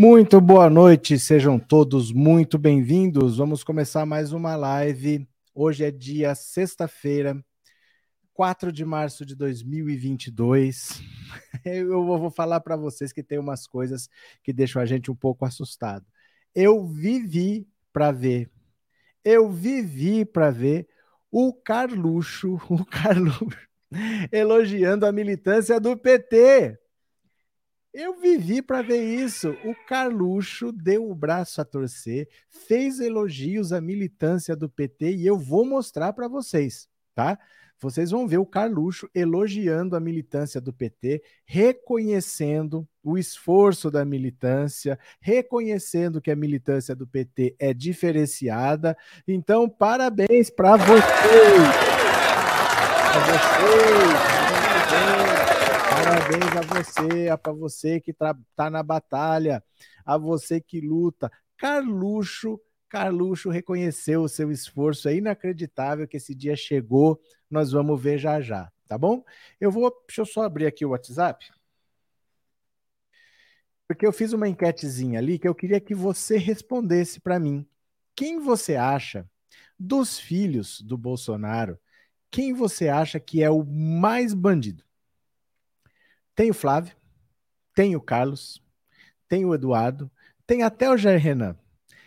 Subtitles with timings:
[0.00, 3.38] Muito boa noite, sejam todos muito bem-vindos.
[3.38, 5.28] Vamos começar mais uma live.
[5.52, 7.44] Hoje é dia sexta-feira,
[8.32, 11.02] 4 de março de 2022.
[11.66, 14.08] Eu vou falar para vocês que tem umas coisas
[14.44, 16.06] que deixam a gente um pouco assustado.
[16.54, 18.48] Eu vivi para ver,
[19.24, 20.86] eu vivi para ver
[21.28, 23.68] o Carluxo, o Carluxo
[24.30, 26.78] elogiando a militância do PT.
[27.92, 29.50] Eu vivi para ver isso.
[29.64, 35.38] O Carluxo deu o braço a torcer, fez elogios à militância do PT e eu
[35.38, 37.38] vou mostrar para vocês, tá?
[37.80, 44.98] Vocês vão ver o Carluxo elogiando a militância do PT, reconhecendo o esforço da militância,
[45.20, 48.96] reconhecendo que a militância do PT é diferenciada.
[49.26, 51.04] Então, parabéns para vocês!
[53.12, 54.57] Para vocês!
[56.28, 59.64] Parabéns a você, para você que está na batalha,
[60.04, 61.32] a você que luta.
[61.56, 67.18] Carluxo, Carluxo reconheceu o seu esforço, é inacreditável que esse dia chegou.
[67.50, 69.24] Nós vamos ver já já, tá bom?
[69.58, 71.50] Eu vou, deixa eu só abrir aqui o WhatsApp.
[73.86, 77.66] Porque eu fiz uma enquetezinha ali que eu queria que você respondesse para mim.
[78.14, 79.26] Quem você acha
[79.78, 81.78] dos filhos do Bolsonaro?
[82.30, 84.87] Quem você acha que é o mais bandido?
[86.38, 86.94] Tem o Flávio,
[87.74, 88.62] tem o Carlos,
[89.26, 90.08] tem o Eduardo,
[90.46, 91.56] tem até o Jair Renan.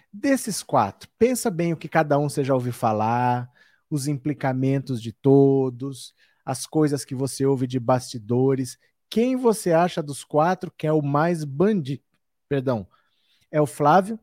[0.10, 3.52] Desses quatro, pensa bem o que cada um você já ouviu falar,
[3.90, 6.16] os implicamentos de todos,
[6.46, 8.80] as coisas que você ouve de bastidores.
[9.10, 12.02] Quem você acha dos quatro que é o mais bandido?
[12.48, 12.88] Perdão,
[13.52, 14.18] é o Flávio,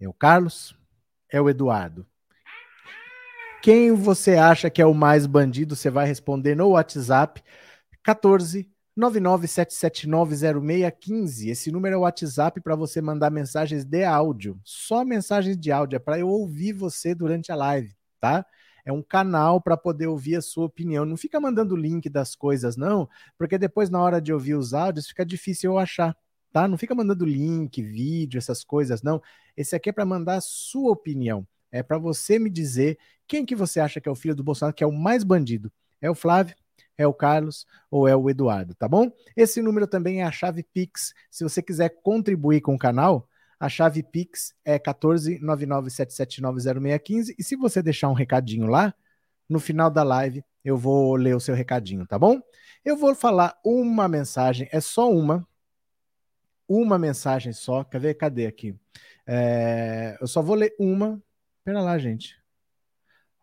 [0.00, 0.76] é o Carlos,
[1.30, 2.04] é o Eduardo.
[3.62, 5.76] Quem você acha que é o mais bandido?
[5.76, 7.40] Você vai responder no WhatsApp
[8.02, 11.48] 14 997790615.
[11.48, 14.60] Esse número é o WhatsApp para você mandar mensagens de áudio.
[14.62, 18.46] Só mensagens de áudio, é para eu ouvir você durante a live, tá?
[18.84, 21.04] É um canal para poder ouvir a sua opinião.
[21.04, 25.08] Não fica mandando link das coisas, não, porque depois, na hora de ouvir os áudios,
[25.08, 26.16] fica difícil eu achar,
[26.52, 26.68] tá?
[26.68, 29.20] Não fica mandando link, vídeo, essas coisas, não.
[29.56, 31.46] Esse aqui é para mandar a sua opinião.
[31.72, 34.76] É para você me dizer quem que você acha que é o filho do Bolsonaro,
[34.76, 35.72] que é o mais bandido.
[36.00, 36.54] É o Flávio?
[36.96, 39.10] É o Carlos ou é o Eduardo, tá bom?
[39.36, 41.12] Esse número também é a chave Pix.
[41.30, 43.28] Se você quiser contribuir com o canal,
[43.58, 48.94] a chave Pix é 14997790615 e se você deixar um recadinho lá,
[49.48, 52.40] no final da live eu vou ler o seu recadinho, tá bom?
[52.84, 55.46] Eu vou falar uma mensagem, é só uma,
[56.68, 57.84] uma mensagem só.
[57.84, 58.14] Quer ver?
[58.14, 58.74] Cadê aqui?
[59.26, 61.22] É, eu só vou ler uma.
[61.64, 62.38] Pera lá, gente.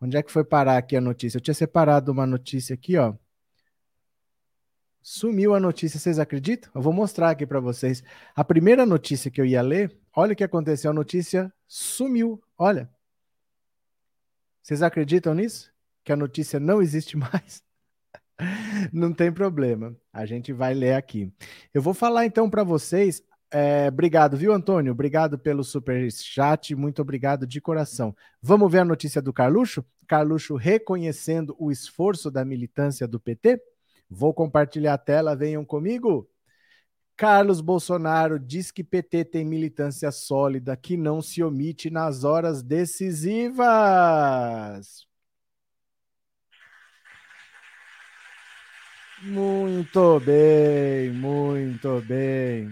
[0.00, 1.38] Onde é que foi parar aqui a notícia?
[1.38, 3.14] Eu tinha separado uma notícia aqui, ó.
[5.02, 6.70] Sumiu a notícia, vocês acreditam?
[6.72, 8.04] Eu vou mostrar aqui para vocês.
[8.36, 12.40] A primeira notícia que eu ia ler, olha o que aconteceu, a notícia sumiu.
[12.56, 12.88] Olha.
[14.62, 15.72] Vocês acreditam nisso?
[16.04, 17.64] Que a notícia não existe mais?
[18.92, 19.96] não tem problema.
[20.12, 21.32] A gente vai ler aqui.
[21.74, 23.24] Eu vou falar então para vocês.
[23.50, 24.92] É, obrigado, viu, Antônio?
[24.92, 26.76] Obrigado pelo super chat.
[26.76, 28.14] Muito obrigado de coração.
[28.40, 29.84] Vamos ver a notícia do Carluxo?
[30.06, 33.60] Carluxo reconhecendo o esforço da militância do PT?
[34.12, 36.28] Vou compartilhar a tela, venham comigo.
[37.16, 43.66] Carlos Bolsonaro diz que PT tem militância sólida que não se omite nas horas decisivas.
[49.22, 52.70] Muito bem, muito bem.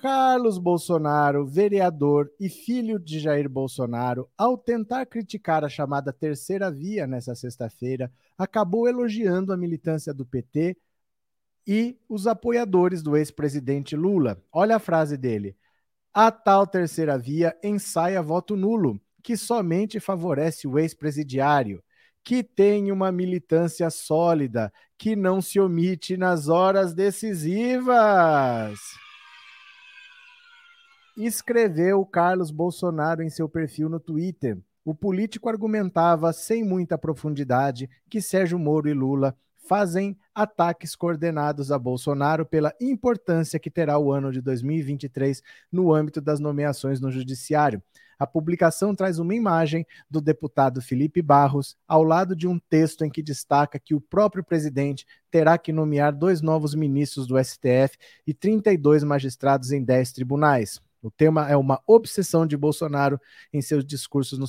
[0.00, 7.06] Carlos Bolsonaro, vereador e filho de Jair Bolsonaro, ao tentar criticar a chamada terceira via
[7.06, 10.74] nessa sexta-feira, acabou elogiando a militância do PT
[11.66, 14.42] e os apoiadores do ex-presidente Lula.
[14.50, 15.54] Olha a frase dele:
[16.14, 21.84] a tal terceira via ensaia voto nulo, que somente favorece o ex-presidiário,
[22.24, 28.80] que tem uma militância sólida, que não se omite nas horas decisivas
[31.16, 34.58] escreveu Carlos Bolsonaro em seu perfil no Twitter.
[34.84, 39.36] O político argumentava sem muita profundidade que Sérgio Moro e Lula
[39.68, 46.20] fazem ataques coordenados a Bolsonaro pela importância que terá o ano de 2023 no âmbito
[46.20, 47.82] das nomeações no Judiciário.
[48.18, 53.10] A publicação traz uma imagem do deputado Felipe Barros ao lado de um texto em
[53.10, 57.96] que destaca que o próprio presidente terá que nomear dois novos ministros do STF
[58.26, 60.82] e 32 magistrados em 10 tribunais.
[61.02, 63.20] O tema é uma obsessão de Bolsonaro
[63.52, 64.46] em seus discursos no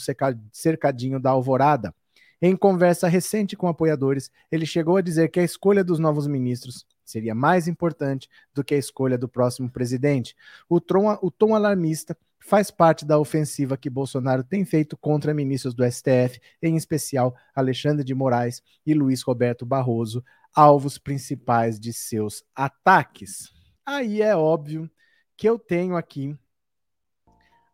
[0.51, 1.93] cercadinho da Alvorada.
[2.41, 6.87] Em conversa recente com apoiadores, ele chegou a dizer que a escolha dos novos ministros
[7.05, 10.35] seria mais importante do que a escolha do próximo presidente.
[10.67, 15.75] O tom, o tom alarmista faz parte da ofensiva que Bolsonaro tem feito contra ministros
[15.75, 22.43] do STF, em especial Alexandre de Moraes e Luiz Roberto Barroso, alvos principais de seus
[22.55, 23.53] ataques.
[23.85, 24.89] Aí é óbvio
[25.37, 26.35] que eu tenho aqui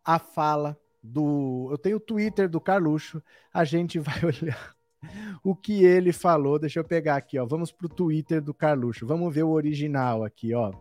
[0.08, 1.68] a fala do.
[1.70, 3.22] Eu tenho o Twitter do Carluxo,
[3.52, 4.74] a gente vai olhar
[5.44, 6.58] o que ele falou.
[6.58, 7.44] Deixa eu pegar aqui, ó.
[7.44, 9.06] Vamos para o Twitter do Carluxo.
[9.06, 10.72] Vamos ver o original aqui, ó.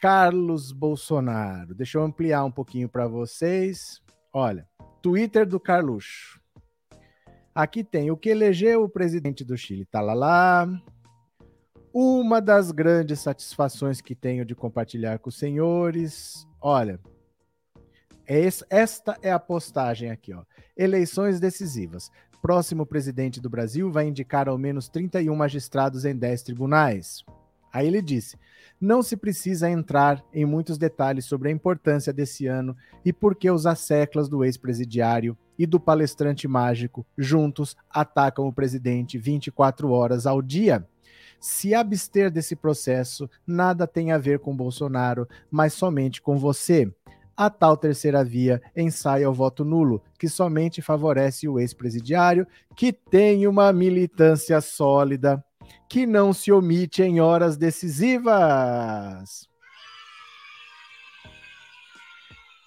[0.00, 1.76] Carlos Bolsonaro.
[1.76, 4.02] Deixa eu ampliar um pouquinho para vocês.
[4.32, 4.66] Olha,
[5.00, 6.40] Twitter do Carluxo.
[7.54, 9.84] Aqui tem o que elegeu o presidente do Chile.
[9.84, 10.68] Tá lá lá.
[11.94, 16.46] Uma das grandes satisfações que tenho de compartilhar com os senhores.
[16.60, 17.00] Olha,
[18.30, 20.44] é esta é a postagem aqui, ó.
[20.76, 22.12] Eleições decisivas.
[22.40, 27.24] Próximo presidente do Brasil vai indicar ao menos 31 magistrados em 10 tribunais.
[27.72, 28.38] Aí ele disse:
[28.80, 33.50] não se precisa entrar em muitos detalhes sobre a importância desse ano e por que
[33.50, 40.40] os asseclas do ex-presidiário e do palestrante mágico juntos atacam o presidente 24 horas ao
[40.40, 40.86] dia.
[41.40, 46.92] Se abster desse processo nada tem a ver com Bolsonaro, mas somente com você
[47.40, 52.46] a tal terceira via ensaia o voto nulo, que somente favorece o ex-presidiário,
[52.76, 55.42] que tem uma militância sólida,
[55.88, 59.48] que não se omite em horas decisivas.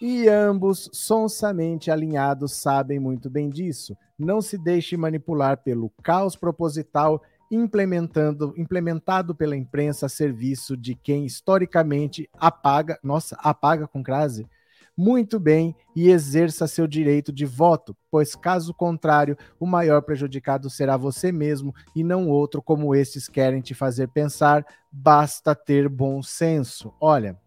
[0.01, 3.95] E ambos, sonsamente alinhados, sabem muito bem disso.
[4.17, 7.21] Não se deixe manipular pelo caos proposital
[7.51, 14.47] implementando, implementado pela imprensa a serviço de quem historicamente apaga, nossa, apaga com crase,
[14.95, 20.95] muito bem e exerça seu direito de voto, pois caso contrário, o maior prejudicado será
[20.97, 24.65] você mesmo e não outro como estes querem te fazer pensar.
[24.91, 26.93] Basta ter bom senso.
[27.01, 27.39] Olha,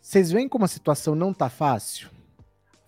[0.00, 2.10] vocês veem como a situação não tá fácil?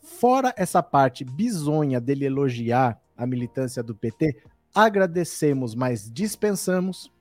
[0.03, 4.43] Fora essa parte bizonha dele elogiar a militância do PT,
[4.75, 7.14] agradecemos, mas dispensamos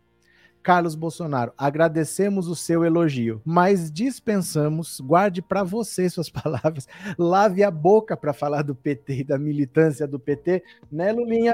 [0.63, 6.87] Carlos Bolsonaro, agradecemos o seu elogio, mas dispensamos, guarde para você suas palavras,
[7.17, 11.53] lave a boca para falar do PT e da militância do PT, né, Lulinha?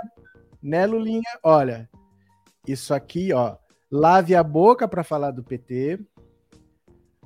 [0.61, 1.39] Né, Lulinha?
[1.41, 1.89] Olha,
[2.67, 3.57] isso aqui, ó,
[3.91, 6.00] lave a boca para falar do PT,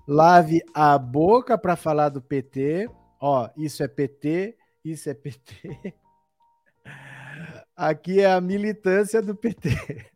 [0.08, 4.56] lave a boca para falar do PT, ó, isso é PT,
[4.86, 5.94] isso é PT.
[7.76, 10.13] Aqui é a militância do PT.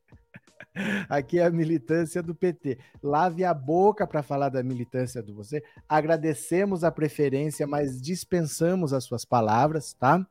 [1.09, 2.77] Aqui é a militância do PT.
[3.01, 5.63] Lave a boca para falar da militância do você.
[5.87, 10.25] Agradecemos a preferência, mas dispensamos as suas palavras, tá?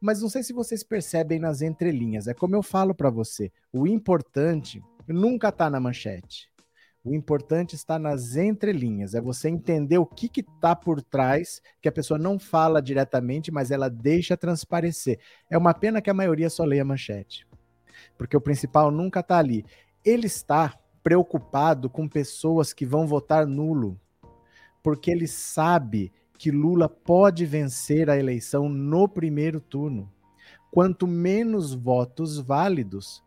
[0.00, 2.26] Mas não sei se vocês percebem nas entrelinhas.
[2.26, 3.52] É como eu falo para você.
[3.72, 6.48] O importante nunca está na manchete.
[7.04, 11.92] O importante está nas entrelinhas, é você entender o que está por trás, que a
[11.92, 15.18] pessoa não fala diretamente, mas ela deixa transparecer.
[15.50, 17.46] É uma pena que a maioria só leia a manchete,
[18.16, 19.64] porque o principal nunca está ali
[20.04, 23.98] ele está preocupado com pessoas que vão votar nulo,
[24.82, 30.12] porque ele sabe que Lula pode vencer a eleição no primeiro turno.
[30.70, 33.22] Quanto menos votos válidos,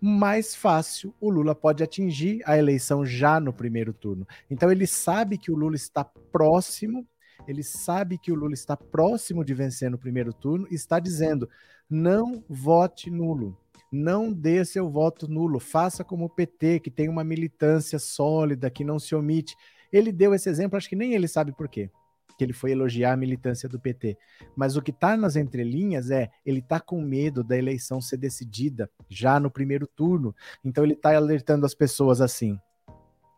[0.00, 4.26] mais fácil o Lula pode atingir a eleição já no primeiro turno.
[4.50, 7.06] Então ele sabe que o Lula está próximo,
[7.46, 11.48] ele sabe que o Lula está próximo de vencer no primeiro turno e está dizendo:
[11.88, 13.56] não vote nulo
[13.90, 18.84] não dê seu voto nulo, faça como o PT, que tem uma militância sólida, que
[18.84, 19.56] não se omite.
[19.92, 21.90] Ele deu esse exemplo, acho que nem ele sabe por quê,
[22.36, 24.18] que ele foi elogiar a militância do PT.
[24.56, 28.90] Mas o que está nas entrelinhas é, ele está com medo da eleição ser decidida
[29.08, 30.34] já no primeiro turno.
[30.64, 32.58] Então ele está alertando as pessoas assim: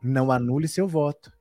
[0.03, 1.33] não anule seu voto,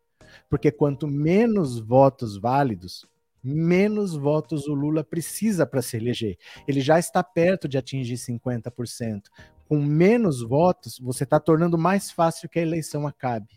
[0.49, 3.07] porque quanto menos votos válidos,
[3.47, 6.37] menos votos o Lula precisa para se eleger.
[6.67, 9.23] Ele já está perto de atingir 50%.
[9.67, 13.49] Com menos votos, você está tornando mais fácil que a eleição acabe.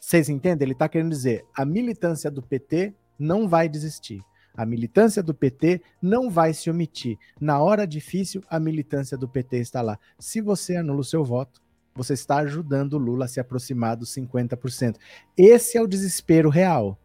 [0.00, 0.66] Vocês entendem?
[0.66, 4.22] Ele está querendo dizer: a militância do PT não vai desistir.
[4.56, 7.16] A militância do PT não vai se omitir.
[7.40, 9.98] Na hora difícil, a militância do PT está lá.
[10.18, 11.62] Se você anula o seu voto,
[11.94, 14.96] você está ajudando o Lula a se aproximar dos 50%.
[15.36, 16.98] Esse é o desespero real.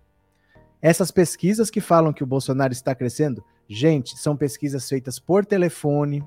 [0.82, 6.24] Essas pesquisas que falam que o Bolsonaro está crescendo, gente, são pesquisas feitas por telefone.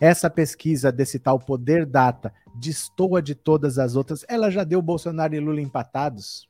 [0.00, 4.24] Essa pesquisa desse tal Poder Data destoa de todas as outras.
[4.28, 6.48] Ela já deu Bolsonaro e Lula empatados,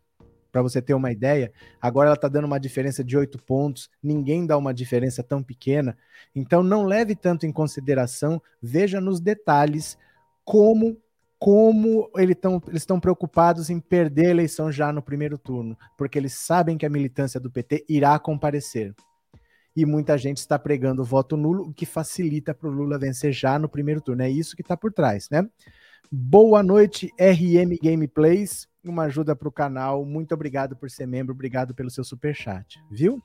[0.55, 1.53] para você ter uma ideia.
[1.83, 3.91] Agora ela está dando uma diferença de oito pontos.
[4.01, 5.99] Ninguém dá uma diferença tão pequena.
[6.33, 8.41] Então não leve tanto em consideração.
[8.63, 9.99] Veja nos detalhes
[10.45, 10.97] como
[11.39, 16.19] como ele tão, eles estão preocupados em perder a eleição já no primeiro turno, porque
[16.19, 18.95] eles sabem que a militância do PT irá comparecer.
[19.77, 23.33] E muita gente está pregando o voto nulo, o que facilita para o Lula vencer
[23.33, 24.23] já no primeiro turno.
[24.23, 25.49] É isso que está por trás, né?
[26.11, 28.69] Boa noite, RM Gameplays.
[28.85, 30.05] Uma ajuda para o canal.
[30.05, 33.21] Muito obrigado por ser membro, obrigado pelo seu super chat, viu?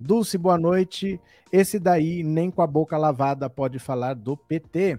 [0.00, 1.20] Dulce, boa noite.
[1.52, 4.98] Esse daí nem com a boca lavada pode falar do PT.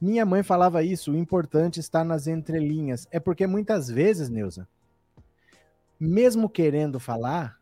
[0.00, 3.08] Minha mãe falava isso, o importante está nas entrelinhas.
[3.10, 4.68] É porque muitas vezes, Neuza,
[5.98, 7.58] mesmo querendo falar,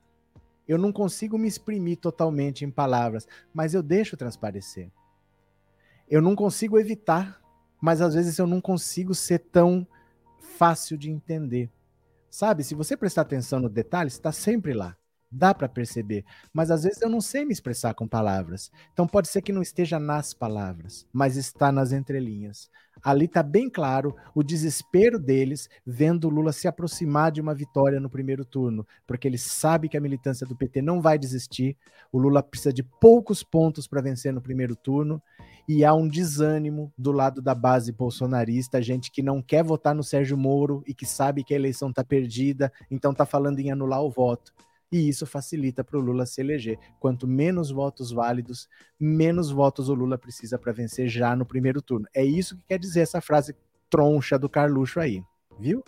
[0.66, 4.90] eu não consigo me exprimir totalmente em palavras, mas eu deixo transparecer.
[6.10, 7.40] Eu não consigo evitar,
[7.80, 9.86] mas às vezes eu não consigo ser tão
[10.38, 11.70] fácil de entender.
[12.28, 14.96] Sabe, se você prestar atenção no detalhe, está sempre lá
[15.34, 18.70] dá para perceber, mas às vezes eu não sei me expressar com palavras.
[18.92, 22.70] Então pode ser que não esteja nas palavras, mas está nas entrelinhas.
[23.02, 28.08] Ali está bem claro o desespero deles vendo Lula se aproximar de uma vitória no
[28.08, 31.76] primeiro turno, porque ele sabe que a militância do PT não vai desistir.
[32.12, 35.20] O Lula precisa de poucos pontos para vencer no primeiro turno
[35.68, 40.02] e há um desânimo do lado da base bolsonarista, gente que não quer votar no
[40.02, 44.02] Sérgio Moro e que sabe que a eleição está perdida, então está falando em anular
[44.02, 44.52] o voto
[44.94, 46.78] e isso facilita para o Lula se eleger.
[47.00, 52.06] Quanto menos votos válidos, menos votos o Lula precisa para vencer já no primeiro turno.
[52.14, 53.56] É isso que quer dizer essa frase
[53.90, 55.20] troncha do Carluxo aí,
[55.58, 55.82] viu?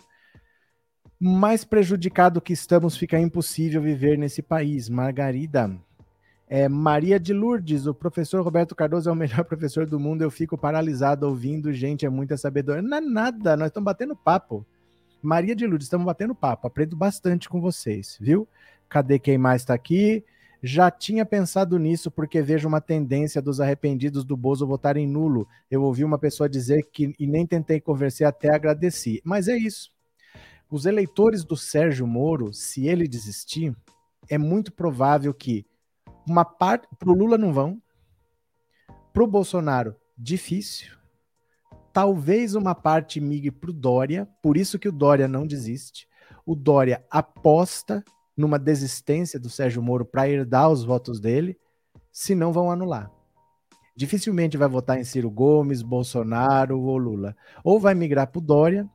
[1.17, 4.89] Mais prejudicado que estamos, fica impossível viver nesse país.
[4.89, 5.73] Margarida.
[6.49, 10.21] É, Maria de Lourdes, o professor Roberto Cardoso é o melhor professor do mundo.
[10.21, 12.81] Eu fico paralisado ouvindo, gente, é muita sabedoria.
[12.81, 14.65] Não é nada, nós estamos batendo papo.
[15.21, 16.67] Maria de Lourdes, estamos batendo papo.
[16.67, 18.45] Aprendo bastante com vocês, viu?
[18.89, 20.23] Cadê quem mais está aqui?
[20.61, 25.47] Já tinha pensado nisso porque vejo uma tendência dos arrependidos do Bozo votarem nulo.
[25.69, 29.21] Eu ouvi uma pessoa dizer que e nem tentei conversar até agradeci.
[29.23, 29.91] Mas é isso.
[30.69, 33.75] Os eleitores do Sérgio Moro, se ele desistir,
[34.29, 35.65] é muito provável que
[36.27, 37.81] uma parte para o Lula não vão,
[39.13, 40.97] para o Bolsonaro difícil,
[41.93, 46.07] talvez uma parte migre para o Dória, por isso que o Dória não desiste.
[46.45, 48.03] O Dória aposta
[48.37, 51.57] numa desistência do Sérgio Moro para herdar os votos dele,
[52.11, 53.11] se não vão anular.
[53.95, 57.35] Dificilmente vai votar em Ciro Gomes, Bolsonaro ou Lula.
[57.63, 58.87] Ou vai migrar para o Dória,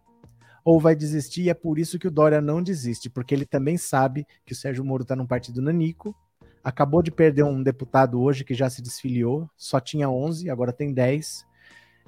[0.64, 3.76] ou vai desistir, e é por isso que o Dória não desiste, porque ele também
[3.76, 6.14] sabe que o Sérgio Moro está num partido nanico,
[6.62, 10.94] acabou de perder um deputado hoje que já se desfiliou, só tinha 11, agora tem
[10.94, 11.44] 10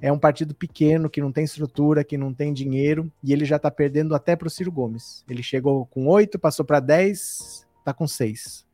[0.01, 3.55] é um partido pequeno, que não tem estrutura, que não tem dinheiro, e ele já
[3.55, 5.23] está perdendo até para o Ciro Gomes.
[5.29, 8.65] Ele chegou com oito, passou para dez, está com seis.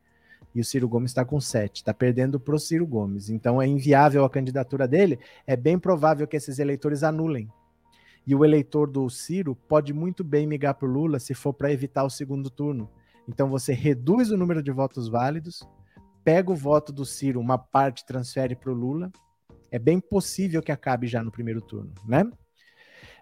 [0.54, 3.30] E o Ciro Gomes está com sete, está perdendo para o Ciro Gomes.
[3.30, 5.18] Então é inviável a candidatura dele.
[5.46, 7.48] É bem provável que esses eleitores anulem.
[8.26, 11.72] E o eleitor do Ciro pode muito bem migrar para o Lula se for para
[11.72, 12.88] evitar o segundo turno.
[13.26, 15.66] Então você reduz o número de votos válidos,
[16.22, 19.10] pega o voto do Ciro, uma parte transfere para o Lula,
[19.72, 22.30] é bem possível que acabe já no primeiro turno, né?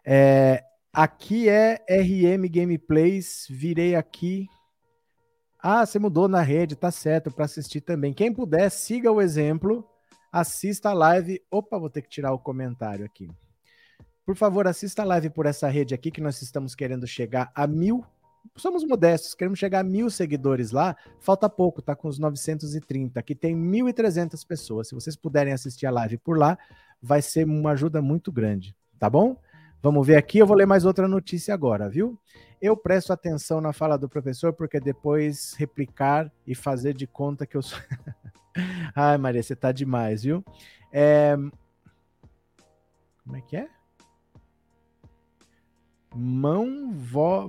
[0.04, 4.49] É, aqui é RM Gameplays, virei aqui.
[5.62, 8.12] Ah, você mudou na rede, tá certo, para assistir também.
[8.12, 9.88] Quem puder, siga o exemplo,
[10.33, 11.40] assista a live.
[11.49, 13.30] Opa, vou ter que tirar o comentário aqui.
[14.26, 17.64] Por favor, assista a live por essa rede aqui, que nós estamos querendo chegar a
[17.66, 18.04] mil
[18.56, 23.35] somos modestos, queremos chegar a mil seguidores lá, falta pouco, tá com os 930, aqui
[23.35, 24.88] tem 1.300 pessoas.
[24.88, 26.59] Se vocês puderem assistir a live por lá,
[27.02, 29.37] vai ser uma ajuda muito grande, tá bom?
[29.82, 32.18] Vamos ver aqui, eu vou ler mais outra notícia agora, viu?
[32.61, 37.56] Eu presto atenção na fala do professor, porque depois replicar e fazer de conta que
[37.56, 37.78] eu sou.
[38.94, 40.44] Ai, Maria, você tá demais, viu?
[40.92, 41.35] É...
[43.25, 43.68] Como é que é?
[46.14, 47.49] Mão vó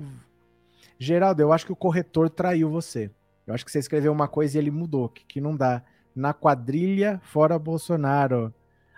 [1.04, 3.10] Geraldo, eu acho que o corretor traiu você.
[3.48, 5.82] Eu acho que você escreveu uma coisa e ele mudou, que, que não dá.
[6.16, 8.54] Na quadrilha, fora Bolsonaro.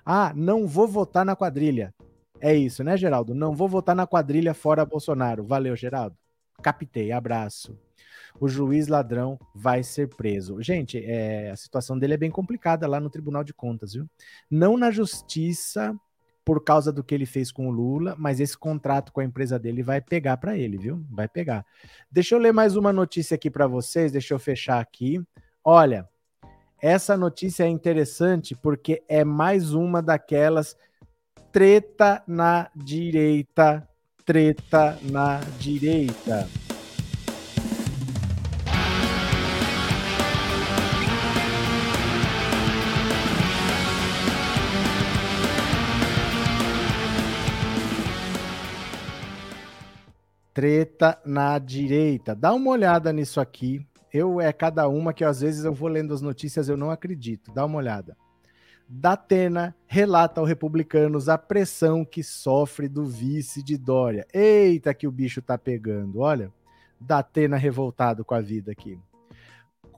[0.06, 1.96] Ah, não vou votar na quadrilha.
[2.42, 3.34] É isso, né, Geraldo?
[3.34, 5.46] Não vou votar na quadrilha fora Bolsonaro.
[5.46, 6.18] Valeu, Geraldo.
[6.62, 7.80] Captei, abraço.
[8.38, 10.62] O juiz ladrão vai ser preso.
[10.62, 14.06] Gente, é, a situação dele é bem complicada lá no Tribunal de Contas, viu?
[14.52, 15.98] Não na justiça
[16.46, 19.58] por causa do que ele fez com o Lula, mas esse contrato com a empresa
[19.58, 21.04] dele vai pegar para ele, viu?
[21.10, 21.66] Vai pegar.
[22.12, 25.22] Deixa eu ler mais uma notícia aqui para vocês, deixa eu fechar aqui.
[25.64, 26.08] Olha,
[26.82, 30.76] essa notícia é interessante porque é mais uma daquelas
[31.52, 33.88] treta na direita,
[34.26, 36.50] treta na direita.
[50.54, 52.36] Treta na direita.
[52.36, 53.86] Dá uma olhada nisso aqui.
[54.14, 57.52] Eu é cada uma que às vezes eu vou lendo as notícias eu não acredito.
[57.52, 58.16] Dá uma olhada.
[58.88, 64.28] Datena relata ao Republicanos a pressão que sofre do vice de Dória.
[64.34, 66.52] Eita, que o bicho tá pegando, olha.
[67.00, 69.00] Datena revoltado com a vida aqui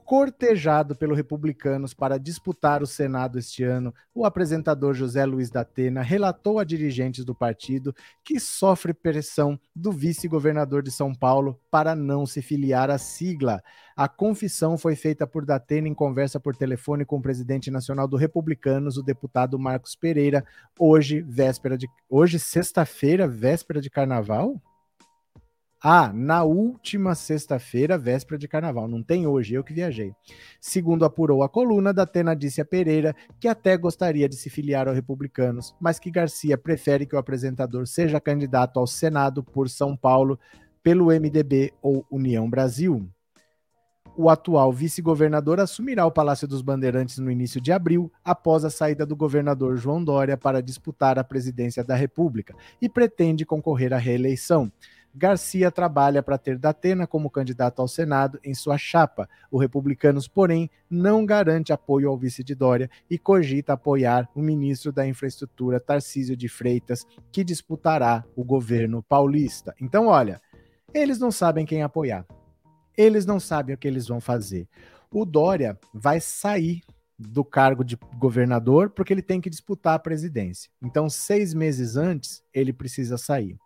[0.06, 6.00] cortejado pelos republicanos para disputar o Senado este ano, o apresentador José Luiz da Atena
[6.00, 7.92] relatou a dirigentes do partido
[8.24, 13.60] que sofre pressão do vice-governador de São Paulo para não se filiar à sigla.
[13.96, 18.16] A confissão foi feita por Datena em conversa por telefone com o presidente nacional do
[18.16, 20.46] Republicanos, o deputado Marcos Pereira,
[20.78, 24.62] hoje, véspera de hoje sexta-feira, véspera de carnaval?
[25.82, 28.88] Ah, na última sexta-feira, véspera de carnaval.
[28.88, 30.12] Não tem hoje, eu que viajei.
[30.60, 34.88] Segundo apurou a coluna, da Tena disse a Pereira que até gostaria de se filiar
[34.88, 39.94] aos republicanos, mas que Garcia prefere que o apresentador seja candidato ao Senado por São
[39.94, 40.38] Paulo
[40.82, 43.06] pelo MDB ou União Brasil.
[44.16, 49.04] O atual vice-governador assumirá o Palácio dos Bandeirantes no início de abril, após a saída
[49.04, 54.72] do governador João Dória para disputar a presidência da República, e pretende concorrer à reeleição.
[55.18, 59.26] Garcia trabalha para ter Datena como candidato ao Senado em sua chapa.
[59.50, 64.92] O Republicanos, porém, não garante apoio ao vice de Dória e cogita apoiar o ministro
[64.92, 69.74] da Infraestrutura, Tarcísio de Freitas, que disputará o governo paulista.
[69.80, 70.38] Então, olha,
[70.92, 72.26] eles não sabem quem apoiar.
[72.94, 74.68] Eles não sabem o que eles vão fazer.
[75.10, 76.82] O Dória vai sair
[77.18, 80.70] do cargo de governador porque ele tem que disputar a presidência.
[80.82, 83.56] Então, seis meses antes, ele precisa sair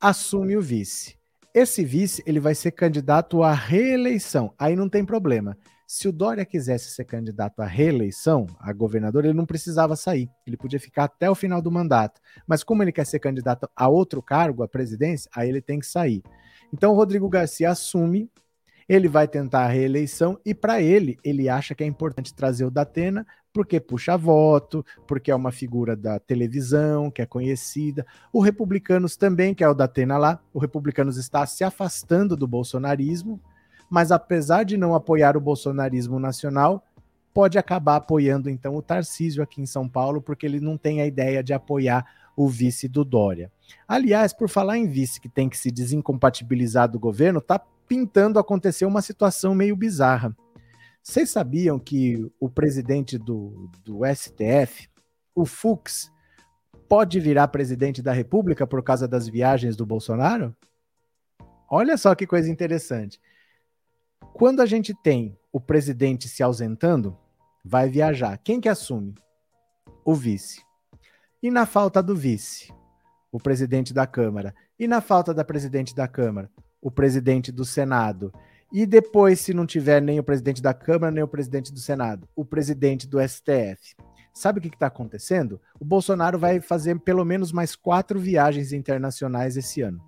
[0.00, 1.16] assume o vice.
[1.52, 4.54] Esse vice ele vai ser candidato à reeleição.
[4.58, 5.58] Aí não tem problema.
[5.86, 10.30] Se o Dória quisesse ser candidato à reeleição, a governador, ele não precisava sair.
[10.46, 12.20] Ele podia ficar até o final do mandato.
[12.46, 15.86] Mas como ele quer ser candidato a outro cargo, a presidência, aí ele tem que
[15.86, 16.22] sair.
[16.72, 18.30] Então o Rodrigo Garcia assume
[18.90, 22.72] ele vai tentar a reeleição e para ele, ele acha que é importante trazer o
[22.72, 28.04] Datena porque puxa voto, porque é uma figura da televisão, que é conhecida.
[28.32, 33.40] O Republicanos também, que é o Datena lá, o Republicanos está se afastando do bolsonarismo,
[33.88, 36.84] mas apesar de não apoiar o bolsonarismo nacional,
[37.32, 41.06] pode acabar apoiando então o Tarcísio aqui em São Paulo, porque ele não tem a
[41.06, 42.04] ideia de apoiar
[42.36, 43.52] o vice do Dória.
[43.86, 48.86] Aliás, por falar em vice que tem que se desincompatibilizar do governo, tá pintando acontecer
[48.86, 50.32] uma situação meio bizarra.
[51.02, 54.88] Vocês sabiam que o presidente do, do STF,
[55.34, 56.08] o Fux,
[56.88, 60.54] pode virar presidente da República por causa das viagens do Bolsonaro?
[61.68, 63.20] Olha só que coisa interessante.
[64.34, 67.18] Quando a gente tem o presidente se ausentando,
[67.64, 68.38] vai viajar.
[68.38, 69.16] Quem que assume?
[70.04, 70.62] O vice.
[71.42, 72.72] E na falta do vice,
[73.32, 74.54] o presidente da Câmara.
[74.78, 76.48] E na falta da presidente da Câmara,
[76.80, 78.32] o presidente do Senado.
[78.72, 82.28] E depois, se não tiver nem o presidente da Câmara, nem o presidente do Senado,
[82.36, 83.96] o presidente do STF.
[84.32, 85.60] Sabe o que está acontecendo?
[85.78, 90.00] O Bolsonaro vai fazer pelo menos mais quatro viagens internacionais esse ano.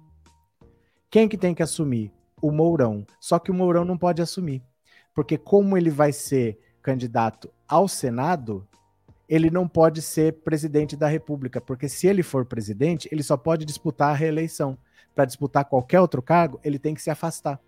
[1.10, 2.12] Quem que tem que assumir?
[2.40, 3.04] O Mourão.
[3.20, 4.62] Só que o Mourão não pode assumir.
[5.14, 8.66] Porque como ele vai ser candidato ao Senado,
[9.28, 13.64] ele não pode ser presidente da República, porque se ele for presidente, ele só pode
[13.64, 14.78] disputar a reeleição
[15.14, 17.60] para disputar qualquer outro cargo, ele tem que se afastar.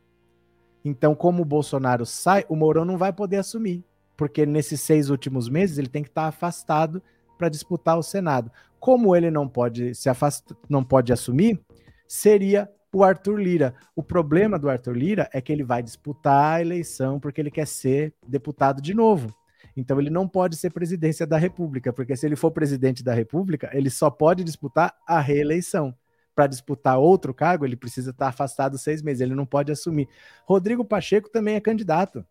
[0.85, 3.83] Então, como o Bolsonaro sai, o Mourão não vai poder assumir,
[4.17, 7.03] porque nesses seis últimos meses ele tem que estar afastado
[7.39, 8.51] para disputar o Senado.
[8.79, 11.61] Como ele não pode se afastar, não pode assumir,
[12.07, 13.75] seria o Arthur Lira.
[13.97, 17.67] O problema do Arthur Lira é que ele vai disputar a eleição porque ele quer
[17.67, 19.35] ser deputado de novo.
[19.77, 23.71] Então ele não pode ser presidência da República, porque se ele for presidente da República,
[23.73, 25.95] ele só pode disputar a reeleição
[26.35, 30.09] para disputar outro cargo, ele precisa estar afastado seis meses, ele não pode assumir.
[30.45, 32.25] Rodrigo Pacheco também é candidato.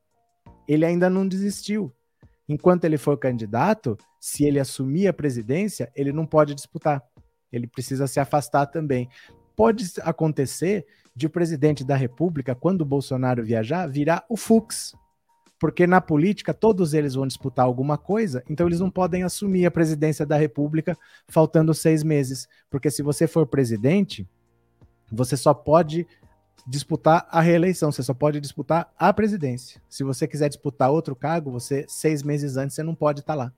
[0.68, 1.94] Ele ainda não desistiu.
[2.48, 7.02] Enquanto ele for candidato, se ele assumir a presidência, ele não pode disputar.
[7.52, 9.10] Ele precisa se afastar também.
[9.56, 10.86] Pode acontecer
[11.16, 14.94] de o presidente da República, quando o Bolsonaro viajar, virar o Fux,
[15.64, 19.72] porque na política todos eles vão disputar alguma coisa, então eles não podem assumir a
[19.72, 24.28] presidência da República faltando seis meses, porque se você for presidente,
[25.10, 26.06] você só pode
[26.68, 29.82] disputar a reeleição, você só pode disputar a presidência.
[29.88, 33.50] Se você quiser disputar outro cargo, você seis meses antes você não pode estar lá.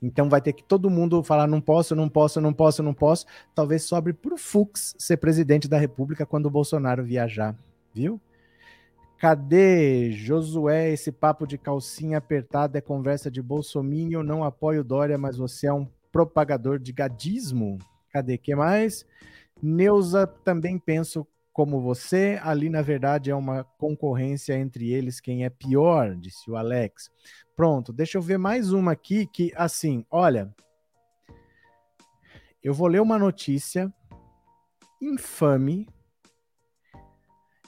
[0.00, 3.26] Então vai ter que todo mundo falar não posso, não posso, não posso, não posso.
[3.54, 7.54] Talvez sobre para o Fux ser presidente da República quando o Bolsonaro viajar,
[7.92, 8.18] viu?
[9.18, 10.90] Cadê Josué?
[10.90, 14.22] Esse papo de calcinha apertada é conversa de bolsominho.
[14.22, 17.78] Não apoio Dória, mas você é um propagador de gadismo.
[18.10, 18.38] Cadê?
[18.38, 19.04] que mais?
[19.62, 22.38] Neuza também penso como você.
[22.42, 25.20] Ali, na verdade, é uma concorrência entre eles.
[25.20, 26.14] Quem é pior?
[26.16, 27.10] Disse o Alex.
[27.56, 30.54] Pronto, deixa eu ver mais uma aqui que, assim, olha.
[32.62, 33.92] Eu vou ler uma notícia
[35.00, 35.86] infame.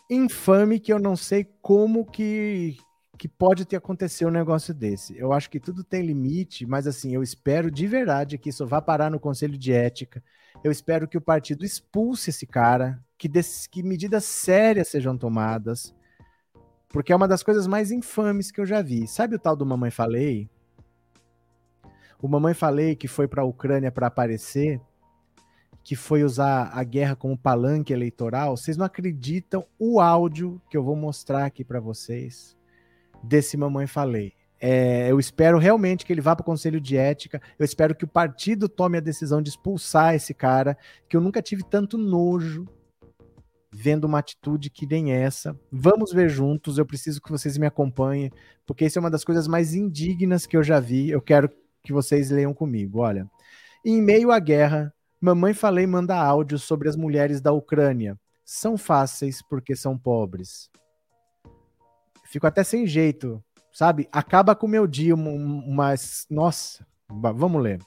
[0.09, 2.77] Infame que eu não sei como que,
[3.19, 5.19] que pode ter acontecido um negócio desse.
[5.19, 8.81] Eu acho que tudo tem limite, mas assim, eu espero de verdade que isso vá
[8.81, 10.23] parar no Conselho de Ética.
[10.63, 15.95] Eu espero que o partido expulse esse cara, que, desse, que medidas sérias sejam tomadas,
[16.89, 19.07] porque é uma das coisas mais infames que eu já vi.
[19.09, 20.49] Sabe o tal do Mamãe Falei?
[22.23, 24.81] O Mamãe Falei que foi para a Ucrânia para aparecer,
[25.87, 28.57] que foi usar a guerra como palanque eleitoral.
[28.57, 32.57] Vocês não acreditam o áudio que eu vou mostrar aqui para vocês
[33.23, 34.33] desse Mamãe Falei.
[34.61, 37.41] É, eu espero realmente que ele vá para o Conselho de Ética.
[37.57, 40.77] Eu espero que o partido tome a decisão de expulsar esse cara,
[41.09, 42.67] que eu nunca tive tanto nojo
[43.73, 45.57] vendo uma atitude que nem essa.
[45.71, 46.79] Vamos ver juntos.
[46.79, 48.33] Eu preciso que vocês me acompanhem,
[48.67, 51.11] porque isso é uma das coisas mais indignas que eu já vi.
[51.11, 51.49] Eu quero
[51.81, 52.99] que vocês leiam comigo.
[52.99, 53.31] Olha,
[53.85, 58.19] em meio à guerra, mamãe falei manda áudio sobre as mulheres da Ucrânia.
[58.45, 60.71] São fáceis porque são pobres.
[62.25, 63.43] Fico até sem jeito
[63.77, 64.09] sabe?
[64.11, 67.79] Acaba com o meu dia, mas nossa, vamos ler.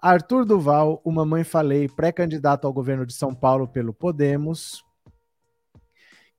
[0.00, 4.84] Arthur Duval, o Mamãe Falei, pré-candidato ao governo de São Paulo pelo Podemos,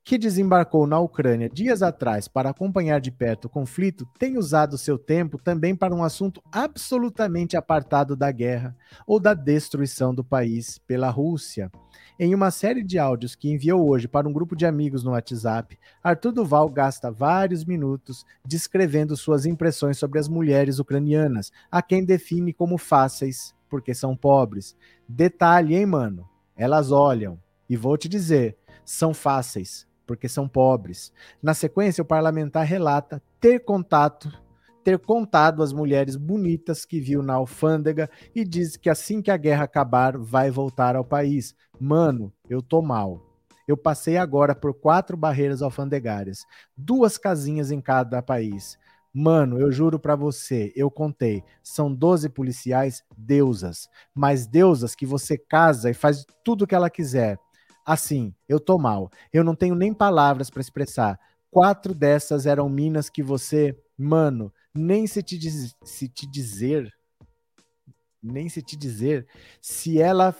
[0.04, 4.98] que desembarcou na Ucrânia dias atrás para acompanhar de perto o conflito, tem usado seu
[4.98, 11.08] tempo também para um assunto absolutamente apartado da guerra ou da destruição do país pela
[11.08, 11.72] Rússia.
[12.20, 15.78] Em uma série de áudios que enviou hoje para um grupo de amigos no WhatsApp,
[16.02, 22.52] Arthur Duval gasta vários minutos descrevendo suas impressões sobre as mulheres ucranianas, a quem define
[22.52, 24.76] como fáceis porque são pobres.
[25.08, 26.28] Detalhe, hein, mano?
[26.54, 31.12] Elas olham, e vou te dizer, são fáceis porque são pobres.
[31.42, 34.30] Na sequência, o parlamentar relata ter contato
[34.84, 39.36] ter contado as mulheres bonitas que viu na alfândega e diz que assim que a
[39.36, 41.54] guerra acabar, vai voltar ao país.
[41.80, 43.18] Mano, eu tô mal.
[43.66, 46.44] Eu passei agora por quatro barreiras alfandegárias,
[46.76, 48.78] duas casinhas em cada país.
[49.12, 55.38] Mano, eu juro para você, eu contei, são 12 policiais deusas, mas deusas que você
[55.38, 57.38] casa e faz tudo o que ela quiser.
[57.84, 59.10] Assim, eu tô mal.
[59.32, 61.18] Eu não tenho nem palavras para expressar.
[61.50, 66.92] Quatro dessas eram minas que você, mano, nem se te, diz, se te dizer,
[68.22, 69.26] nem se te dizer,
[69.60, 70.34] se ela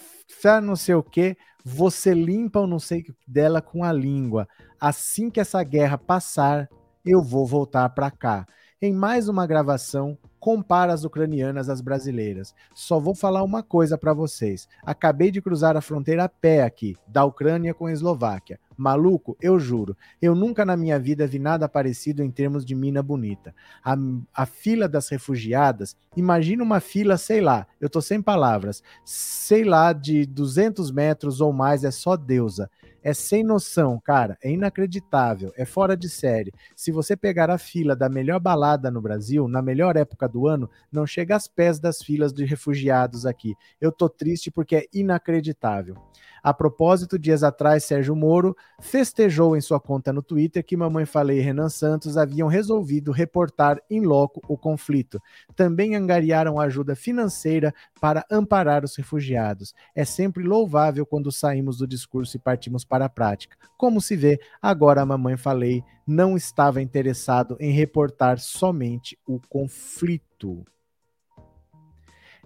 [0.63, 4.49] não sei o que, você limpa o não sei dela com a língua.
[4.81, 6.69] Assim que essa guerra passar,
[7.05, 8.47] eu vou voltar para cá.
[8.87, 12.55] Em mais uma gravação, compara as ucranianas às brasileiras.
[12.75, 14.69] Só vou falar uma coisa para vocês.
[14.85, 18.61] Acabei de cruzar a fronteira a pé aqui, da Ucrânia com a Eslováquia.
[18.77, 23.03] Maluco, eu juro, eu nunca na minha vida vi nada parecido em termos de mina
[23.03, 23.55] bonita.
[23.83, 23.97] A,
[24.35, 29.95] a fila das refugiadas, imagina uma fila, sei lá, eu tô sem palavras, sei lá,
[29.95, 32.71] de 200 metros ou mais, é só deusa.
[33.07, 36.51] É sem noção, cara, é inacreditável, é fora de série.
[36.75, 40.71] Se você pegar a fila da melhor balada no Brasil, na melhor época do ano,
[40.91, 43.55] não chega aos pés das filas de refugiados aqui.
[43.79, 45.97] Eu tô triste porque é inacreditável.
[46.45, 51.39] A propósito, dias atrás, Sérgio Moro festejou em sua conta no Twitter que Mamãe Falei
[51.39, 55.19] e Renan Santos haviam resolvido reportar em loco o conflito.
[55.57, 59.75] Também angariaram ajuda financeira para amparar os refugiados.
[59.95, 63.57] É sempre louvável quando saímos do discurso e partimos para a prática.
[63.79, 70.63] Como se vê, agora a Mamãe Falei não estava interessado em reportar somente o conflito.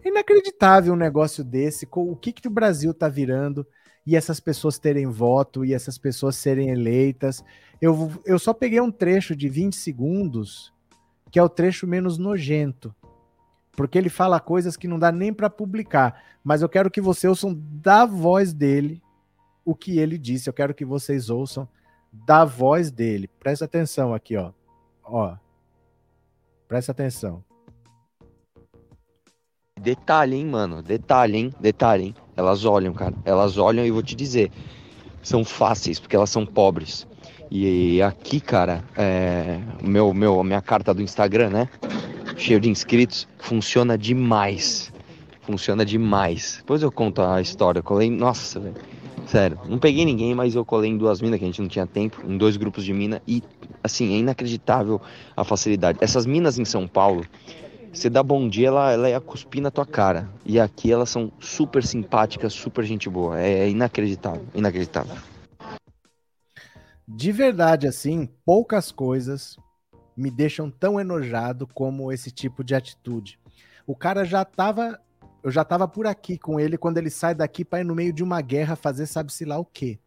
[0.04, 1.88] É inacreditável um negócio desse.
[1.90, 3.66] O que, que o Brasil está virando?
[4.08, 7.44] E essas pessoas terem voto e essas pessoas serem eleitas.
[7.78, 10.72] Eu, eu só peguei um trecho de 20 segundos,
[11.30, 12.94] que é o trecho menos nojento,
[13.72, 17.28] porque ele fala coisas que não dá nem para publicar, mas eu quero que vocês
[17.28, 19.02] ouçam da voz dele
[19.62, 20.48] o que ele disse.
[20.48, 21.68] Eu quero que vocês ouçam
[22.10, 23.28] da voz dele.
[23.38, 24.52] Presta atenção aqui, ó.
[25.04, 25.36] Ó.
[26.66, 27.44] Presta atenção.
[29.78, 30.82] Detalhe, hein, mano.
[30.82, 31.54] Detalhe, hein?
[31.60, 32.14] Detalhe, hein?
[32.36, 33.14] Elas olham, cara.
[33.24, 34.50] Elas olham e vou te dizer,
[35.22, 37.06] são fáceis, porque elas são pobres.
[37.50, 41.68] E aqui, cara, é, meu, meu, minha carta do Instagram, né?
[42.36, 44.92] Cheio de inscritos, funciona demais.
[45.42, 46.56] Funciona demais.
[46.58, 47.78] Depois eu conto a história.
[47.78, 48.74] Eu colei, nossa, velho.
[49.26, 51.86] Sério, não peguei ninguém, mas eu colei em duas minas que a gente não tinha
[51.86, 53.42] tempo, em dois grupos de mina e
[53.84, 55.00] assim, é inacreditável
[55.36, 55.98] a facilidade.
[56.00, 57.26] Essas minas em São Paulo,
[57.92, 60.28] você dá bom dia, ela, ela ia cuspir na tua cara.
[60.44, 63.38] E aqui elas são super simpáticas, super gente boa.
[63.40, 65.16] É, é inacreditável, inacreditável.
[67.06, 69.56] De verdade, assim, poucas coisas
[70.16, 73.38] me deixam tão enojado como esse tipo de atitude.
[73.86, 75.00] O cara já tava.
[75.42, 78.12] Eu já tava por aqui com ele quando ele sai daqui para ir no meio
[78.12, 79.98] de uma guerra fazer sabe-se lá o quê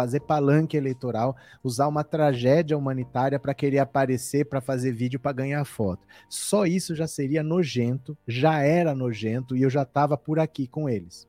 [0.00, 5.62] fazer palanque eleitoral, usar uma tragédia humanitária para querer aparecer, para fazer vídeo, para ganhar
[5.66, 6.06] foto.
[6.26, 10.88] Só isso já seria nojento, já era nojento e eu já estava por aqui com
[10.88, 11.28] eles.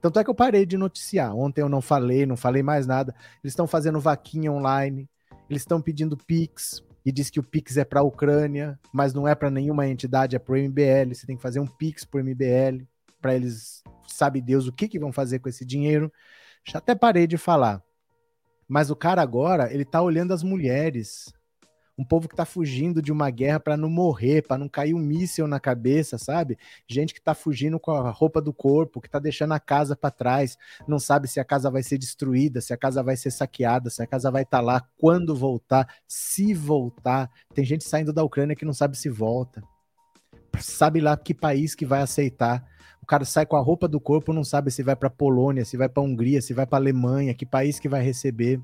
[0.00, 1.32] Tanto é que eu parei de noticiar.
[1.32, 3.14] Ontem eu não falei, não falei mais nada.
[3.44, 5.08] Eles estão fazendo vaquinha online,
[5.48, 9.28] eles estão pedindo Pix, e diz que o Pix é para a Ucrânia, mas não
[9.28, 11.14] é para nenhuma entidade, é para o MBL.
[11.14, 12.84] Você tem que fazer um Pix para o MBL,
[13.20, 16.12] para eles, sabe Deus, o que, que vão fazer com esse dinheiro.
[16.66, 17.82] Já até parei de falar.
[18.68, 21.32] Mas o cara agora, ele tá olhando as mulheres.
[21.98, 25.00] Um povo que tá fugindo de uma guerra para não morrer, para não cair um
[25.00, 26.56] míssil na cabeça, sabe?
[26.86, 30.12] Gente que tá fugindo com a roupa do corpo, que tá deixando a casa para
[30.12, 33.90] trás, não sabe se a casa vai ser destruída, se a casa vai ser saqueada,
[33.90, 37.28] se a casa vai estar tá lá, quando voltar, se voltar.
[37.52, 39.60] Tem gente saindo da Ucrânia que não sabe se volta.
[40.60, 42.64] Sabe lá que país que vai aceitar
[43.08, 45.88] cara sai com a roupa do corpo, não sabe se vai para Polônia, se vai
[45.88, 48.60] para Hungria, se vai para Alemanha, que país que vai receber.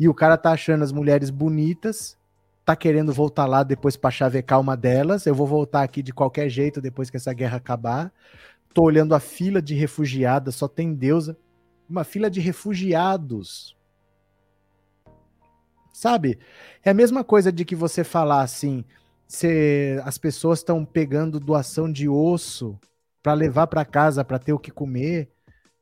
[0.00, 2.18] E o cara tá achando as mulheres bonitas,
[2.64, 5.26] tá querendo voltar lá depois para chavecar uma delas.
[5.26, 8.12] Eu vou voltar aqui de qualquer jeito depois que essa guerra acabar.
[8.74, 11.36] Tô olhando a fila de refugiadas, só tem deusa.
[11.88, 13.76] Uma fila de refugiados.
[15.92, 16.36] Sabe?
[16.84, 18.84] É a mesma coisa de que você falar assim,
[19.28, 22.76] se as pessoas estão pegando doação de osso
[23.26, 25.28] para levar para casa para ter o que comer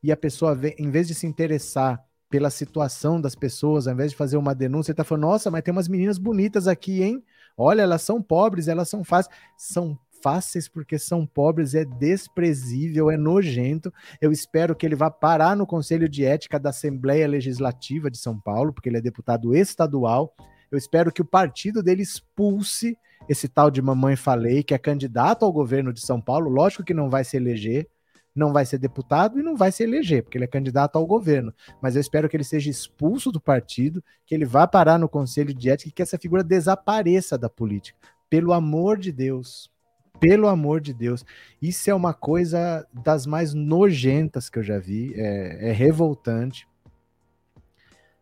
[0.01, 4.17] e a pessoa, em vez de se interessar pela situação das pessoas, ao invés de
[4.17, 7.23] fazer uma denúncia, ele tá falando: nossa, mas tem umas meninas bonitas aqui, hein?
[7.55, 9.35] Olha, elas são pobres, elas são fáceis.
[9.55, 13.93] São fáceis porque são pobres, é desprezível, é nojento.
[14.19, 18.39] Eu espero que ele vá parar no Conselho de Ética da Assembleia Legislativa de São
[18.39, 20.35] Paulo, porque ele é deputado estadual.
[20.71, 22.97] Eu espero que o partido dele expulse
[23.27, 26.93] esse tal de Mamãe Falei, que é candidato ao governo de São Paulo, lógico que
[26.93, 27.87] não vai se eleger,
[28.35, 31.53] não vai ser deputado e não vai se eleger, porque ele é candidato ao governo.
[31.81, 35.53] Mas eu espero que ele seja expulso do partido, que ele vá parar no Conselho
[35.53, 37.97] de Ética e que essa figura desapareça da política.
[38.29, 39.71] Pelo amor de Deus.
[40.19, 41.25] Pelo amor de Deus.
[41.61, 45.13] Isso é uma coisa das mais nojentas que eu já vi.
[45.15, 46.67] É, é revoltante.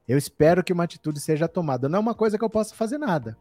[0.07, 1.89] Eu espero que uma atitude seja tomada.
[1.89, 3.35] Não é uma coisa que eu possa fazer nada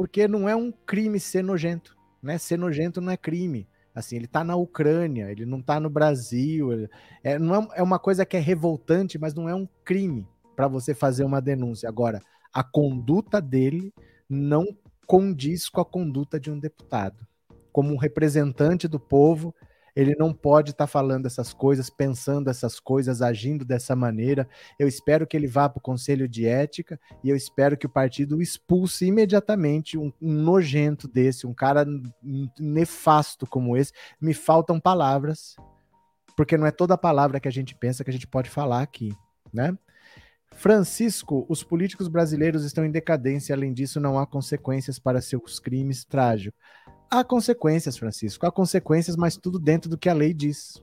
[0.00, 2.38] porque não é um crime ser nojento, né?
[2.38, 3.68] Ser nojento não é crime.
[3.94, 6.72] Assim, ele está na Ucrânia, ele não está no Brasil.
[6.72, 6.88] Ele,
[7.22, 10.66] é, não é, é uma coisa que é revoltante, mas não é um crime para
[10.68, 11.86] você fazer uma denúncia.
[11.86, 12.18] Agora,
[12.50, 13.92] a conduta dele
[14.26, 14.74] não
[15.06, 17.26] condiz com a conduta de um deputado.
[17.70, 19.54] Como um representante do povo,
[19.94, 24.48] ele não pode estar tá falando essas coisas, pensando essas coisas, agindo dessa maneira.
[24.78, 27.90] Eu espero que ele vá para o Conselho de Ética e eu espero que o
[27.90, 31.86] partido expulse imediatamente um, um nojento desse, um cara
[32.58, 33.92] nefasto como esse.
[34.20, 35.56] Me faltam palavras,
[36.36, 39.14] porque não é toda palavra que a gente pensa que a gente pode falar aqui,
[39.52, 39.76] né?
[40.52, 46.04] Francisco, os políticos brasileiros estão em decadência, além disso, não há consequências para seus crimes
[46.04, 46.58] trágicos.
[47.12, 50.80] Há consequências, Francisco, há consequências, mas tudo dentro do que a lei diz.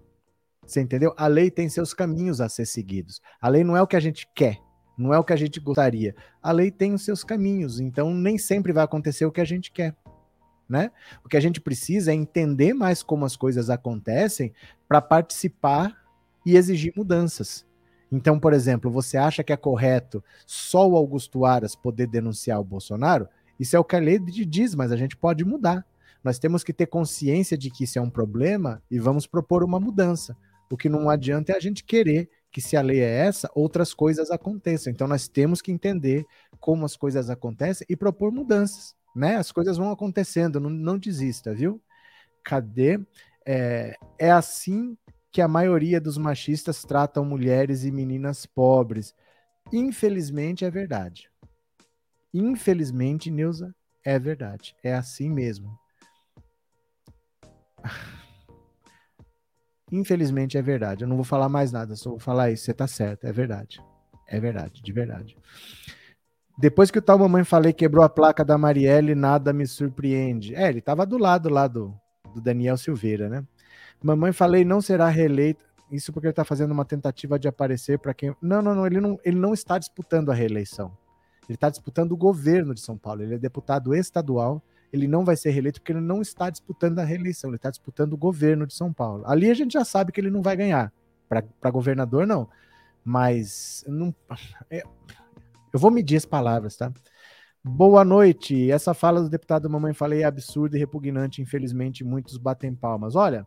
[0.65, 1.13] Você entendeu?
[1.15, 3.21] A lei tem seus caminhos a ser seguidos.
[3.39, 4.57] A lei não é o que a gente quer,
[4.97, 6.13] não é o que a gente gostaria.
[6.43, 9.71] A lei tem os seus caminhos, então nem sempre vai acontecer o que a gente
[9.71, 9.95] quer.
[10.67, 10.91] Né?
[11.23, 14.51] O que a gente precisa é entender mais como as coisas acontecem
[14.85, 15.95] para participar
[16.45, 17.65] e exigir mudanças.
[18.11, 22.65] Então, por exemplo, você acha que é correto só o Augusto Aras poder denunciar o
[22.65, 23.29] Bolsonaro?
[23.57, 25.85] Isso é o que a lei diz, mas a gente pode mudar.
[26.23, 29.79] Nós temos que ter consciência de que isso é um problema e vamos propor uma
[29.79, 30.35] mudança.
[30.69, 33.93] O que não adianta é a gente querer que se a lei é essa, outras
[33.93, 34.91] coisas aconteçam.
[34.91, 36.25] Então nós temos que entender
[36.59, 39.35] como as coisas acontecem e propor mudanças, né?
[39.35, 41.81] As coisas vão acontecendo, não, não desista, viu?
[42.43, 42.99] Cadê?
[43.45, 44.97] É, é assim
[45.31, 49.13] que a maioria dos machistas tratam mulheres e meninas pobres.
[49.71, 51.29] Infelizmente é verdade.
[52.33, 54.75] Infelizmente, Neuza, é verdade.
[54.83, 55.77] É assim mesmo.
[59.91, 61.03] Infelizmente é verdade.
[61.03, 62.65] Eu não vou falar mais nada, só vou falar isso.
[62.65, 63.81] Você tá certo, é verdade.
[64.27, 65.37] É verdade, de verdade.
[66.57, 70.55] Depois que o tal mamãe falei quebrou a placa da Marielle, nada me surpreende.
[70.55, 71.93] É, ele tava do lado lá do,
[72.33, 73.45] do Daniel Silveira, né?
[74.03, 75.65] Mamãe falei não será reeleito.
[75.91, 78.35] Isso porque ele tá fazendo uma tentativa de aparecer para quem.
[78.41, 79.17] Não, não, não ele, não.
[79.23, 80.91] ele não está disputando a reeleição.
[81.47, 83.21] Ele está disputando o governo de São Paulo.
[83.21, 87.03] Ele é deputado estadual ele não vai ser reeleito porque ele não está disputando a
[87.03, 89.23] reeleição, ele está disputando o governo de São Paulo.
[89.25, 90.93] Ali a gente já sabe que ele não vai ganhar.
[91.27, 92.49] Para governador, não.
[93.03, 94.15] Mas não,
[94.69, 94.83] é,
[95.73, 96.91] Eu vou medir as palavras, tá?
[97.63, 98.71] Boa noite.
[98.71, 101.41] Essa fala do deputado Mamãe Falei é absurda e repugnante.
[101.41, 103.15] Infelizmente, muitos batem palmas.
[103.15, 103.45] Olha,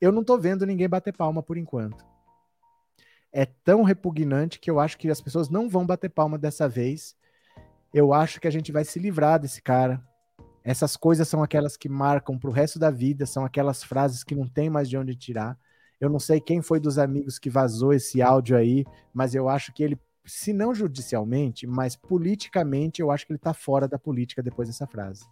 [0.00, 2.04] eu não tô vendo ninguém bater palma por enquanto.
[3.32, 7.16] É tão repugnante que eu acho que as pessoas não vão bater palma dessa vez.
[7.94, 10.02] Eu acho que a gente vai se livrar desse cara.
[10.64, 14.46] Essas coisas são aquelas que marcam pro resto da vida, são aquelas frases que não
[14.46, 15.58] tem mais de onde tirar.
[16.00, 19.72] Eu não sei quem foi dos amigos que vazou esse áudio aí, mas eu acho
[19.72, 24.42] que ele se não judicialmente, mas politicamente, eu acho que ele está fora da política
[24.42, 25.24] depois dessa frase.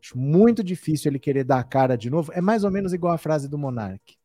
[0.00, 2.32] Acho muito difícil ele querer dar a cara de novo.
[2.32, 4.16] É mais ou menos igual a frase do Monark.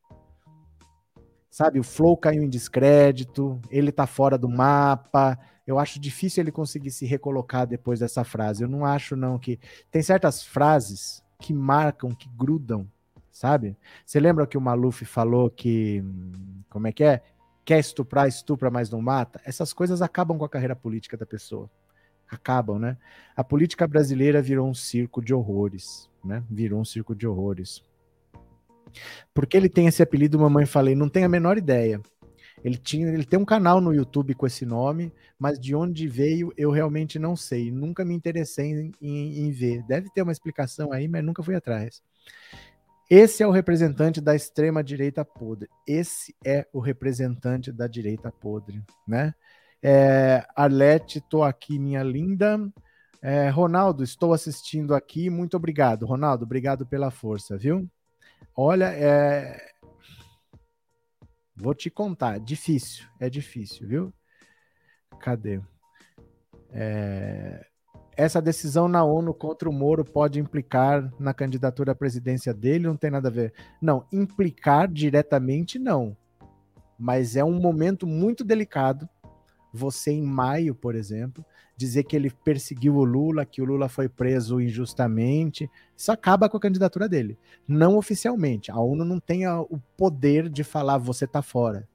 [1.50, 5.38] Sabe, o Flow caiu em descrédito, ele tá fora do mapa.
[5.66, 8.64] Eu acho difícil ele conseguir se recolocar depois dessa frase.
[8.64, 9.60] Eu não acho, não, que.
[9.90, 12.88] Tem certas frases que marcam, que grudam,
[13.32, 13.78] sabe?
[14.06, 16.04] Você lembra que o Maluf falou que.
[16.70, 17.22] Como é que é?
[17.66, 21.70] quer estuprar, estupra, mas não mata, essas coisas acabam com a carreira política da pessoa.
[22.30, 22.98] Acabam, né?
[23.36, 26.44] A política brasileira virou um circo de horrores, né?
[26.50, 27.84] Virou um circo de horrores.
[29.34, 32.02] Porque ele tem esse apelido, mamãe falei, não tem a menor ideia.
[32.64, 36.54] Ele, tinha, ele tem um canal no YouTube com esse nome, mas de onde veio
[36.56, 37.72] eu realmente não sei.
[37.72, 39.84] Nunca me interessei em, em, em ver.
[39.84, 42.02] Deve ter uma explicação aí, mas nunca fui atrás.
[43.10, 45.70] Esse é o representante da extrema direita podre.
[45.86, 49.34] Esse é o representante da direita podre, né?
[49.82, 52.58] É, Arlete, tô aqui, minha linda.
[53.22, 55.30] É, Ronaldo, estou assistindo aqui.
[55.30, 56.46] Muito obrigado, Ronaldo.
[56.46, 57.90] Obrigado pela força, viu?
[58.56, 59.73] Olha, é...
[61.56, 62.40] vou te contar.
[62.40, 64.14] Difícil, é difícil, viu?
[65.20, 65.62] Cadê?
[66.72, 67.66] É
[68.16, 72.88] essa decisão na ONU contra o Moro pode implicar na candidatura à presidência dele?
[72.88, 73.54] Não tem nada a ver.
[73.82, 76.16] Não, implicar diretamente não.
[76.98, 79.10] Mas é um momento muito delicado.
[79.74, 81.44] Você, em maio, por exemplo,
[81.76, 86.58] dizer que ele perseguiu o Lula, que o Lula foi preso injustamente, isso acaba com
[86.58, 87.38] a candidatura dele.
[87.68, 88.72] Não oficialmente.
[88.72, 91.88] A ONU não tem o poder de falar você está fora.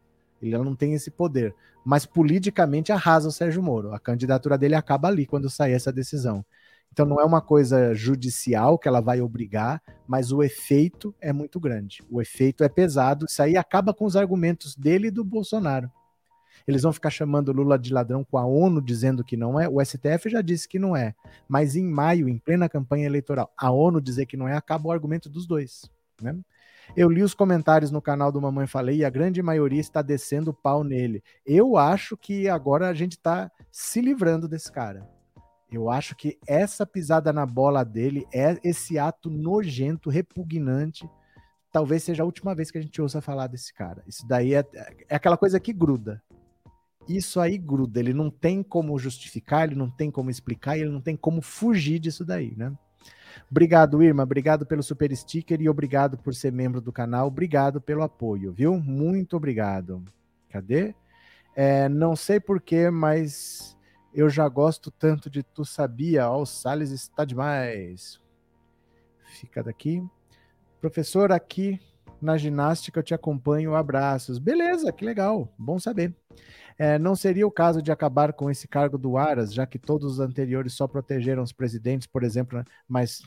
[0.42, 1.54] Ele não tem esse poder.
[1.84, 3.94] Mas politicamente arrasa o Sérgio Moro.
[3.94, 6.44] A candidatura dele acaba ali quando sair essa decisão.
[6.92, 11.60] Então não é uma coisa judicial que ela vai obrigar, mas o efeito é muito
[11.60, 12.02] grande.
[12.10, 13.26] O efeito é pesado.
[13.28, 15.90] Isso aí acaba com os argumentos dele e do Bolsonaro.
[16.66, 19.68] Eles vão ficar chamando Lula de ladrão com a ONU dizendo que não é.
[19.68, 21.14] O STF já disse que não é.
[21.48, 24.92] Mas em maio, em plena campanha eleitoral, a ONU dizer que não é, acaba o
[24.92, 25.90] argumento dos dois.
[26.20, 26.36] Né?
[26.96, 30.50] Eu li os comentários no canal do Mamãe Falei e a grande maioria está descendo
[30.50, 31.22] o pau nele.
[31.44, 35.08] Eu acho que agora a gente está se livrando desse cara.
[35.70, 41.08] Eu acho que essa pisada na bola dele é esse ato nojento, repugnante.
[41.70, 44.02] Talvez seja a última vez que a gente ouça falar desse cara.
[44.06, 44.64] Isso daí é,
[45.08, 46.22] é aquela coisa que gruda.
[47.08, 47.98] Isso aí gruda.
[47.98, 51.98] Ele não tem como justificar, ele não tem como explicar, ele não tem como fugir
[51.98, 52.72] disso daí, né?
[53.50, 54.22] Obrigado, Irma.
[54.22, 57.28] Obrigado pelo super sticker e obrigado por ser membro do canal.
[57.28, 58.78] Obrigado pelo apoio, viu?
[58.78, 60.04] Muito obrigado.
[60.50, 60.94] Cadê?
[61.56, 63.76] É, não sei porquê, mas
[64.12, 66.28] eu já gosto tanto de Tu Sabia.
[66.30, 68.20] Ó, o Salles está demais.
[69.40, 70.02] Fica daqui.
[70.80, 71.80] Professor, aqui
[72.20, 73.74] na ginástica eu te acompanho.
[73.74, 74.38] Abraços.
[74.38, 75.52] Beleza, que legal.
[75.58, 76.14] Bom saber.
[76.78, 80.12] É, não seria o caso de acabar com esse cargo do Aras, já que todos
[80.12, 82.64] os anteriores só protegeram os presidentes, por exemplo, né?
[82.86, 83.20] mas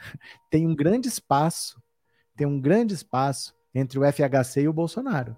[0.50, 1.82] tem um grande espaço,
[2.36, 5.34] tem um grande espaço entre o FHC e o Bolsonaro.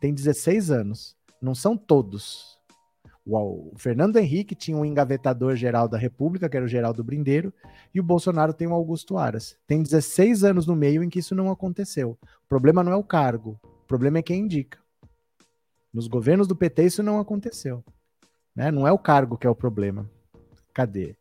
[0.00, 2.56] Tem 16 anos, não são todos.
[3.28, 7.52] O Fernando Henrique tinha um engavetador geral da República, que era o Geraldo Brindeiro,
[7.92, 9.58] e o Bolsonaro tem o Augusto Aras.
[9.66, 12.10] Tem 16 anos no meio em que isso não aconteceu.
[12.22, 14.78] O problema não é o cargo, o problema é quem indica.
[15.96, 17.82] Nos governos do PT isso não aconteceu.
[18.54, 18.70] Né?
[18.70, 20.06] Não é o cargo que é o problema.
[20.74, 21.16] Cadê?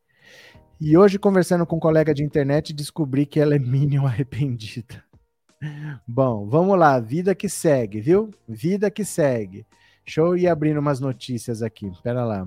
[0.81, 5.01] E hoje, conversando com um colega de internet, descobri que ela é mínimo arrependida.
[6.05, 6.99] Bom, vamos lá.
[6.99, 8.31] Vida que segue, viu?
[8.45, 9.65] Vida que segue.
[10.03, 11.89] Deixa eu ir abrindo umas notícias aqui.
[12.03, 12.45] Pera lá.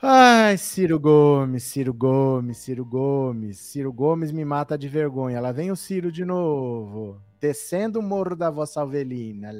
[0.00, 3.58] Ai, Ciro Gomes, Ciro Gomes, Ciro Gomes.
[3.58, 5.38] Ciro Gomes me mata de vergonha.
[5.38, 9.52] Lá vem o Ciro de novo descendo o morro da vossa Alvelina.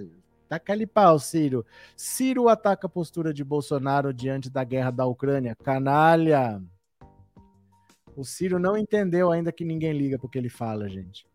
[0.49, 1.67] Taca ali pau, Ciro.
[1.97, 5.57] Ciro ataca a postura de Bolsonaro diante da guerra da Ucrânia.
[5.57, 6.63] Canalha!
[8.17, 11.27] O Ciro não entendeu ainda que ninguém liga porque ele fala, gente.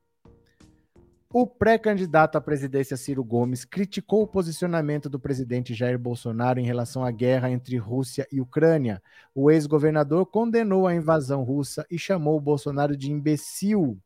[1.34, 7.06] O pré-candidato à presidência Ciro Gomes criticou o posicionamento do presidente Jair Bolsonaro em relação
[7.06, 9.02] à guerra entre Rússia e Ucrânia.
[9.34, 13.98] O ex-governador condenou a invasão russa e chamou o Bolsonaro de imbecil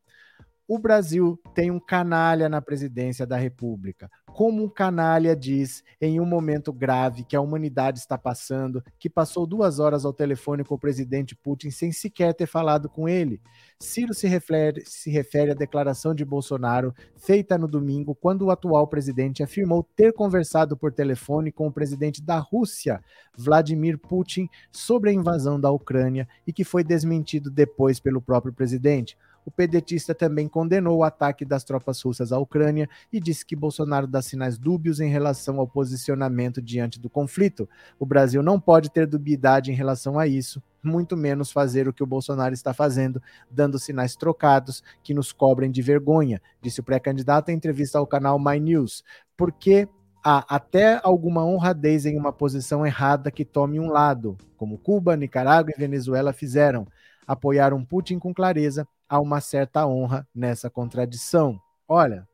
[0.68, 4.10] o Brasil tem um canalha na presidência da República.
[4.26, 9.46] Como um canalha diz em um momento grave que a humanidade está passando, que passou
[9.46, 13.40] duas horas ao telefone com o presidente Putin sem sequer ter falado com ele.
[13.80, 18.86] Ciro se refere, se refere à declaração de Bolsonaro feita no domingo, quando o atual
[18.88, 23.02] presidente afirmou ter conversado por telefone com o presidente da Rússia,
[23.34, 29.16] Vladimir Putin, sobre a invasão da Ucrânia e que foi desmentido depois pelo próprio presidente.
[29.46, 34.08] O pedetista também condenou o ataque das tropas russas à Ucrânia e disse que Bolsonaro
[34.08, 37.68] dá sinais dúbios em relação ao posicionamento diante do conflito.
[37.96, 42.02] O Brasil não pode ter dubiedade em relação a isso, muito menos fazer o que
[42.02, 47.48] o Bolsonaro está fazendo, dando sinais trocados que nos cobrem de vergonha, disse o pré-candidato
[47.50, 49.04] em entrevista ao canal My News.
[49.36, 49.88] Porque
[50.24, 55.72] há até alguma honradez em uma posição errada que tome um lado, como Cuba, Nicarágua
[55.72, 56.84] e Venezuela fizeram.
[57.24, 61.60] Apoiaram Putin com clareza há uma certa honra nessa contradição.
[61.88, 62.26] Olha,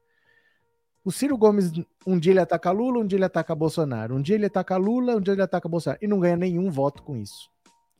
[1.04, 1.72] o Ciro Gomes,
[2.06, 4.14] um dia ele ataca Lula, um dia ele ataca Bolsonaro.
[4.14, 5.98] Um dia ele ataca Lula, um dia ele ataca Bolsonaro.
[6.02, 7.50] E não ganha nenhum voto com isso.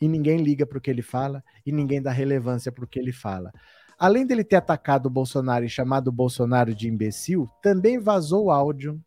[0.01, 2.99] E ninguém liga para o que ele fala, e ninguém dá relevância para o que
[2.99, 3.53] ele fala.
[3.99, 9.01] Além dele ter atacado o Bolsonaro e chamado o Bolsonaro de imbecil, também vazou áudio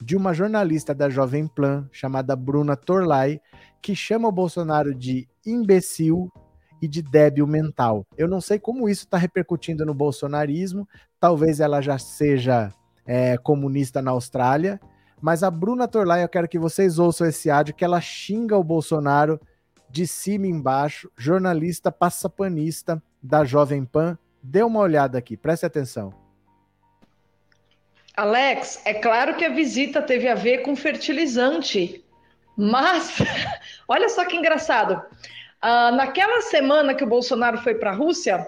[0.00, 3.40] de uma jornalista da Jovem Plan, chamada Bruna Torlai,
[3.82, 6.30] que chama o Bolsonaro de imbecil
[6.80, 8.06] e de débil mental.
[8.16, 10.88] Eu não sei como isso está repercutindo no bolsonarismo,
[11.20, 12.72] talvez ela já seja
[13.06, 14.80] é, comunista na Austrália,
[15.20, 18.62] mas a Bruna Torlai, eu quero que vocês ouçam esse áudio, que ela xinga o
[18.62, 19.40] Bolsonaro
[19.90, 24.16] de cima e embaixo, jornalista passapanista da Jovem Pan.
[24.42, 26.12] Dê uma olhada aqui, preste atenção.
[28.16, 32.04] Alex, é claro que a visita teve a ver com fertilizante,
[32.56, 33.18] mas
[33.86, 35.00] olha só que engraçado.
[35.62, 38.46] Uh, naquela semana que o Bolsonaro foi para a Rússia,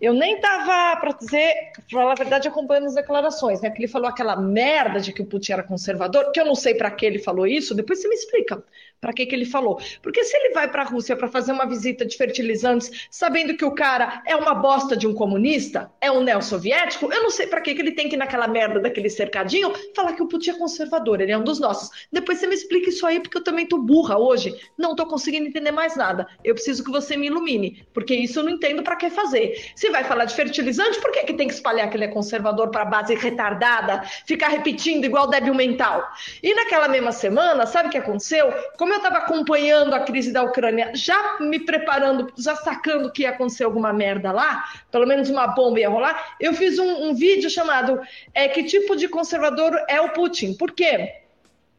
[0.00, 3.70] eu nem estava, para dizer, pra falar a verdade, acompanhando as declarações, né?
[3.70, 6.74] Que ele falou aquela merda de que o Putin era conservador, que eu não sei
[6.74, 8.62] para que ele falou isso, depois você me explica
[9.00, 9.80] para que, que ele falou.
[10.02, 13.64] Porque se ele vai para a Rússia para fazer uma visita de fertilizantes, sabendo que
[13.64, 17.60] o cara é uma bosta de um comunista, é um neo-soviético, eu não sei para
[17.60, 20.58] que, que ele tem que ir naquela merda daquele cercadinho falar que o Putin é
[20.58, 21.90] conservador, ele é um dos nossos.
[22.12, 25.46] Depois você me explica isso aí, porque eu também tô burra hoje, não tô conseguindo
[25.46, 26.26] entender mais nada.
[26.44, 29.72] Eu preciso que você me ilumine, porque isso eu não entendo para que fazer.
[29.74, 32.70] Se vai falar de fertilizante, por que, que tem que espalhar que ele é conservador
[32.70, 36.06] para base retardada, ficar repetindo igual débil mental?
[36.42, 38.52] E naquela mesma semana, sabe o que aconteceu?
[38.76, 43.30] Como eu estava acompanhando a crise da Ucrânia, já me preparando, já sacando que ia
[43.30, 47.50] acontecer alguma merda lá, pelo menos uma bomba ia rolar, eu fiz um, um vídeo
[47.50, 48.00] chamado
[48.34, 50.54] é, Que tipo de conservador é o Putin?
[50.54, 51.19] Por quê?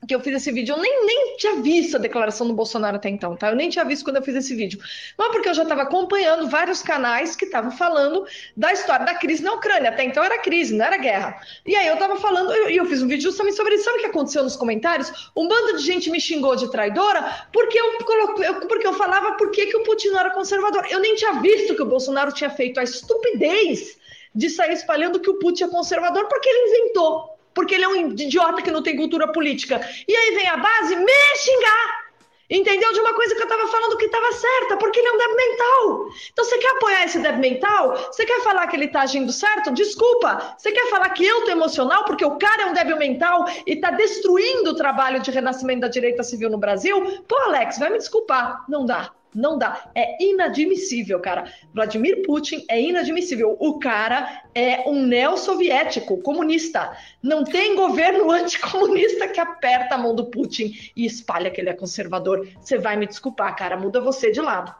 [0.08, 3.08] Que eu fiz esse vídeo, eu nem, nem tinha visto a declaração do Bolsonaro até
[3.08, 3.50] então, tá?
[3.50, 4.80] Eu nem tinha visto quando eu fiz esse vídeo.
[5.16, 8.26] Mas porque eu já estava acompanhando vários canais que estavam falando
[8.58, 9.92] da história da crise na Ucrânia.
[9.92, 11.40] Até então era crise, não era guerra.
[11.66, 13.84] E aí eu estava falando, e eu, eu, fiz um vídeo justamente sobre isso.
[13.84, 15.32] Sabe o que aconteceu nos comentários?
[15.38, 17.98] Um bando de gente me xingou de traidora porque eu,
[18.68, 20.88] porque eu falava por que o Putin não era conservador.
[20.90, 24.00] Eu nem tinha visto que o Bolsonaro tinha feito a estupidez
[24.34, 28.12] de sair espalhando que o Putin é conservador porque ele inventou porque ele é um
[28.12, 29.82] idiota que não tem cultura política.
[30.08, 32.02] E aí vem a base me xingar.
[32.52, 32.92] Entendeu?
[32.92, 35.36] De uma coisa que eu estava falando que estava certa, porque ele é um débil
[35.38, 36.10] mental.
[36.34, 37.96] Então, você quer apoiar esse débil mental?
[38.12, 39.72] Você quer falar que ele está agindo certo?
[39.72, 40.56] Desculpa.
[40.58, 43.72] Você quer falar que eu tô emocional porque o cara é um débil mental e
[43.72, 47.24] está destruindo o trabalho de renascimento da direita civil no Brasil?
[47.26, 48.66] Pô, Alex, vai me desculpar.
[48.68, 49.14] Não dá.
[49.34, 49.90] Não dá.
[49.96, 51.52] É inadmissível, cara.
[51.74, 53.56] Vladimir Putin é inadmissível.
[53.60, 56.96] O cara é um neo-soviético, comunista.
[57.24, 61.74] Não tem governo anticomunista que aperta a mão do Putin e espalha que ele é
[61.74, 62.48] conservador.
[62.60, 63.78] Você vai me desculpar, cara.
[63.78, 64.76] Muda você de lado.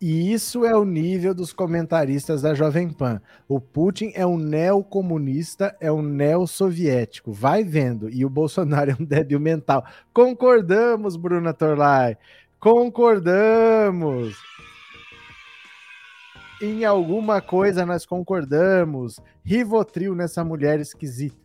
[0.00, 3.22] E isso é o nível dos comentaristas da Jovem Pan.
[3.48, 7.32] O Putin é um neocomunista, é um neo-soviético.
[7.32, 8.10] Vai vendo.
[8.10, 9.82] E o Bolsonaro é um débil mental.
[10.12, 12.18] Concordamos, Bruna Torlai.
[12.64, 14.38] Concordamos.
[16.62, 19.20] Em alguma coisa nós concordamos.
[19.44, 21.36] Rivotril nessa mulher esquisita.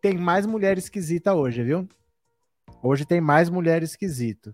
[0.00, 1.88] Tem mais mulher esquisita hoje, viu?
[2.82, 4.52] Hoje tem mais mulher esquisito.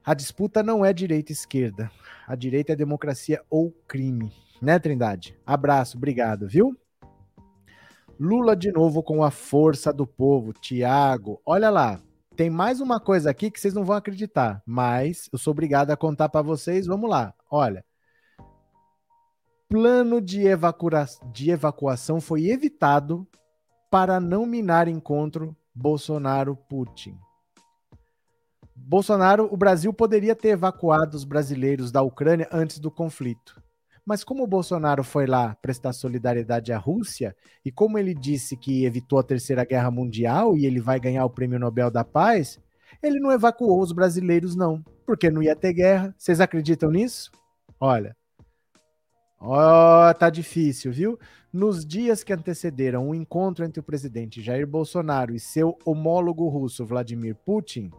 [0.06, 1.92] A disputa não é direita e esquerda.
[2.26, 4.32] A direita é democracia ou crime.
[4.62, 5.38] Né, Trindade?
[5.46, 6.78] Abraço, obrigado, viu?
[8.18, 10.54] Lula de novo com a força do povo.
[10.54, 12.02] Tiago, olha lá.
[12.38, 15.98] Tem mais uma coisa aqui que vocês não vão acreditar, mas eu sou obrigado a
[15.98, 16.86] contar para vocês.
[16.86, 17.34] Vamos lá.
[17.50, 17.84] Olha.
[19.68, 23.28] Plano de, evacua de evacuação foi evitado
[23.90, 27.18] para não minar encontro Bolsonaro-Putin.
[28.76, 33.60] Bolsonaro, o Brasil poderia ter evacuado os brasileiros da Ucrânia antes do conflito.
[34.08, 37.36] Mas como o Bolsonaro foi lá prestar solidariedade à Rússia,
[37.66, 41.30] e como ele disse que evitou a Terceira Guerra Mundial e ele vai ganhar o
[41.30, 42.58] Prêmio Nobel da Paz,
[43.04, 46.16] ele não evacuou os brasileiros, não, porque não ia ter guerra.
[46.18, 47.30] Vocês acreditam nisso?
[47.78, 48.16] Olha.
[49.42, 51.20] Ó, oh, tá difícil, viu?
[51.52, 56.86] Nos dias que antecederam o encontro entre o presidente Jair Bolsonaro e seu homólogo russo
[56.86, 57.92] Vladimir Putin,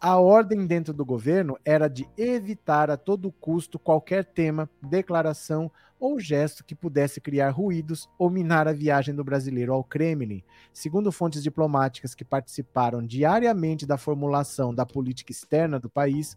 [0.00, 6.20] a ordem dentro do governo era de evitar a todo custo qualquer tema, declaração ou
[6.20, 10.42] gesto que pudesse criar ruídos ou minar a viagem do brasileiro ao Kremlin.
[10.72, 16.36] Segundo fontes diplomáticas que participaram diariamente da formulação da política externa do país,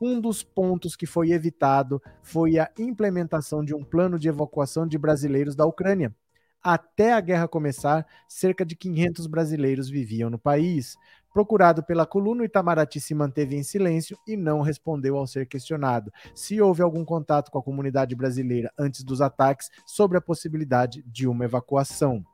[0.00, 4.98] um dos pontos que foi evitado foi a implementação de um plano de evacuação de
[4.98, 6.12] brasileiros da Ucrânia.
[6.64, 10.96] Até a guerra começar, cerca de 500 brasileiros viviam no país.
[11.34, 16.12] Procurado pela coluna, o Itamaraty se manteve em silêncio e não respondeu ao ser questionado
[16.32, 21.26] se houve algum contato com a comunidade brasileira antes dos ataques sobre a possibilidade de
[21.26, 22.24] uma evacuação.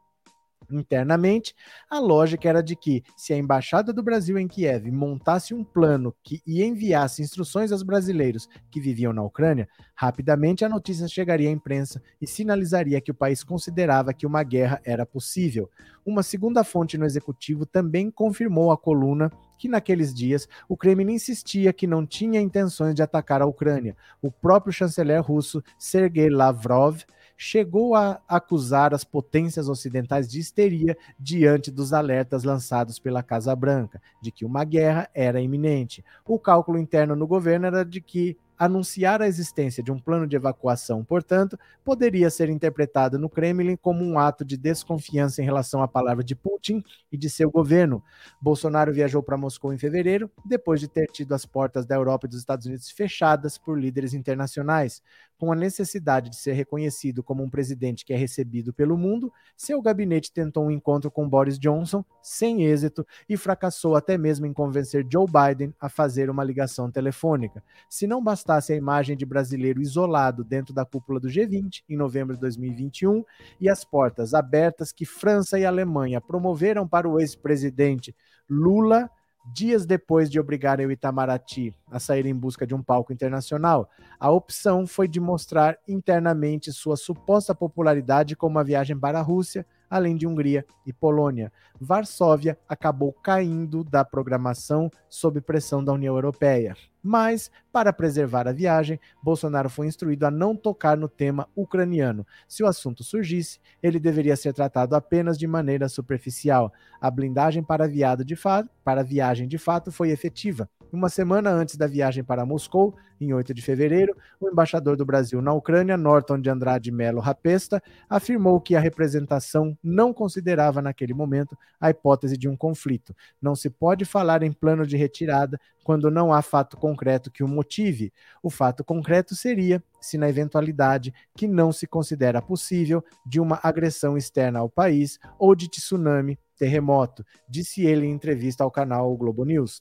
[0.70, 1.54] Internamente,
[1.88, 6.14] a lógica era de que, se a embaixada do Brasil em Kiev montasse um plano
[6.22, 11.52] que e enviasse instruções aos brasileiros que viviam na Ucrânia, rapidamente a notícia chegaria à
[11.52, 15.70] imprensa e sinalizaria que o país considerava que uma guerra era possível.
[16.04, 21.72] Uma segunda fonte no executivo também confirmou à coluna que naqueles dias o Kremlin insistia
[21.72, 23.94] que não tinha intenções de atacar a Ucrânia.
[24.22, 27.04] O próprio chanceler russo Sergei Lavrov
[27.42, 33.98] chegou a acusar as potências ocidentais de histeria diante dos alertas lançados pela Casa Branca
[34.20, 36.04] de que uma guerra era iminente.
[36.26, 40.36] O cálculo interno no governo era de que Anunciar a existência de um plano de
[40.36, 45.88] evacuação, portanto, poderia ser interpretado no Kremlin como um ato de desconfiança em relação à
[45.88, 48.04] palavra de Putin e de seu governo.
[48.38, 52.28] Bolsonaro viajou para Moscou em fevereiro, depois de ter tido as portas da Europa e
[52.28, 55.02] dos Estados Unidos fechadas por líderes internacionais.
[55.40, 59.80] Com a necessidade de ser reconhecido como um presidente que é recebido pelo mundo, seu
[59.80, 65.06] gabinete tentou um encontro com Boris Johnson, sem êxito, e fracassou até mesmo em convencer
[65.10, 67.64] Joe Biden a fazer uma ligação telefônica.
[67.88, 72.34] Se não bastasse a imagem de brasileiro isolado dentro da cúpula do G20 em novembro
[72.34, 73.24] de 2021
[73.58, 78.14] e as portas abertas que França e Alemanha promoveram para o ex-presidente
[78.46, 79.10] Lula
[79.44, 83.88] dias depois de obrigarem o Itamaraty a sair em busca de um palco internacional,
[84.18, 89.66] a opção foi de mostrar internamente sua suposta popularidade com uma viagem para a Rússia,
[89.88, 91.52] além de Hungria e Polônia.
[91.80, 96.76] Varsóvia acabou caindo da programação sob pressão da União Europeia.
[97.02, 102.26] Mas, para preservar a viagem, Bolsonaro foi instruído a não tocar no tema ucraniano.
[102.46, 106.72] Se o assunto surgisse, ele deveria ser tratado apenas de maneira superficial.
[107.00, 107.88] A blindagem para,
[108.24, 110.68] de fato, para viagem de fato foi efetiva.
[110.92, 115.40] Uma semana antes da viagem para Moscou, em 8 de fevereiro, o embaixador do Brasil
[115.40, 121.56] na Ucrânia, Norton de Andrade Melo Rapesta, afirmou que a representação não considerava naquele momento
[121.80, 123.14] a hipótese de um conflito.
[123.40, 127.48] Não se pode falar em plano de retirada quando não há fato concreto que o
[127.48, 128.12] motive.
[128.42, 134.16] O fato concreto seria se, na eventualidade que não se considera possível, de uma agressão
[134.16, 139.80] externa ao país ou de tsunami, terremoto, disse ele em entrevista ao canal Globo News.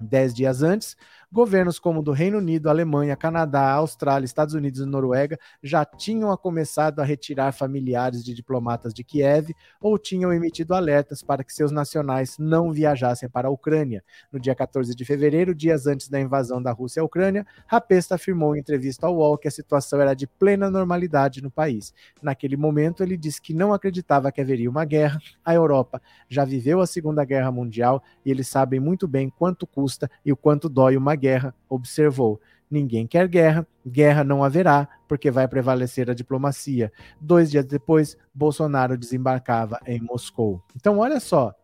[0.00, 0.96] Dez dias antes,
[1.32, 6.98] Governos como do Reino Unido, Alemanha, Canadá, Austrália, Estados Unidos e Noruega já tinham começado
[6.98, 12.36] a retirar familiares de diplomatas de Kiev ou tinham emitido alertas para que seus nacionais
[12.36, 14.02] não viajassem para a Ucrânia.
[14.32, 18.56] No dia 14 de fevereiro, dias antes da invasão da Rússia à Ucrânia, Rapesta afirmou
[18.56, 21.94] em entrevista ao UOL que a situação era de plena normalidade no país.
[22.20, 25.20] Naquele momento, ele disse que não acreditava que haveria uma guerra.
[25.44, 30.10] A Europa já viveu a Segunda Guerra Mundial e eles sabem muito bem quanto custa
[30.26, 32.40] e o quanto dói uma guerra, observou.
[32.70, 36.92] Ninguém quer guerra, guerra não haverá, porque vai prevalecer a diplomacia.
[37.20, 40.62] Dois dias depois, Bolsonaro desembarcava em Moscou.
[40.76, 41.54] Então, olha só.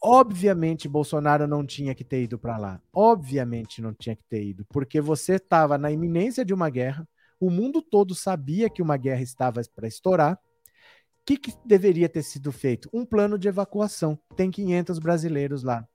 [0.00, 2.80] Obviamente, Bolsonaro não tinha que ter ido para lá.
[2.92, 7.08] Obviamente não tinha que ter ido, porque você estava na iminência de uma guerra,
[7.40, 10.34] o mundo todo sabia que uma guerra estava para estourar.
[10.34, 12.88] O que, que deveria ter sido feito?
[12.92, 14.18] Um plano de evacuação.
[14.34, 15.86] Tem 500 brasileiros lá.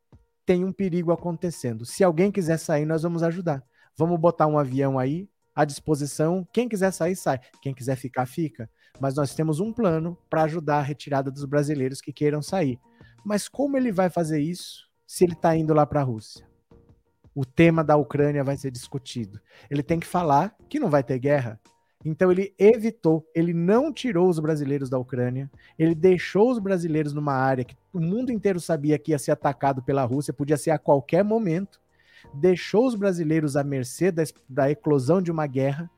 [0.46, 1.86] Tem um perigo acontecendo.
[1.86, 3.64] Se alguém quiser sair, nós vamos ajudar.
[3.96, 6.48] Vamos botar um avião aí à disposição.
[6.52, 7.40] Quem quiser sair, sai.
[7.62, 8.70] Quem quiser ficar, fica.
[9.00, 12.80] Mas nós temos um plano para ajudar a retirada dos brasileiros que queiram sair.
[13.24, 16.48] Mas como ele vai fazer isso se ele está indo lá para a Rússia?
[17.36, 19.40] O tema da Ucrânia vai ser discutido.
[19.70, 21.60] Ele tem que falar que não vai ter guerra.
[22.06, 25.50] Então ele evitou, ele não tirou os brasileiros da Ucrânia,
[25.80, 29.82] ele deixou os brasileiros numa área que o mundo inteiro sabia que ia ser atacado
[29.82, 31.82] pela Rússia, podia ser a qualquer momento,
[32.34, 35.90] deixou os brasileiros à mercê da, da eclosão de uma guerra,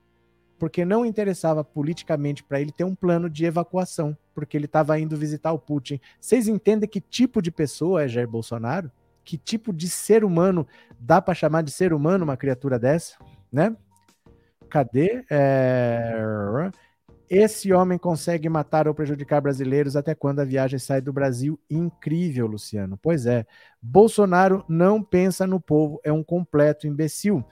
[0.60, 5.18] porque não interessava politicamente para ele ter um plano de evacuação, porque ele estava indo
[5.18, 6.00] visitar o Putin.
[6.20, 8.92] Vocês entendem que tipo de pessoa é Jair Bolsonaro?
[9.24, 10.68] Que tipo de ser humano
[11.00, 13.18] dá para chamar de ser humano uma criatura dessa,
[13.52, 13.76] né?
[14.70, 15.24] Cadê?
[15.30, 16.14] É...
[17.28, 21.60] Esse homem consegue matar ou prejudicar brasileiros até quando a viagem sai do Brasil?
[21.70, 23.00] Incrível, Luciano.
[23.02, 23.46] Pois é.
[23.82, 27.44] Bolsonaro não pensa no povo, é um completo imbecil.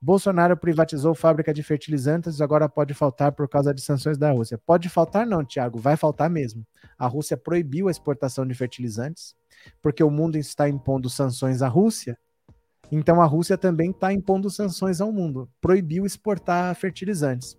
[0.00, 4.56] Bolsonaro privatizou fábrica de fertilizantes, agora pode faltar por causa de sanções da Rússia.
[4.56, 6.64] Pode faltar, não, Tiago, vai faltar mesmo.
[6.96, 9.34] A Rússia proibiu a exportação de fertilizantes,
[9.82, 12.16] porque o mundo está impondo sanções à Rússia.
[12.90, 15.48] Então a Rússia também está impondo sanções ao mundo.
[15.60, 17.56] Proibiu exportar fertilizantes.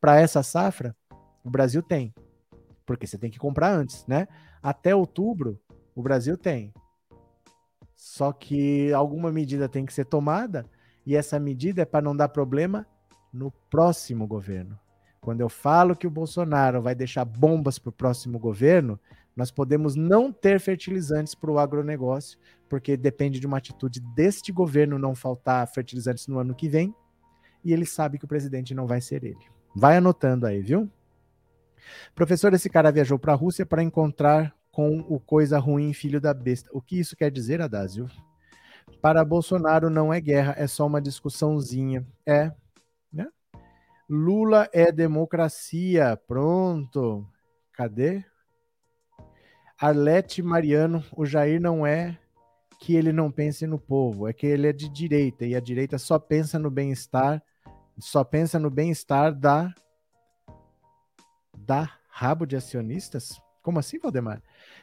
[0.00, 0.96] Para essa safra,
[1.44, 2.14] o Brasil tem.
[2.86, 4.26] Porque você tem que comprar antes, né?
[4.62, 5.60] Até outubro,
[5.94, 6.72] o Brasil tem.
[7.94, 10.64] Só que alguma medida tem que ser tomada
[11.04, 12.86] e essa medida é para não dar problema
[13.32, 14.78] no próximo governo.
[15.20, 18.98] Quando eu falo que o Bolsonaro vai deixar bombas para o próximo governo,
[19.40, 22.38] nós podemos não ter fertilizantes para o agronegócio,
[22.68, 26.94] porque depende de uma atitude deste governo não faltar fertilizantes no ano que vem,
[27.64, 29.40] e ele sabe que o presidente não vai ser ele.
[29.74, 30.90] Vai anotando aí, viu?
[32.14, 36.34] Professor, esse cara viajou para a Rússia para encontrar com o coisa ruim filho da
[36.34, 36.68] besta.
[36.70, 38.10] O que isso quer dizer, Adásio?
[39.00, 42.06] Para Bolsonaro não é guerra, é só uma discussãozinha.
[42.26, 42.52] É,
[43.10, 43.26] né?
[44.06, 46.14] Lula é democracia.
[46.26, 47.26] Pronto.
[47.72, 48.22] Cadê?
[49.80, 52.18] Arlete Mariano, o Jair não é
[52.78, 55.96] que ele não pense no povo, é que ele é de direita e a direita
[55.96, 57.42] só pensa no bem-estar,
[57.98, 59.72] só pensa no bem-estar da
[61.56, 63.40] da rabo de acionistas?
[63.62, 64.42] Como assim, Valdemar?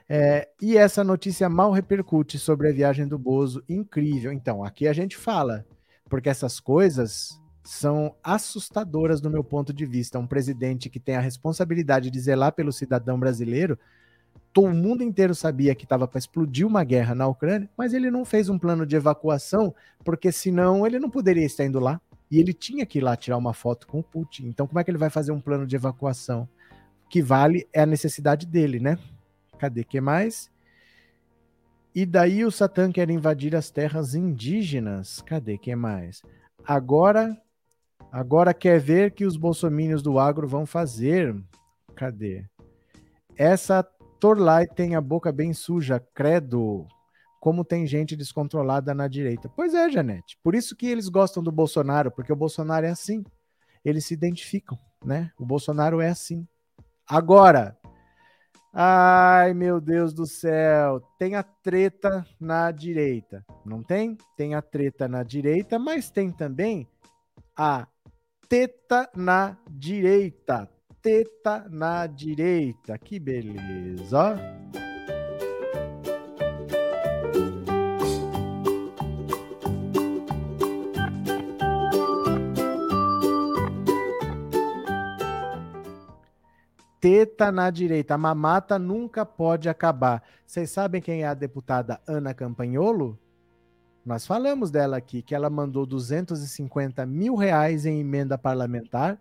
[0.10, 3.64] É, e essa notícia mal repercute sobre a viagem do Bozo.
[3.68, 4.32] Incrível.
[4.32, 5.66] Então, aqui a gente fala,
[6.10, 10.18] porque essas coisas são assustadoras do meu ponto de vista.
[10.18, 13.78] Um presidente que tem a responsabilidade de zelar pelo cidadão brasileiro,
[14.58, 18.26] todo mundo inteiro sabia que estava para explodir uma guerra na Ucrânia, mas ele não
[18.26, 22.02] fez um plano de evacuação, porque senão ele não poderia estar indo lá.
[22.30, 24.48] E ele tinha que ir lá tirar uma foto com o Putin.
[24.48, 26.50] Então, como é que ele vai fazer um plano de evacuação?
[27.10, 28.98] que vale é a necessidade dele, né?
[29.58, 30.52] Cadê que mais?
[31.96, 35.22] E daí o Satã quer invadir as terras indígenas.
[35.22, 36.22] Cadê que mais?
[36.66, 37.36] Agora,
[38.12, 41.36] agora quer ver que os bolsomínios do agro vão fazer.
[41.96, 42.46] Cadê?
[43.36, 43.84] Essa
[44.20, 46.88] Torlai tem a boca bem suja, credo.
[47.40, 49.48] Como tem gente descontrolada na direita.
[49.48, 50.38] Pois é, Janete.
[50.44, 53.24] Por isso que eles gostam do Bolsonaro, porque o Bolsonaro é assim.
[53.86, 55.32] Eles se identificam, né?
[55.40, 56.48] O Bolsonaro é assim.
[57.08, 57.78] Agora,
[58.74, 64.18] ai meu Deus do céu, tem a treta na direita, não tem?
[64.36, 66.86] Tem a treta na direita, mas tem também
[67.56, 67.88] a
[68.50, 70.70] teta na direita.
[71.08, 74.36] Teta na direita, que beleza,
[87.00, 88.16] teta na direita.
[88.16, 90.22] A mamata nunca pode acabar.
[90.46, 93.18] Vocês sabem quem é a deputada Ana Campanholo?
[94.06, 99.18] Nós falamos dela aqui, que ela mandou 250 mil reais em emenda parlamentar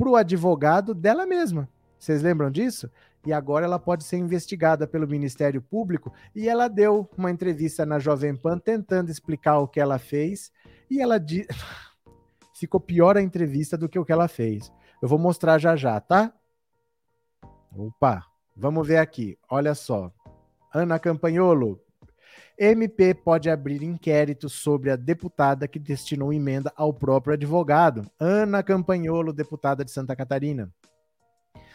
[0.00, 1.68] para o advogado dela mesma.
[1.98, 2.90] Vocês lembram disso?
[3.26, 6.10] E agora ela pode ser investigada pelo Ministério Público.
[6.34, 10.50] E ela deu uma entrevista na Jovem Pan tentando explicar o que ela fez.
[10.90, 11.20] E ela
[12.56, 14.72] ficou pior a entrevista do que o que ela fez.
[15.02, 16.32] Eu vou mostrar já já, tá?
[17.76, 18.24] Opa,
[18.56, 19.38] vamos ver aqui.
[19.50, 20.10] Olha só.
[20.72, 21.78] Ana Campanholo.
[22.62, 28.04] MP pode abrir inquérito sobre a deputada que destinou emenda ao próprio advogado.
[28.20, 30.70] Ana Campanholo, deputada de Santa Catarina.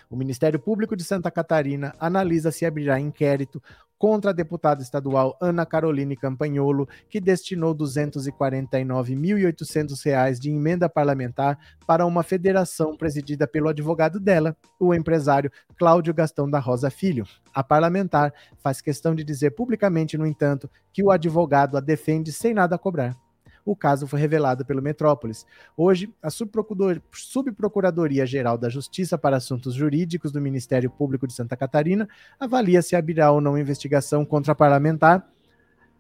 [0.07, 3.59] O Ministério Público de Santa Catarina analisa se abrirá inquérito
[4.05, 12.05] contra a deputada estadual Ana Caroline Campanholo, que destinou R$ 249.800 de emenda parlamentar para
[12.05, 17.25] uma federação presidida pelo advogado dela, o empresário Cláudio Gastão da Rosa Filho.
[17.51, 22.53] A parlamentar faz questão de dizer publicamente, no entanto, que o advogado a defende sem
[22.53, 23.24] nada cobrar
[23.65, 25.45] o caso foi revelado pelo Metrópolis.
[25.75, 32.07] Hoje, a Subprocuradoria-Geral da Justiça para Assuntos Jurídicos do Ministério Público de Santa Catarina
[32.39, 35.27] avalia se abrirá ou não investigação contra a parlamentar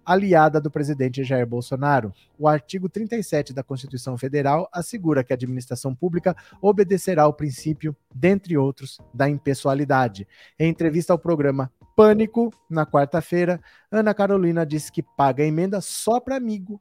[0.05, 2.13] aliada do presidente Jair Bolsonaro.
[2.37, 8.55] O artigo 37 da Constituição Federal assegura que a administração pública obedecerá ao princípio, dentre
[8.55, 10.27] outros, da impessoalidade.
[10.59, 13.59] Em entrevista ao programa Pânico, na quarta-feira,
[13.91, 16.79] Ana Carolina disse que paga emenda só para amigo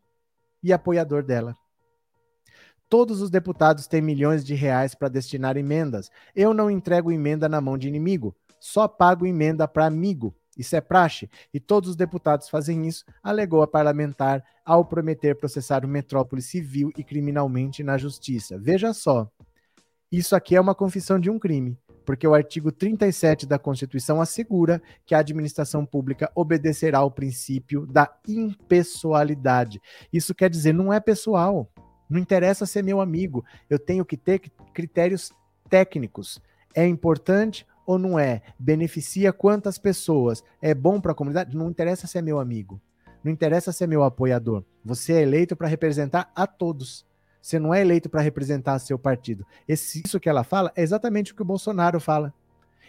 [0.64, 1.54] e apoiador dela.
[2.88, 6.10] Todos os deputados têm milhões de reais para destinar emendas.
[6.34, 10.34] Eu não entrego emenda na mão de inimigo, só pago emenda para amigo.
[10.56, 15.84] Isso é praxe, e todos os deputados fazem isso, alegou a parlamentar ao prometer processar
[15.84, 18.56] o Metrópole civil e criminalmente na justiça.
[18.56, 19.28] Veja só,
[20.10, 24.82] isso aqui é uma confissão de um crime porque o artigo 37 da Constituição assegura
[25.06, 29.80] que a administração pública obedecerá ao princípio da impessoalidade.
[30.12, 31.68] Isso quer dizer, não é pessoal.
[32.08, 33.44] Não interessa ser meu amigo.
[33.68, 34.40] Eu tenho que ter
[34.72, 35.32] critérios
[35.68, 36.40] técnicos.
[36.74, 38.42] É importante ou não é?
[38.58, 40.42] Beneficia quantas pessoas?
[40.60, 41.56] É bom para a comunidade?
[41.56, 42.80] Não interessa se é meu amigo.
[43.22, 44.64] Não interessa ser meu apoiador.
[44.84, 47.06] Você é eleito para representar a todos.
[47.44, 49.46] Você não é eleito para representar seu partido.
[49.68, 52.32] Esse, isso que ela fala é exatamente o que o Bolsonaro fala.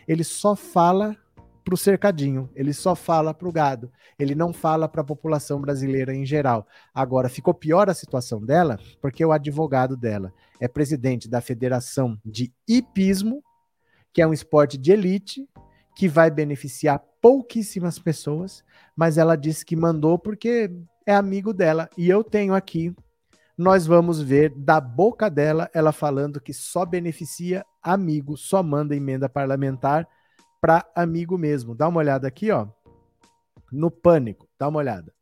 [0.07, 1.13] Ele só fala
[1.61, 5.59] para o cercadinho, ele só fala para o gado, ele não fala para a população
[5.59, 6.65] brasileira em geral.
[6.93, 12.53] Agora, ficou pior a situação dela, porque o advogado dela é presidente da Federação de
[12.65, 13.43] Hipismo,
[14.13, 15.45] que é um esporte de elite,
[15.97, 18.63] que vai beneficiar pouquíssimas pessoas,
[18.95, 20.71] mas ela disse que mandou porque
[21.05, 21.89] é amigo dela.
[21.97, 22.95] E eu tenho aqui
[23.57, 29.29] nós vamos ver da boca dela ela falando que só beneficia amigo, só manda emenda
[29.29, 30.07] parlamentar
[30.59, 31.75] para amigo mesmo.
[31.75, 32.67] Dá uma olhada aqui, ó.
[33.71, 35.13] No pânico, dá uma olhada.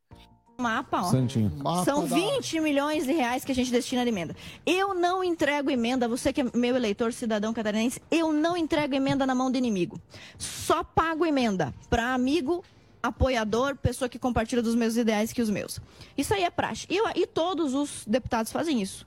[0.59, 1.03] Mapa, ó.
[1.03, 1.51] Santinho.
[1.83, 4.35] São 20 milhões de reais que a gente destina de emenda.
[4.65, 9.25] Eu não entrego emenda, você que é meu eleitor, cidadão catarinense, eu não entrego emenda
[9.25, 9.99] na mão do inimigo.
[10.37, 12.63] Só pago emenda para amigo
[13.03, 15.81] apoiador, pessoa que compartilha dos mesmos ideais que os meus.
[16.17, 16.87] Isso aí é praxe.
[16.89, 19.05] E, e todos os deputados fazem isso.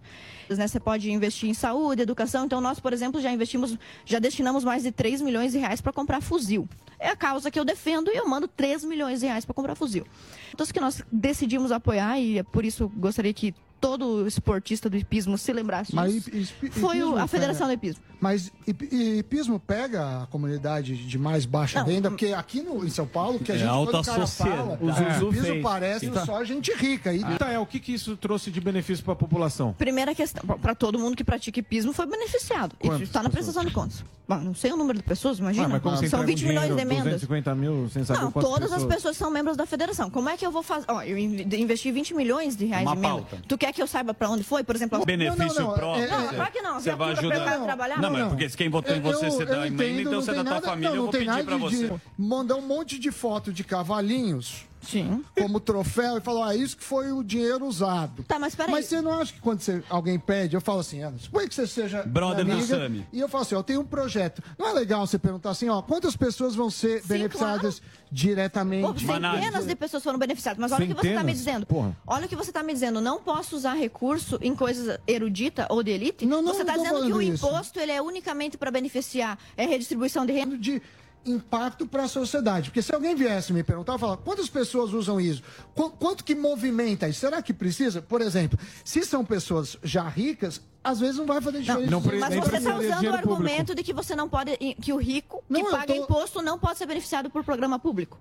[0.50, 0.68] Né?
[0.68, 2.44] Você pode investir em saúde, educação.
[2.44, 5.94] Então, nós, por exemplo, já investimos, já destinamos mais de 3 milhões de reais para
[5.94, 6.68] comprar fuzil.
[6.98, 9.74] É a causa que eu defendo e eu mando 3 milhões de reais para comprar
[9.74, 10.06] fuzil.
[10.52, 15.36] Então, que nós decidimos apoiar, e é por isso gostaria que todo esportista do hipismo
[15.36, 16.54] se lembrasse Mas disso.
[16.72, 18.02] Foi o, a Federação pega, do Hipismo.
[18.20, 23.06] Mas hipismo pega a comunidade de mais baixa não, renda, porque aqui no, em São
[23.06, 26.24] Paulo, que a é gente alta fala, o é, hipismo parece tá.
[26.24, 27.12] só gente rica.
[27.12, 27.22] E...
[27.22, 29.72] Ah, tá, é, o que, que isso trouxe de benefício para a população?
[29.74, 32.74] Primeira questão, para todo mundo que pratica hipismo foi beneficiado.
[32.82, 34.02] Isso está na prestação de contas.
[34.28, 35.80] Bom, não sei o número de pessoas, imagina.
[35.84, 37.04] Ah, são 20 milhões de emendas.
[37.04, 38.82] 250 mil, sem saber Não, todas pessoas.
[38.82, 40.10] as pessoas são membros da federação.
[40.10, 40.86] Como é que eu vou fazer?
[40.88, 43.14] Ó, eu investi 20 milhões de reais Uma em emenda.
[43.14, 43.38] Pauta.
[43.46, 44.64] Tu quer que eu saiba para onde foi?
[44.64, 46.10] Por exemplo, benefício não, não, próprio.
[46.10, 46.80] Não, claro que não.
[46.80, 47.60] Você vai ajudar.
[47.62, 48.00] Trabalhar?
[48.00, 50.60] Não, mas porque quem votou em você, você dá emenda, então você é da tua
[50.60, 51.92] família, eu vou pedir para você.
[52.16, 55.24] Mandar um monte de foto de cavalinhos Sim.
[55.38, 58.22] como troféu e falou: ah, isso que foi o dinheiro usado.
[58.24, 58.72] Tá, mas peraí.
[58.72, 61.54] Mas você não acha que quando você, alguém pede, eu falo assim, ah, suponha que
[61.54, 62.02] você seja.
[62.02, 63.06] Brother amiga, do Sami.
[63.12, 64.42] E eu falo assim: eu tenho um projeto.
[64.58, 68.06] Não é legal você perguntar assim, ó, quantas pessoas vão ser Sim, beneficiadas claro.
[68.10, 68.86] diretamente?
[68.86, 70.58] Pô, centenas de pessoas foram beneficiadas.
[70.58, 70.98] Mas olha centenas?
[70.98, 71.66] o que você está me dizendo.
[71.66, 71.96] Porra.
[72.06, 73.00] Olha o que você está me dizendo.
[73.00, 76.26] Não posso usar recurso em coisas erudita ou de elite?
[76.26, 77.46] Não, não, você está dizendo que o isso.
[77.46, 80.56] imposto ele é unicamente para beneficiar é redistribuição de renda?
[80.56, 80.82] De
[81.26, 82.70] impacto para a sociedade.
[82.70, 85.42] Porque se alguém viesse me perguntar, falar quantas pessoas usam isso?
[85.74, 87.20] Qu quanto que movimenta isso?
[87.20, 88.00] Será que precisa?
[88.00, 91.90] Por exemplo, se são pessoas já ricas, às vezes não vai fazer diferença.
[91.90, 93.74] Não, não, mas você está usando o argumento público.
[93.74, 95.94] de que você não pode, que o rico que não, paga tô...
[95.94, 98.18] imposto não pode ser beneficiado por programa público.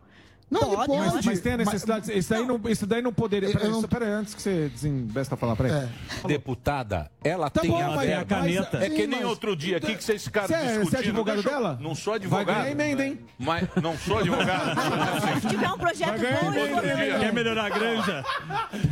[0.49, 1.15] Não, pode, pode.
[1.15, 2.07] Mas, mas, tem a necessidade.
[2.07, 3.51] Mas, isso, daí não, isso daí não poderia.
[3.51, 3.81] Peraí, não...
[3.83, 5.55] peraí antes que você desembesta a falar.
[5.55, 5.71] Peraí.
[5.71, 6.27] É.
[6.27, 8.77] Deputada, ela tá tem bom, a, a caneta.
[8.77, 9.29] é que nem mas...
[9.29, 10.89] outro dia aqui que vocês ficaram é- discutindo.
[10.89, 11.79] Você é advogado dela?
[11.81, 12.45] Não sou advogado.
[12.45, 13.19] Vai ganhar emenda, hein?
[13.39, 14.75] Mas não sou advogado.
[15.41, 16.81] Se tiver um projeto bom,
[17.19, 18.25] Quer melhorar a granja?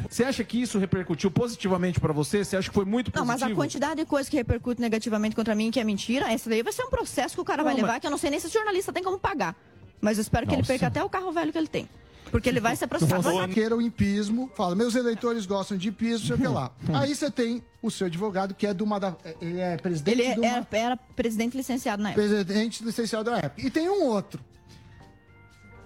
[0.09, 2.43] Você acha que isso repercutiu positivamente pra você?
[2.43, 3.25] Você acha que foi muito positivo?
[3.25, 6.49] Não, mas a quantidade de coisas que repercute negativamente contra mim, que é mentira, essa
[6.49, 7.99] daí vai ser um processo que o cara não, vai levar, mas...
[7.99, 9.55] que eu não sei nem se o jornalista tem como pagar.
[10.03, 10.61] Mas eu espero que Nossa.
[10.61, 11.87] ele perca até o carro velho que ele tem.
[12.29, 13.21] Porque ele vai se aproximar.
[13.21, 16.71] Você queira o impismo, fala, meus eleitores gostam de impismo, sei o que lá.
[16.93, 19.15] Aí você tem o seu advogado, que é do uma da.
[19.39, 20.45] Ele é presidente ele é, uma...
[20.47, 22.21] era, era presidente licenciado na época.
[22.27, 23.61] Presidente licenciado na época.
[23.65, 24.41] E tem um outro.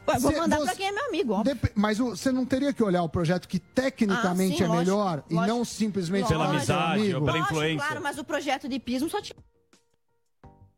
[0.08, 1.54] Ué, vou Cê- mandar você- pra quem é meu amigo, óbvio.
[1.54, 4.86] Dep- Mas você não teria que olhar o projeto que tecnicamente Ah, sim, é lógico,
[4.86, 5.54] melhor e lógico.
[5.54, 7.20] não simplesmente Pela falar que é amizade, amigo?
[7.20, 7.86] ou pela Lógico, influência.
[7.86, 9.36] claro, mas o projeto de hipismo só tinha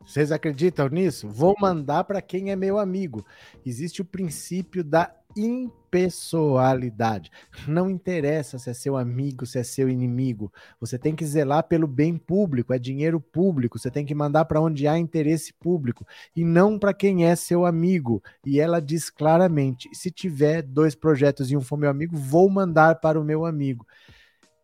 [0.10, 1.30] Vocês acreditam nisso?
[1.30, 3.24] Vou mandar para quem é meu amigo.
[3.64, 7.30] Existe o princípio da impessoalidade.
[7.68, 10.52] Não interessa se é seu amigo, se é seu inimigo.
[10.82, 13.78] Você tem que zelar pelo bem público, é dinheiro público.
[13.78, 16.04] Você tem que mandar para onde há interesse público
[16.36, 18.24] e não para quem é seu amigo.
[18.44, 22.96] E ela diz claramente: se tiver dois projetos e um for meu amigo, vou mandar
[22.96, 23.86] para o meu amigo.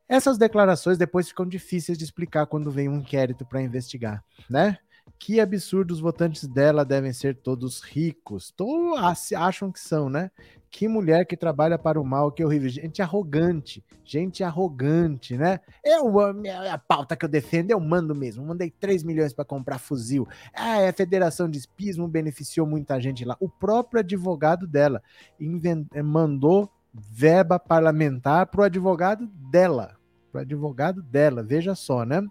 [0.10, 4.80] Essas declarações depois ficam difíceis de explicar quando vem um inquérito para investigar, né?
[5.18, 8.52] Que absurdo, os votantes dela devem ser todos ricos.
[8.52, 8.96] Tô,
[9.36, 10.30] acham que são, né?
[10.70, 12.68] Que mulher que trabalha para o mal, que horrível.
[12.70, 15.62] Gente arrogante, gente arrogante, né?
[15.84, 16.12] Eu
[16.44, 18.46] é a pauta que eu defendo, eu mando mesmo.
[18.46, 20.28] Mandei 3 milhões para comprar fuzil.
[20.54, 23.38] Ah, é a Federação de Espismo beneficiou muita gente lá.
[23.40, 25.02] O próprio advogado dela
[25.40, 29.96] inven- mandou verba parlamentar para o advogado dela.
[30.32, 32.22] Para o advogado dela, veja só, né?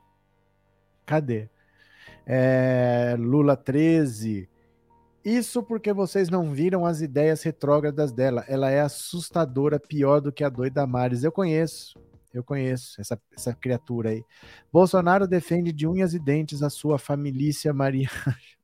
[1.06, 1.48] Cadê?
[2.26, 4.48] É, Lula 13.
[5.24, 8.44] Isso porque vocês não viram as ideias retrógradas dela.
[8.46, 11.24] Ela é assustadora, pior do que a doida Mares.
[11.24, 11.98] Eu conheço,
[12.32, 14.22] eu conheço essa, essa criatura aí.
[14.70, 18.08] Bolsonaro defende de unhas e dentes a sua família Maria.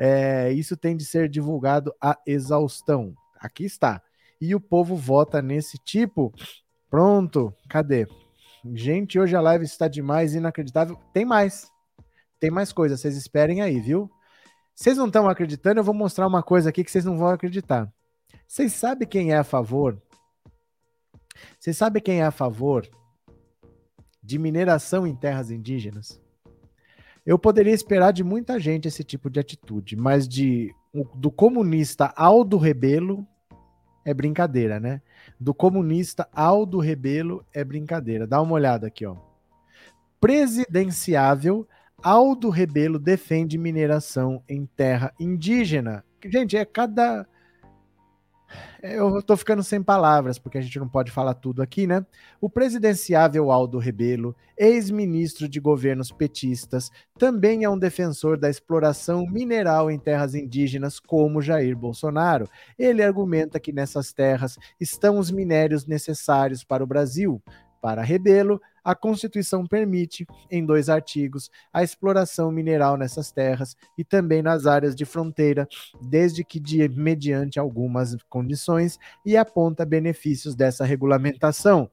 [0.00, 3.14] É, isso tem de ser divulgado a exaustão.
[3.40, 4.00] Aqui está.
[4.40, 6.32] E o povo vota nesse tipo.
[6.88, 8.06] Pronto, cadê?
[8.74, 10.96] Gente, hoje a live está demais, inacreditável.
[11.12, 11.68] Tem mais.
[12.40, 14.10] Tem mais coisa, vocês esperem aí, viu?
[14.74, 17.92] Vocês não estão acreditando, eu vou mostrar uma coisa aqui que vocês não vão acreditar.
[18.46, 20.00] Vocês sabem quem é a favor?
[21.58, 22.88] Vocês sabem quem é a favor
[24.22, 26.20] de mineração em terras indígenas?
[27.26, 30.74] Eu poderia esperar de muita gente esse tipo de atitude, mas de
[31.14, 33.26] do comunista Aldo Rebelo
[34.04, 35.02] é brincadeira, né?
[35.38, 38.26] Do comunista Aldo Rebelo é brincadeira.
[38.26, 39.16] Dá uma olhada aqui, ó.
[40.18, 41.68] Presidenciável
[42.02, 46.04] Aldo Rebelo defende mineração em terra indígena.
[46.24, 47.26] Gente, é cada.
[48.80, 52.06] Eu tô ficando sem palavras, porque a gente não pode falar tudo aqui, né?
[52.40, 56.88] O presidenciável Aldo Rebelo, ex-ministro de governos petistas,
[57.18, 62.48] também é um defensor da exploração mineral em terras indígenas, como Jair Bolsonaro.
[62.78, 67.42] Ele argumenta que nessas terras estão os minérios necessários para o Brasil.
[67.82, 74.40] Para Rebelo, a Constituição permite, em dois artigos, a exploração mineral nessas terras e também
[74.40, 75.68] nas áreas de fronteira,
[76.00, 81.90] desde que de, mediante algumas condições, e aponta benefícios dessa regulamentação.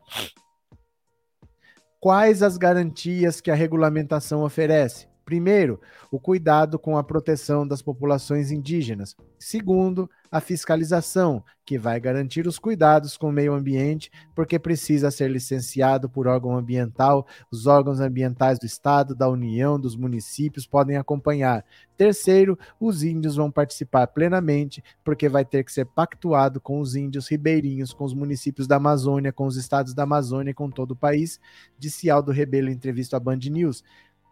[1.99, 5.05] Quais as garantias que a regulamentação oferece?
[5.25, 9.15] Primeiro, o cuidado com a proteção das populações indígenas.
[9.39, 15.31] Segundo, a fiscalização, que vai garantir os cuidados com o meio ambiente, porque precisa ser
[15.31, 17.25] licenciado por órgão ambiental.
[17.49, 21.65] Os órgãos ambientais do Estado, da União, dos municípios podem acompanhar.
[21.97, 27.27] Terceiro, os índios vão participar plenamente, porque vai ter que ser pactuado com os índios
[27.27, 30.95] ribeirinhos, com os municípios da Amazônia, com os estados da Amazônia e com todo o
[30.95, 31.39] país,
[31.79, 33.83] disse Aldo Rebelo em entrevista à Band News.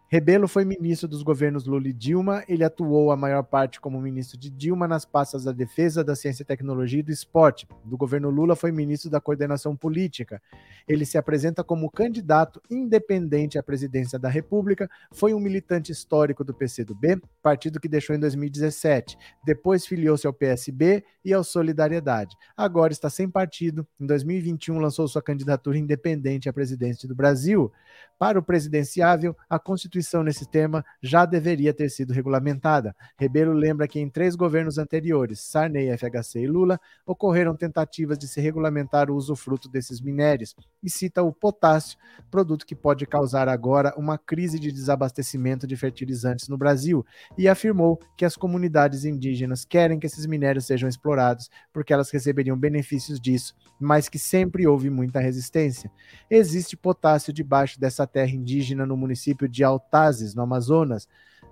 [0.06, 2.44] Rebelo foi ministro dos governos Lula e Dilma.
[2.46, 6.42] Ele atuou a maior parte como ministro de Dilma nas pastas da Defesa, da Ciência
[6.42, 7.66] e Tecnologia e do Esporte.
[7.84, 10.40] Do governo Lula foi ministro da Coordenação Política.
[10.86, 14.88] Ele se apresenta como candidato independente à presidência da República.
[15.10, 19.16] Foi um militante histórico do PCdoB, partido que deixou em 2017.
[19.44, 22.36] Depois filiou-se ao PSB e ao Solidariedade.
[22.54, 23.86] Agora está sem partido.
[23.98, 27.72] Em 2021 lançou sua candidatura independente à presidência do Brasil.
[28.18, 32.94] Para o presidenciável, a Constituição nesse tema já deveria ter sido regulamentada.
[33.16, 38.40] Rebelo lembra que em três governos anteriores, Sarney, FHC e Lula, ocorreram tentativas de se
[38.40, 41.98] regulamentar o usufruto desses minérios e cita o potássio,
[42.30, 47.04] produto que pode causar agora uma crise de desabastecimento de fertilizantes no Brasil,
[47.36, 52.58] e afirmou que as comunidades indígenas querem que esses minérios sejam explorados porque elas receberiam
[52.58, 55.90] benefícios disso, mas que sempre houve muita resistência.
[56.30, 61.06] Existe potássio debaixo dessa terra indígena no município de Altazes, no Amazonas.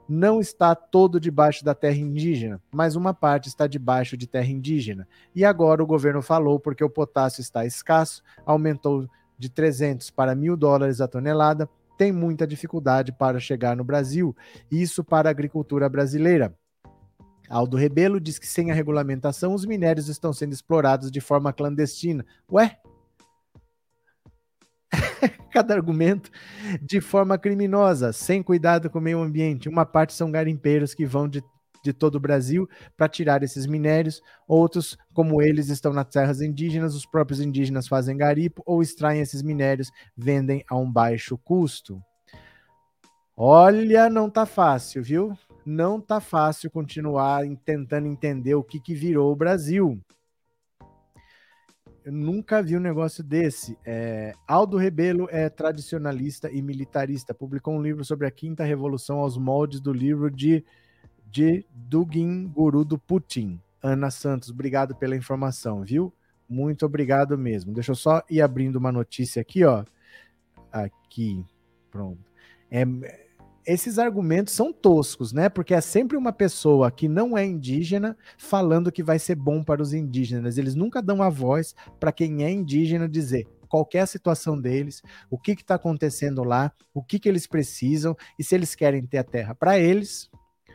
[0.09, 5.07] Não está todo debaixo da terra indígena, mas uma parte está debaixo de terra indígena.
[5.35, 9.09] E agora o governo falou porque o potássio está escasso, aumentou
[9.39, 14.35] de 300 para mil dólares a tonelada, tem muita dificuldade para chegar no Brasil.
[14.71, 16.55] Isso para a agricultura brasileira.
[17.49, 22.25] Aldo Rebelo diz que sem a regulamentação os minérios estão sendo explorados de forma clandestina.
[22.51, 22.82] Ué?
[25.53, 26.31] Cada argumento
[26.81, 29.69] de forma criminosa, sem cuidado com o meio ambiente.
[29.69, 31.43] Uma parte são garimpeiros que vão de
[31.83, 34.23] de todo o Brasil para tirar esses minérios.
[34.47, 39.43] Outros, como eles, estão nas terras indígenas, os próprios indígenas fazem garipo ou extraem esses
[39.43, 42.01] minérios, vendem a um baixo custo.
[43.37, 45.37] Olha, não tá fácil, viu?
[45.65, 50.01] Não tá fácil continuar tentando entender o que, que virou o Brasil.
[52.05, 53.79] Eu nunca vi um negócio desse.
[53.85, 57.33] É, Aldo Rebelo é tradicionalista e militarista.
[57.33, 60.65] Publicou um livro sobre a quinta revolução aos moldes do livro de,
[61.31, 63.61] de Dugin Guru do Putin.
[63.81, 66.13] Ana Santos, obrigado pela informação, viu?
[66.49, 67.73] Muito obrigado mesmo.
[67.73, 69.85] Deixa eu só ir abrindo uma notícia aqui, ó.
[70.73, 71.45] Aqui,
[71.91, 72.21] pronto.
[72.71, 72.85] É,
[73.67, 75.49] esses argumentos são toscos, né?
[75.49, 79.83] Porque é sempre uma pessoa que não é indígena falando que vai ser bom para
[79.83, 80.59] os indígenas.
[80.59, 85.01] Eles nunca dão a voz para quem é indígena dizer qual é situação deles,
[85.31, 89.17] o que está acontecendo lá, o que, que eles precisam e se eles querem ter
[89.17, 90.31] a terra para eles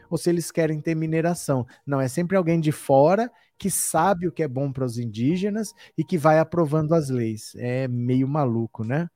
[0.10, 1.66] ou se eles querem ter mineração.
[1.86, 5.74] Não, é sempre alguém de fora que sabe o que é bom para os indígenas
[5.98, 7.54] e que vai aprovando as leis.
[7.58, 9.10] É meio maluco, né?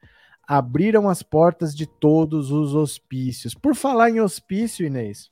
[0.51, 3.55] Abriram as portas de todos os hospícios.
[3.55, 5.29] Por falar em hospício, Inês.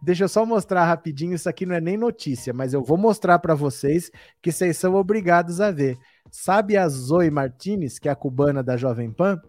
[0.00, 3.40] Deixa eu só mostrar rapidinho, isso aqui não é nem notícia, mas eu vou mostrar
[3.40, 5.98] para vocês que vocês são obrigados a ver.
[6.30, 9.42] Sabe a Zoe Martinez, que é a cubana da Jovem Pan?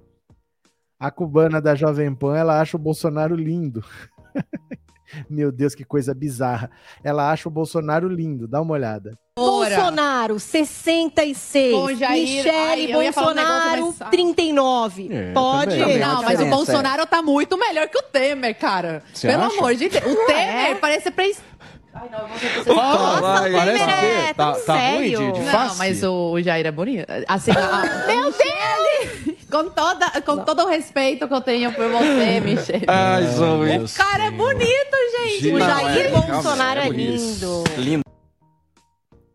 [0.99, 3.85] A cubana da Jovem Pan, ela acha o Bolsonaro lindo.
[5.29, 6.69] Meu Deus, que coisa bizarra.
[7.03, 9.17] Ela acha o Bolsonaro lindo, dá uma olhada.
[9.35, 11.71] Bolsonaro, 66.
[11.71, 15.09] Bom, Jair, Michele ai, Bolsonaro, um 39.
[15.11, 15.75] É, Pode.
[15.97, 19.01] Não, mas o Bolsonaro tá muito melhor que o Temer, cara.
[19.11, 19.57] Você Pelo acha?
[19.57, 20.05] amor de Deus.
[20.05, 20.75] O Temer é.
[20.75, 21.47] parece príncipe.
[21.93, 26.03] Ai, não, vou Nossa, Nossa, o Temer é tá, tá ruim de, de Não, mas
[26.03, 27.05] o, o Jair é bonito.
[27.27, 29.37] Assim, a, Meu Deus!
[29.49, 32.85] Com, toda, com todo o respeito que eu tenho por você, Michele.
[32.87, 33.77] Ai, Zoe.
[33.77, 35.53] O cara é bonito, gente.
[35.53, 37.63] o Jair é, Bolsonaro é, é lindo.
[37.77, 38.03] Lindo.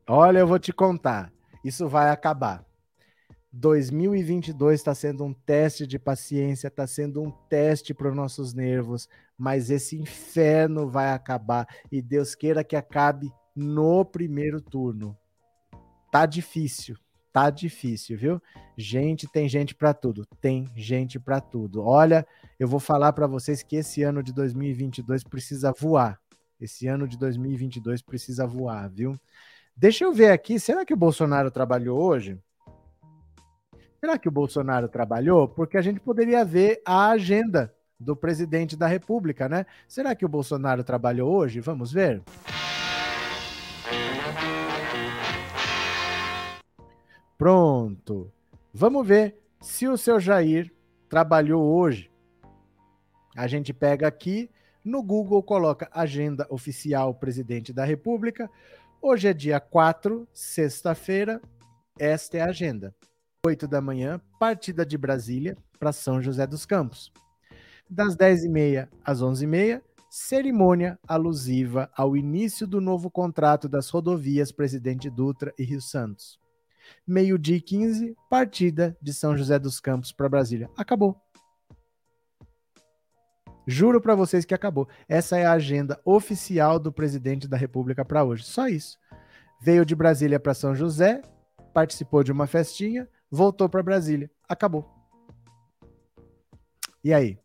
[0.09, 1.31] Olha, eu vou te contar.
[1.65, 2.65] Isso vai acabar.
[3.53, 9.09] 2022 está sendo um teste de paciência, está sendo um teste para os nossos nervos,
[9.39, 15.17] mas esse inferno vai acabar e Deus queira que acabe no primeiro turno.
[16.11, 16.97] Tá difícil,
[17.33, 18.43] tá difícil, viu?
[18.77, 21.83] Gente, tem gente para tudo, tem gente para tudo.
[21.83, 22.27] Olha,
[22.59, 26.19] eu vou falar para vocês que esse ano de 2022 precisa voar.
[26.61, 29.19] Esse ano de 2022 precisa voar, viu?
[29.77, 32.37] Deixa eu ver aqui, será que o Bolsonaro trabalhou hoje?
[34.01, 35.49] Será que o Bolsonaro trabalhou?
[35.49, 39.67] Porque a gente poderia ver a agenda do presidente da República, né?
[39.89, 41.61] Será que o Bolsonaro trabalhou hoje?
[41.61, 42.23] Vamos ver.
[47.37, 48.33] Pronto.
[48.73, 50.73] Vamos ver se o seu Jair
[51.09, 52.11] trabalhou hoje.
[53.37, 54.51] A gente pega aqui
[54.85, 58.51] no Google, coloca agenda oficial presidente da República.
[59.01, 61.41] Hoje é dia 4, sexta-feira.
[61.99, 62.95] Esta é a agenda.
[63.47, 67.13] 8 da manhã, partida de Brasília para São José dos Campos.
[67.91, 69.81] Das 10h30 às 11h30,
[70.11, 76.39] cerimônia alusiva ao início do novo contrato das rodovias Presidente Dutra e Rio Santos.
[77.07, 80.71] Meio-dia e 15, partida de São José dos Campos para Brasília.
[80.77, 81.21] Acabou.
[83.67, 84.89] Juro para vocês que acabou.
[85.07, 88.45] Essa é a agenda oficial do presidente da República para hoje.
[88.45, 88.99] Só isso.
[89.61, 91.21] Veio de Brasília para São José,
[91.75, 94.31] participou de uma festinha, voltou para Brasília.
[94.49, 94.89] Acabou.
[97.05, 97.39] E aí?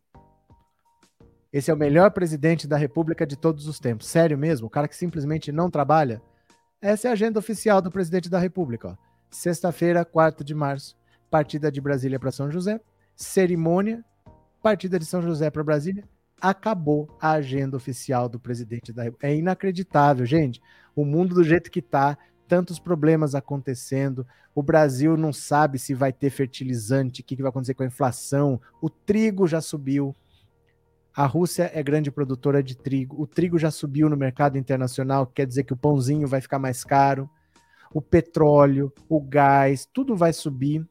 [1.54, 4.08] Esse é o melhor presidente da República de todos os tempos.
[4.08, 4.66] Sério mesmo?
[4.66, 6.20] O cara que simplesmente não trabalha?
[6.82, 8.98] Essa é a agenda oficial do presidente da República.
[9.30, 10.96] Sexta-feira, 4 de março,
[11.30, 12.80] partida de Brasília para São José,
[13.14, 14.04] cerimônia,
[14.60, 16.02] partida de São José para Brasília,
[16.40, 19.28] acabou a agenda oficial do presidente da República.
[19.28, 20.60] É inacreditável, gente.
[20.96, 24.26] O mundo do jeito que está, tantos problemas acontecendo.
[24.56, 27.86] O Brasil não sabe se vai ter fertilizante, o que, que vai acontecer com a
[27.86, 28.60] inflação.
[28.82, 30.12] O trigo já subiu.
[31.16, 33.22] A Rússia é grande produtora de trigo.
[33.22, 36.82] O trigo já subiu no mercado internacional, quer dizer que o pãozinho vai ficar mais
[36.82, 37.30] caro.
[37.92, 40.84] O petróleo, o gás, tudo vai subir.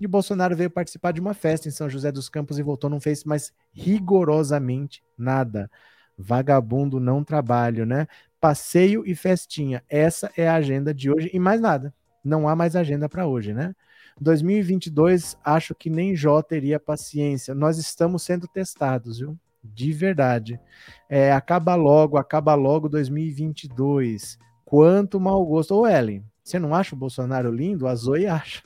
[0.00, 2.88] E o Bolsonaro veio participar de uma festa em São José dos Campos e voltou,
[2.88, 5.70] não fez mais rigorosamente nada.
[6.16, 8.06] Vagabundo não trabalho, né?
[8.40, 9.84] Passeio e festinha.
[9.86, 11.92] Essa é a agenda de hoje e mais nada.
[12.24, 13.74] Não há mais agenda para hoje, né?
[14.18, 17.54] 2022, acho que nem Jó teria paciência.
[17.54, 19.38] Nós estamos sendo testados, viu?
[19.74, 20.60] De verdade.
[21.08, 24.38] É, acaba logo, acaba logo 2022.
[24.64, 25.74] Quanto mau gosto.
[25.74, 27.86] Ô, Ellen, você não acha o Bolsonaro lindo?
[27.86, 28.62] A Zoe acha.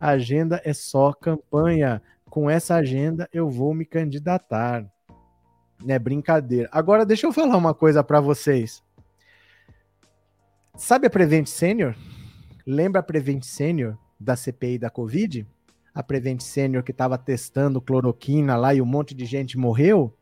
[0.00, 2.02] A agenda é só campanha.
[2.28, 4.86] Com essa agenda eu vou me candidatar.
[5.86, 6.68] É brincadeira.
[6.72, 8.82] Agora, deixa eu falar uma coisa para vocês.
[10.76, 11.96] Sabe a Prevent Senior?
[12.66, 15.46] Lembra a Prevent Senior da CPI da Covid?
[15.98, 20.16] A Prevent Senior que estava testando cloroquina lá e um monte de gente morreu?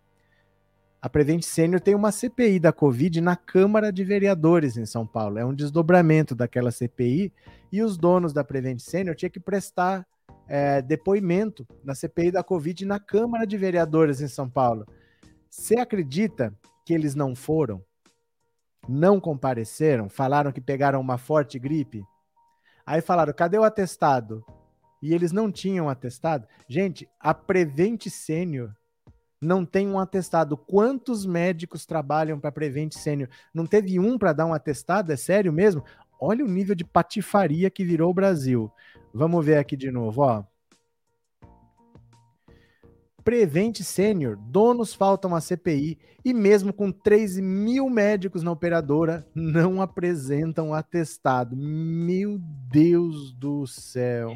[1.02, 5.38] A Prevent Senior tem uma CPI da Covid na Câmara de Vereadores em São Paulo.
[5.38, 7.30] É um desdobramento daquela CPI
[7.70, 10.06] e os donos da Prevent Senior tinham que prestar
[10.48, 14.86] é, depoimento na CPI da Covid na Câmara de Vereadores em São Paulo.
[15.50, 16.54] Você acredita
[16.86, 17.84] que eles não foram?
[18.88, 20.08] Não compareceram?
[20.08, 22.02] Falaram que pegaram uma forte gripe?
[22.86, 24.42] Aí falaram: cadê o atestado?
[25.02, 26.46] E eles não tinham atestado.
[26.68, 28.70] Gente, a Prevent Senior
[29.40, 30.56] não tem um atestado.
[30.56, 33.28] Quantos médicos trabalham para Prevent Senior?
[33.52, 35.12] Não teve um para dar um atestado?
[35.12, 35.84] É sério mesmo?
[36.20, 38.70] Olha o nível de patifaria que virou o Brasil.
[39.12, 40.44] Vamos ver aqui de novo, ó.
[43.22, 49.82] Prevent Sênior, donos faltam a CPI e mesmo com 3 mil médicos na operadora, não
[49.82, 51.56] apresentam atestado.
[51.56, 52.38] Meu
[52.70, 54.32] Deus do céu.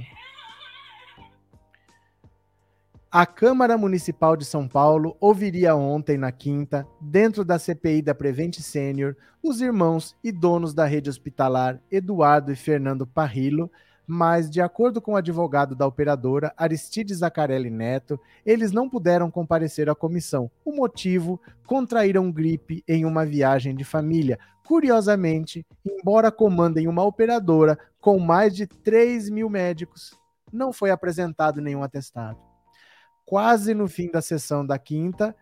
[3.12, 8.61] A Câmara Municipal de São Paulo ouviria ontem, na quinta, dentro da CPI da Prevent
[8.61, 13.68] Sênior, os irmãos e donos da rede hospitalar Eduardo e Fernando Parrillo,
[14.06, 19.90] mas, de acordo com o advogado da operadora, Aristides Zacarelli Neto, eles não puderam comparecer
[19.90, 20.48] à comissão.
[20.64, 21.40] O motivo?
[21.66, 24.38] Contraíram gripe em uma viagem de família.
[24.64, 30.16] Curiosamente, embora comandem uma operadora com mais de 3 mil médicos,
[30.52, 32.49] não foi apresentado nenhum atestado
[33.31, 35.37] quase no fim da sessão da quinta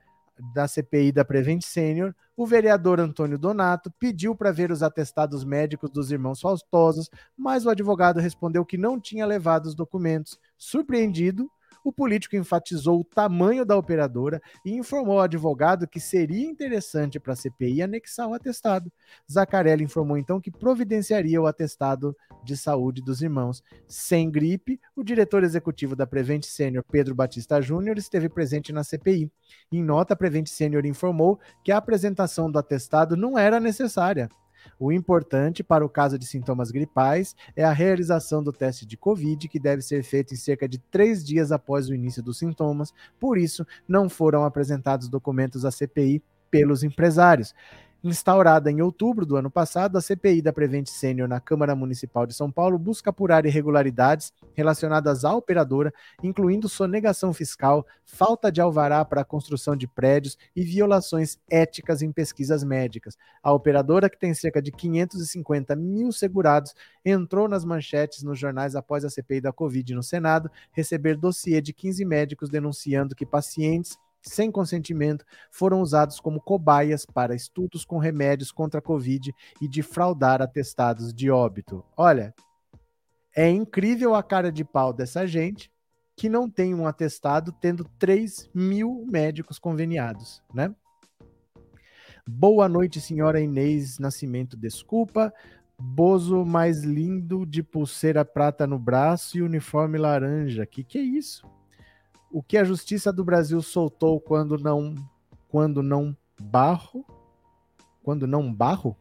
[0.52, 5.88] da CPI da Prevent Senior, o vereador Antônio Donato pediu para ver os atestados médicos
[5.88, 10.38] dos irmãos Faustosos, mas o advogado respondeu que não tinha levado os documentos.
[10.58, 11.50] Surpreendido,
[11.84, 17.32] o político enfatizou o tamanho da operadora e informou ao advogado que seria interessante para
[17.32, 18.92] a CPI anexar o atestado.
[19.30, 23.62] Zacarelli informou então que providenciaria o atestado de saúde dos irmãos.
[23.86, 29.30] Sem gripe, o diretor executivo da Prevent Senior, Pedro Batista Júnior, esteve presente na CPI.
[29.72, 34.28] Em nota, a Prevent Senior informou que a apresentação do atestado não era necessária.
[34.78, 39.48] O importante para o caso de sintomas gripais é a realização do teste de Covid,
[39.48, 43.38] que deve ser feito em cerca de três dias após o início dos sintomas, por
[43.38, 47.54] isso, não foram apresentados documentos à CPI pelos empresários.
[48.02, 52.32] Instaurada em outubro do ano passado, a CPI da Prevent Senior na Câmara Municipal de
[52.32, 55.92] São Paulo busca apurar irregularidades relacionadas à operadora,
[56.22, 62.12] incluindo sonegação fiscal, falta de alvará para a construção de prédios e violações éticas em
[62.12, 63.18] pesquisas médicas.
[63.42, 69.04] A operadora, que tem cerca de 550 mil segurados, entrou nas manchetes nos jornais após
[69.04, 74.50] a CPI da Covid no Senado receber dossiê de 15 médicos denunciando que pacientes sem
[74.50, 80.42] consentimento, foram usados como cobaias para estudos com remédios contra a Covid e de fraudar
[80.42, 81.84] atestados de óbito.
[81.96, 82.34] Olha,
[83.36, 85.70] é incrível a cara de pau dessa gente
[86.16, 90.74] que não tem um atestado tendo 3 mil médicos conveniados, né?
[92.26, 95.32] Boa noite, senhora Inês Nascimento, desculpa.
[95.80, 100.66] Bozo mais lindo de pulseira prata no braço e uniforme laranja.
[100.66, 101.46] Que que é isso?
[102.30, 104.94] O que a justiça do Brasil soltou quando não
[105.48, 107.04] quando não barro?
[108.02, 108.96] Quando não barro?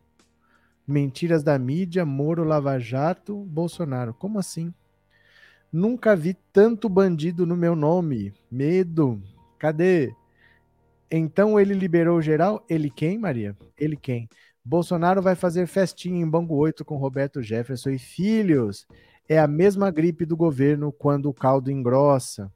[0.88, 4.14] Mentiras da mídia Moro Lava Jato Bolsonaro.
[4.14, 4.74] Como assim?
[5.72, 8.34] Nunca vi tanto bandido no meu nome.
[8.50, 9.22] Medo.
[9.60, 10.14] Cadê?
[11.12, 12.66] Então ele liberou geral?
[12.70, 13.58] Ele quem Maria?
[13.78, 14.30] Ele quem?
[14.64, 18.88] Bolsonaro vai fazer festinha em Bangu 8 com Roberto Jefferson e filhos.
[19.28, 22.52] É a mesma gripe do governo quando o caldo engrossa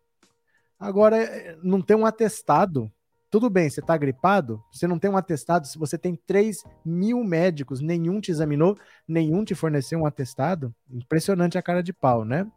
[0.81, 2.91] Agora, eh, não tem um atestado.
[3.29, 5.67] Tudo bem, você está gripado, você não tem um atestado.
[5.67, 8.75] Se você tem 3 mil médicos, nenhum te examinou,
[9.07, 10.73] nenhum te forneceu um atestado.
[10.89, 12.51] Impressionante a cara de pau, né?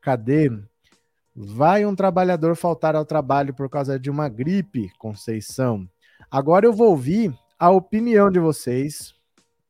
[0.00, 0.50] Cadê?
[1.34, 5.88] Vai um trabalhador faltar ao trabalho por causa de uma gripe, Conceição.
[6.28, 9.14] Agora eu vou ouvir a opinião de vocês.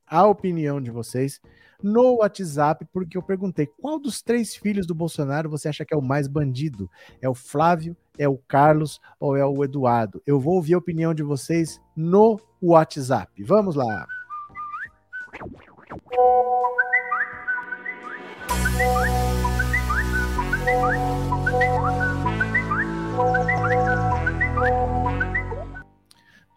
[0.07, 1.39] A opinião de vocês
[1.83, 5.97] no WhatsApp, porque eu perguntei qual dos três filhos do Bolsonaro você acha que é
[5.97, 6.91] o mais bandido?
[7.21, 10.23] É o Flávio, é o Carlos ou é o Eduardo?
[10.27, 13.43] Eu vou ouvir a opinião de vocês no WhatsApp.
[13.43, 14.07] Vamos lá.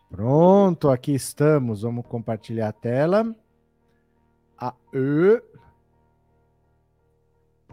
[0.10, 1.82] Pronto, aqui estamos.
[1.82, 3.36] Vamos compartilhar a tela.
[4.64, 5.41] Aê.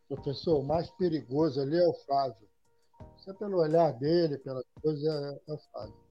[0.08, 2.48] Professor, o mais perigoso ali é o Flávio.
[3.26, 6.01] É pelo olhar dele, pela coisa, é, é o Flávio.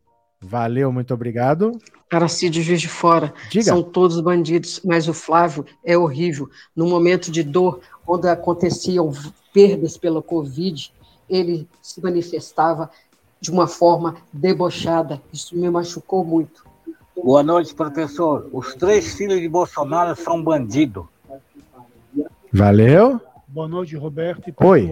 [0.42, 1.80] Valeu, muito obrigado.
[2.12, 3.32] Aracide Juiz de Fora.
[3.50, 3.66] Diga.
[3.66, 6.50] São todos bandidos, mas o Flávio é horrível.
[6.76, 9.12] No momento de dor, quando aconteciam
[9.54, 10.92] perdas pela Covid,
[11.30, 12.90] ele se manifestava
[13.40, 15.22] de uma forma debochada.
[15.32, 16.66] Isso me machucou muito.
[17.16, 18.50] Boa noite, professor.
[18.52, 21.06] Os três filhos de Bolsonaro são bandidos.
[22.52, 23.22] Valeu.
[23.48, 24.92] Boa noite, Roberto e Oi.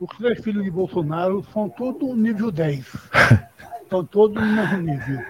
[0.00, 2.84] Os três filhos de Bolsonaro são todos nível 10.
[3.94, 5.20] Estão todos no mesmo nível.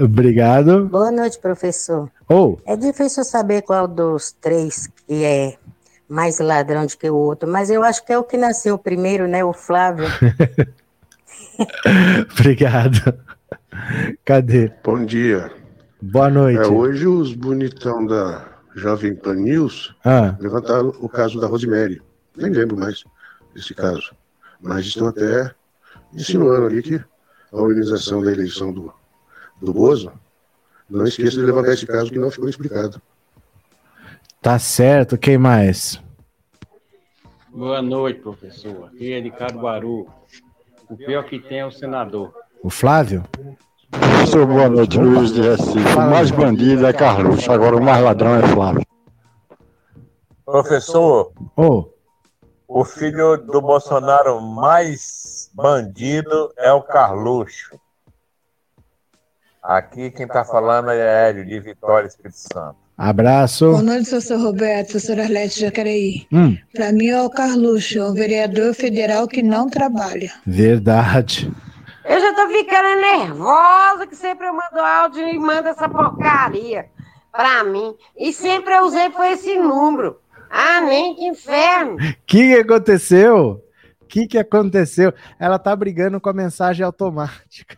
[0.00, 0.86] Obrigado.
[0.86, 2.10] Boa noite, professor.
[2.26, 5.58] Ou, É difícil saber qual dos três que é
[6.08, 9.28] mais ladrão do que o outro, mas eu acho que é o que nasceu primeiro,
[9.28, 9.44] né?
[9.44, 10.06] O Flávio.
[12.40, 13.14] obrigado.
[14.24, 14.72] Cadê?
[14.82, 15.50] Bom dia.
[16.00, 16.62] Boa noite.
[16.62, 18.42] É, hoje os bonitão da
[18.74, 20.34] Jovem Pan News Ah.
[20.40, 22.00] levantaram o caso da Rosemary.
[22.34, 23.04] Nem lembro mais
[23.54, 24.14] desse caso.
[24.62, 25.50] Mas estão até
[26.14, 26.98] insinuando ali que
[27.52, 28.92] a organização da eleição do,
[29.60, 30.12] do Bozo
[30.88, 33.00] não esqueça de levantar esse caso que não ficou explicado.
[34.40, 36.00] Tá certo, quem mais?
[37.48, 38.86] Boa noite, professor.
[38.86, 40.06] Aqui é de Caruaru.
[40.88, 42.32] O pior que tem é o senador.
[42.62, 43.24] O Flávio?
[43.90, 45.94] Professor, boa noite, Luiz de Recife.
[45.96, 48.86] O mais bandido é Carlos, agora o mais ladrão é Flávio.
[50.44, 51.90] Professor, Ô,
[52.66, 57.78] o filho do Bolsonaro mais bandido é o Carluxo.
[59.60, 62.76] Aqui quem está falando é Hélio, de Vitória Espírito Santo.
[62.96, 63.68] abraço.
[63.72, 66.26] Boa noite, professor Roberto, professor Arlete Jacareí.
[66.32, 70.30] Hum, Para mim é o Carluxo, um vereador federal que não trabalha.
[70.46, 71.52] verdade.
[72.04, 76.86] Eu já tô ficando nervosa que sempre eu mando áudio e manda essa porcaria
[77.32, 77.94] pra mim.
[78.16, 80.18] E sempre eu usei foi esse número.
[80.48, 81.96] Ah, nem que inferno.
[81.96, 83.62] O que, que aconteceu?
[84.08, 85.12] O que, que aconteceu?
[85.38, 87.76] Ela tá brigando com a mensagem automática.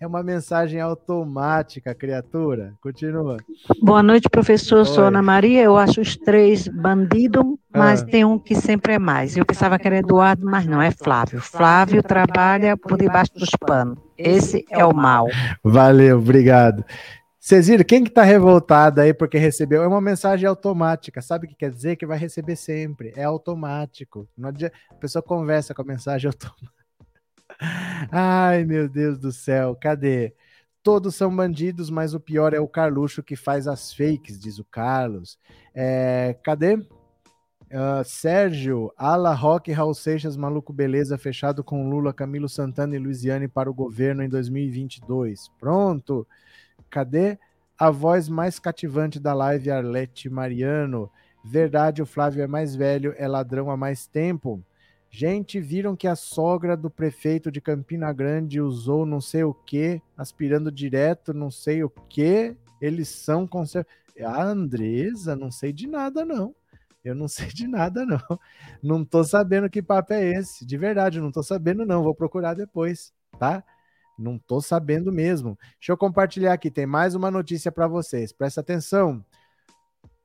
[0.00, 2.72] É uma mensagem automática, criatura.
[2.80, 3.36] Continua.
[3.80, 4.84] Boa noite, professor.
[4.84, 5.08] Sou Oi.
[5.08, 5.62] Ana Maria.
[5.62, 8.06] Eu acho os três bandidos, mas Ah.
[8.06, 9.36] tem um que sempre é mais.
[9.36, 11.40] Eu pensava que era Eduardo, mas não, é Flávio.
[11.40, 13.98] Flávio trabalha por debaixo dos panos.
[14.16, 15.28] Esse é o mal.
[15.62, 16.84] Valeu, obrigado.
[17.40, 17.84] Viram?
[17.84, 19.82] Quem que tá revoltado aí porque recebeu?
[19.82, 21.22] É uma mensagem automática.
[21.22, 21.96] Sabe o que quer dizer?
[21.96, 23.12] Que vai receber sempre.
[23.16, 24.28] É automático.
[24.36, 26.78] Não adianta- A pessoa conversa com a mensagem automática.
[28.10, 29.76] Ai, meu Deus do céu.
[29.80, 30.34] Cadê?
[30.82, 34.64] Todos são bandidos, mas o pior é o Carluxo que faz as fakes, diz o
[34.64, 35.38] Carlos.
[35.74, 36.78] É, cadê?
[37.70, 43.46] Ah, Sérgio, Ala Roque, Raul Seixas, Maluco Beleza, fechado com Lula, Camilo Santana e Luiziane
[43.48, 45.48] para o governo em 2022.
[45.58, 46.26] Pronto.
[46.90, 47.38] Cadê?
[47.78, 51.10] A voz mais cativante da live, Arlete Mariano.
[51.44, 54.62] Verdade, o Flávio é mais velho, é ladrão há mais tempo.
[55.10, 60.02] Gente, viram que a sogra do prefeito de Campina Grande usou não sei o que,
[60.16, 62.56] aspirando direto não sei o que.
[62.80, 63.86] Eles são conser...
[64.20, 66.54] A Andresa, não sei de nada, não.
[67.04, 68.40] Eu não sei de nada, não.
[68.82, 70.66] Não tô sabendo que papo é esse.
[70.66, 72.02] De verdade, não tô sabendo, não.
[72.02, 73.62] Vou procurar depois, tá?
[74.18, 75.56] Não tô sabendo mesmo.
[75.78, 76.70] Deixa eu compartilhar aqui.
[76.70, 78.32] Tem mais uma notícia para vocês.
[78.32, 79.24] Presta atenção.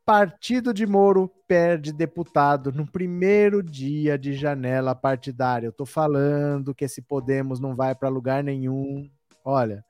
[0.05, 5.67] Partido de Moro perde deputado no primeiro dia de janela partidária.
[5.67, 9.09] Eu tô falando que esse Podemos não vai para lugar nenhum.
[9.45, 9.85] Olha,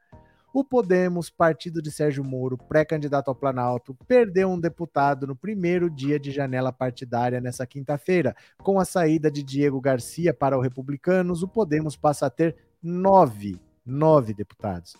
[0.53, 6.19] o Podemos, partido de Sérgio Moro, pré-candidato ao Planalto, perdeu um deputado no primeiro dia
[6.19, 8.35] de janela partidária nessa quinta-feira.
[8.59, 13.59] Com a saída de Diego Garcia para o Republicanos, o Podemos passa a ter nove,
[13.85, 14.95] nove deputados.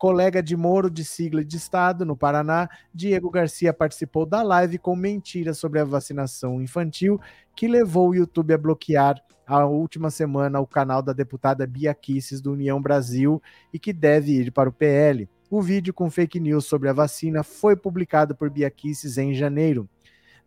[0.00, 4.96] Colega de Moro de sigla de Estado no Paraná, Diego Garcia participou da live com
[4.96, 7.20] mentiras sobre a vacinação infantil,
[7.54, 12.40] que levou o YouTube a bloquear a última semana o canal da deputada Bia Kisses
[12.40, 13.42] do União Brasil
[13.72, 15.28] e que deve ir para o PL.
[15.50, 19.88] O vídeo com fake news sobre a vacina foi publicado por Bia Kisses em janeiro.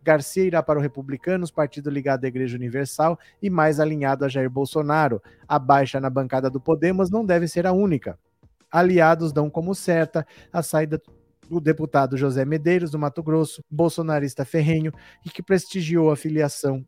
[0.04, 4.50] Garcia irá para o Republicanos, partido ligado à Igreja Universal e mais alinhado a Jair
[4.50, 5.20] Bolsonaro.
[5.48, 8.18] A baixa na bancada do Podemos não deve ser a única.
[8.70, 11.00] Aliados dão como certa a saída
[11.48, 14.92] do deputado José Medeiros, do Mato Grosso, bolsonarista ferrenho,
[15.24, 16.84] e que prestigiou a filiação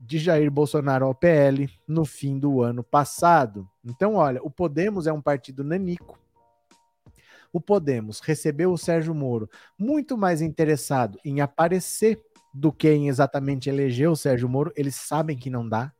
[0.00, 3.68] de Jair Bolsonaro ao PL no fim do ano passado.
[3.84, 6.18] Então, olha, o Podemos é um partido nanico.
[7.52, 12.22] O Podemos recebeu o Sérgio Moro muito mais interessado em aparecer
[12.54, 14.72] do que em exatamente eleger o Sérgio Moro.
[14.76, 15.92] Eles sabem que não dá.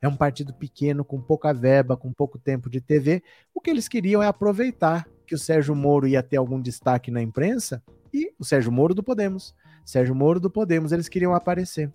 [0.00, 3.24] É um partido pequeno, com pouca verba, com pouco tempo de TV.
[3.52, 7.20] O que eles queriam é aproveitar que o Sérgio Moro ia ter algum destaque na
[7.20, 7.82] imprensa
[8.14, 9.52] e o Sérgio Moro do Podemos.
[9.84, 11.92] Sérgio Moro do Podemos, eles queriam aparecer.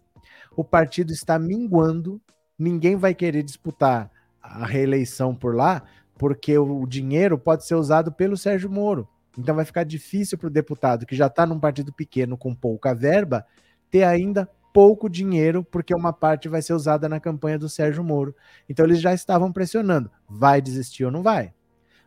[0.57, 2.21] O partido está minguando,
[2.59, 4.11] ninguém vai querer disputar
[4.41, 5.83] a reeleição por lá,
[6.17, 9.07] porque o dinheiro pode ser usado pelo Sérgio Moro.
[9.38, 12.93] Então vai ficar difícil para o deputado que já está num partido pequeno com pouca
[12.93, 13.45] verba
[13.91, 18.34] ter ainda pouco dinheiro, porque uma parte vai ser usada na campanha do Sérgio Moro.
[18.68, 21.53] Então eles já estavam pressionando: vai desistir ou não vai?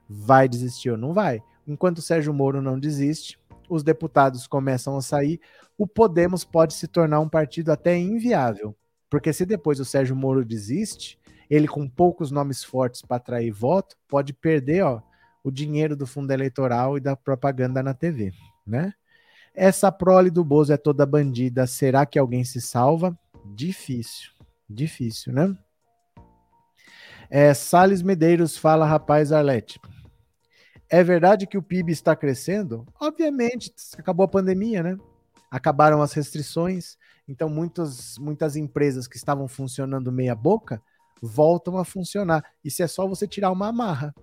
[0.09, 1.43] Vai desistir ou não vai?
[1.67, 3.39] Enquanto o Sérgio Moro não desiste,
[3.69, 5.41] os deputados começam a sair,
[5.79, 8.75] o Podemos pode se tornar um partido até inviável.
[9.09, 13.97] Porque se depois o Sérgio Moro desiste, ele com poucos nomes fortes para atrair voto,
[14.09, 15.01] pode perder ó,
[15.43, 18.33] o dinheiro do fundo eleitoral e da propaganda na TV,
[18.67, 18.93] né?
[19.55, 21.67] Essa prole do Bozo é toda bandida.
[21.67, 23.17] Será que alguém se salva?
[23.55, 24.33] Difícil,
[24.69, 25.57] difícil, né?
[27.31, 29.81] É, Sales Medeiros fala, rapaz, Arlete.
[30.91, 32.87] É verdade que o PIB está crescendo?
[33.01, 34.97] Obviamente, acabou a pandemia, né?
[35.51, 36.97] Acabaram as restrições,
[37.29, 40.83] então muitas, muitas empresas que estavam funcionando meia boca
[41.23, 42.45] voltam a funcionar.
[42.63, 44.15] Isso é só você tirar uma amarra.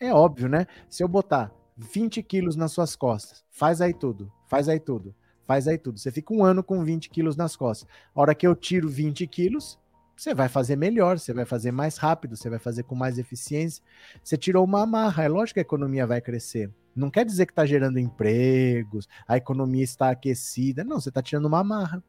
[0.00, 0.66] É óbvio, né?
[0.88, 5.14] Se eu botar 20 quilos nas suas costas, faz aí tudo, faz aí tudo,
[5.46, 5.98] faz aí tudo.
[5.98, 7.88] Você fica um ano com 20 quilos nas costas.
[8.14, 9.78] A hora que eu tiro 20 quilos,
[10.16, 13.82] você vai fazer melhor, você vai fazer mais rápido, você vai fazer com mais eficiência.
[14.22, 16.70] Você tirou uma amarra, é lógico que a economia vai crescer.
[16.94, 20.84] Não quer dizer que está gerando empregos, a economia está aquecida.
[20.84, 22.02] Não, você está tirando uma amarra.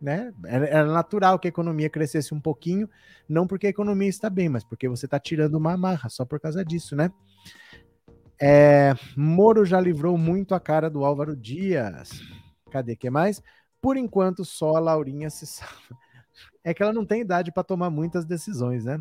[0.00, 0.34] Né?
[0.44, 2.90] Era natural que a economia crescesse um pouquinho,
[3.28, 6.38] não porque a economia está bem, mas porque você está tirando uma amarra, só por
[6.38, 7.10] causa disso, né?
[8.46, 12.20] É, Moro já livrou muito a cara do Álvaro Dias.
[12.70, 13.42] Cadê que mais?
[13.80, 15.98] Por enquanto, só a Laurinha se salva.
[16.62, 19.00] É que ela não tem idade para tomar muitas decisões, né?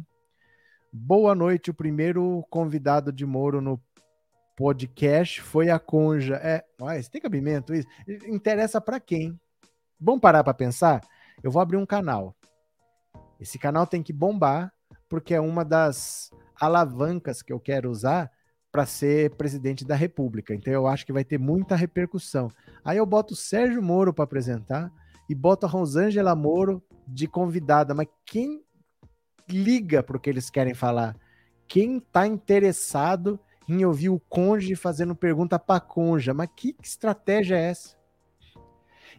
[0.93, 1.71] Boa noite.
[1.71, 3.81] O primeiro convidado de Moro no
[4.55, 6.35] podcast foi a Conja.
[6.35, 7.87] É, olha, tem cabimento isso?
[8.25, 9.37] Interessa para quem?
[9.99, 11.01] Vamos parar para pensar?
[11.43, 12.33] Eu vou abrir um canal.
[13.41, 14.71] Esse canal tem que bombar,
[15.09, 18.31] porque é uma das alavancas que eu quero usar
[18.73, 20.51] para ser presidente da República.
[20.51, 22.49] Então eu acho que vai ter muita repercussão.
[22.83, 24.91] Aí eu boto o Sérgio Moro para apresentar
[25.29, 28.63] e boto a Rosângela Moro de convidada, mas quem
[29.47, 31.15] liga para o que eles querem falar?
[31.67, 33.39] Quem está interessado
[33.69, 36.33] em ouvir o conge fazendo pergunta para conja?
[36.33, 37.95] Mas que estratégia é essa?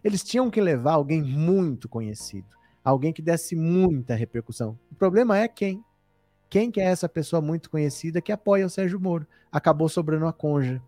[0.03, 2.49] Eles tinham que levar alguém muito conhecido,
[2.83, 4.77] alguém que desse muita repercussão.
[4.91, 5.81] O problema é quem?
[6.49, 9.27] Quem que é essa pessoa muito conhecida que apoia o Sérgio Moro?
[9.51, 10.81] Acabou sobrando a conja.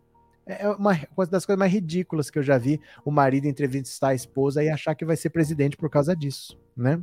[0.45, 4.09] É, é uma, uma das coisas mais ridículas que eu já vi o marido entrevistar
[4.09, 7.01] a esposa e achar que vai ser presidente por causa disso, né?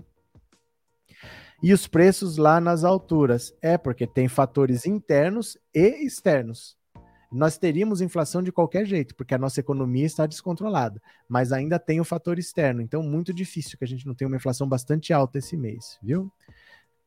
[1.62, 3.54] E os preços lá nas alturas.
[3.62, 6.76] É porque tem fatores internos e externos.
[7.32, 12.00] Nós teríamos inflação de qualquer jeito, porque a nossa economia está descontrolada, mas ainda tem
[12.00, 12.80] o fator externo.
[12.80, 16.30] Então, muito difícil que a gente não tenha uma inflação bastante alta esse mês, viu?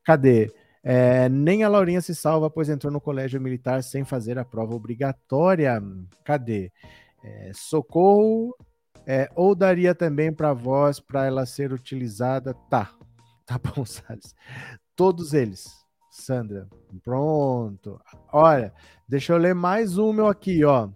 [0.04, 0.52] Cadê?
[0.90, 4.74] É, nem a Laurinha se salva, pois entrou no colégio militar sem fazer a prova
[4.74, 5.82] obrigatória.
[6.24, 6.72] Cadê?
[7.22, 8.56] É, socorro.
[9.06, 12.54] É, ou daria também para voz para ela ser utilizada?
[12.70, 12.90] Tá,
[13.44, 14.34] tá bom, Salles.
[14.96, 15.66] Todos eles.
[16.10, 16.66] Sandra,
[17.04, 18.00] pronto.
[18.32, 18.72] Olha,
[19.06, 20.88] deixa eu ler mais um meu aqui, ó.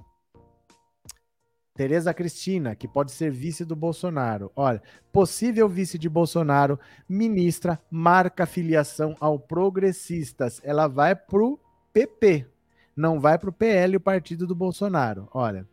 [1.74, 4.52] Tereza Cristina, que pode ser vice do Bolsonaro.
[4.54, 6.78] Olha, possível vice de Bolsonaro,
[7.08, 10.60] ministra marca filiação ao Progressistas.
[10.62, 11.58] Ela vai pro
[11.92, 12.46] PP,
[12.94, 15.28] não vai pro PL, o partido do Bolsonaro.
[15.32, 15.66] Olha,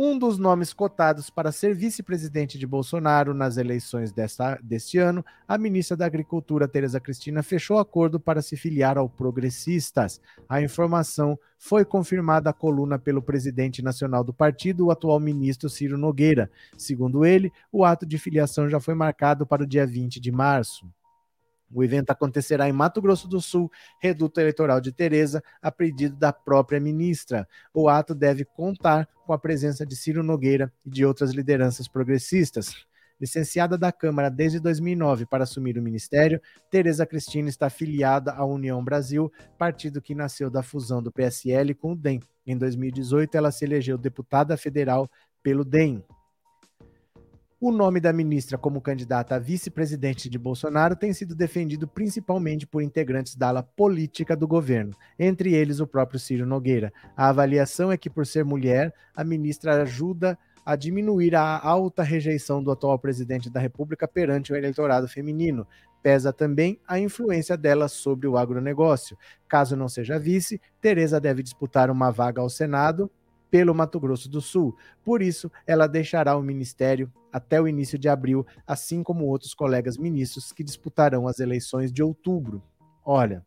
[0.00, 5.58] um dos nomes cotados para ser vice-presidente de Bolsonaro nas eleições desta, deste ano, a
[5.58, 10.20] ministra da Agricultura, Tereza Cristina, fechou acordo para se filiar ao Progressistas.
[10.48, 15.98] A informação foi confirmada à coluna pelo presidente nacional do partido, o atual ministro Ciro
[15.98, 16.48] Nogueira.
[16.76, 20.86] Segundo ele, o ato de filiação já foi marcado para o dia 20 de março.
[21.72, 23.70] O evento acontecerá em Mato Grosso do Sul,
[24.00, 27.46] reduto eleitoral de Tereza, a pedido da própria ministra.
[27.72, 32.86] O ato deve contar com a presença de Ciro Nogueira e de outras lideranças progressistas.
[33.20, 36.40] Licenciada da Câmara desde 2009 para assumir o ministério,
[36.70, 41.92] Tereza Cristina está afiliada à União Brasil, partido que nasceu da fusão do PSL com
[41.92, 42.20] o DEM.
[42.46, 45.10] Em 2018, ela se elegeu deputada federal
[45.42, 46.04] pelo DEM.
[47.60, 52.82] O nome da ministra como candidata a vice-presidente de Bolsonaro tem sido defendido principalmente por
[52.82, 56.92] integrantes da ala política do governo, entre eles o próprio Ciro Nogueira.
[57.16, 62.62] A avaliação é que, por ser mulher, a ministra ajuda a diminuir a alta rejeição
[62.62, 65.66] do atual presidente da República perante o eleitorado feminino.
[66.00, 69.18] Pesa também a influência dela sobre o agronegócio.
[69.48, 73.10] Caso não seja vice, Tereza deve disputar uma vaga ao Senado
[73.50, 74.76] pelo Mato Grosso do Sul.
[75.04, 79.96] Por isso, ela deixará o ministério até o início de abril, assim como outros colegas
[79.96, 82.62] ministros que disputarão as eleições de outubro.
[83.04, 83.44] Olha,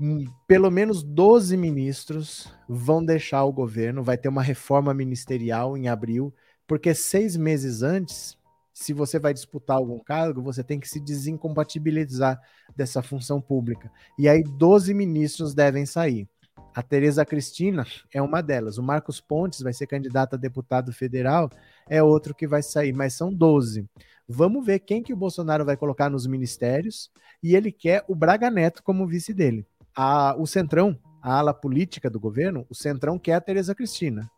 [0.00, 5.88] hum, pelo menos 12 ministros vão deixar o governo, vai ter uma reforma ministerial em
[5.88, 6.34] abril,
[6.66, 8.36] porque seis meses antes,
[8.72, 12.40] se você vai disputar algum cargo, você tem que se desincompatibilizar
[12.74, 13.90] dessa função pública.
[14.18, 16.28] E aí 12 ministros devem sair.
[16.76, 18.76] A Tereza Cristina é uma delas.
[18.76, 21.48] O Marcos Pontes vai ser candidato a deputado federal,
[21.88, 23.88] é outro que vai sair, mas são 12.
[24.28, 27.10] Vamos ver quem que o Bolsonaro vai colocar nos ministérios
[27.42, 29.66] e ele quer o Braga Neto como vice dele.
[29.96, 34.30] A, o Centrão, a ala política do governo, o Centrão quer a Tereza Cristina.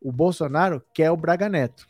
[0.00, 1.86] O Bolsonaro quer o Braga Neto.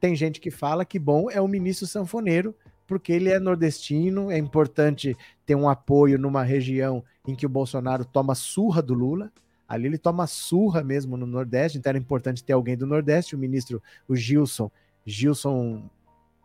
[0.00, 2.56] Tem gente que fala que bom é o ministro sanfoneiro,
[2.90, 8.04] porque ele é nordestino, é importante ter um apoio numa região em que o Bolsonaro
[8.04, 9.30] toma surra do Lula.
[9.68, 13.36] Ali ele toma surra mesmo no Nordeste, então era importante ter alguém do Nordeste.
[13.36, 14.68] O ministro, o Gilson,
[15.06, 15.88] Gilson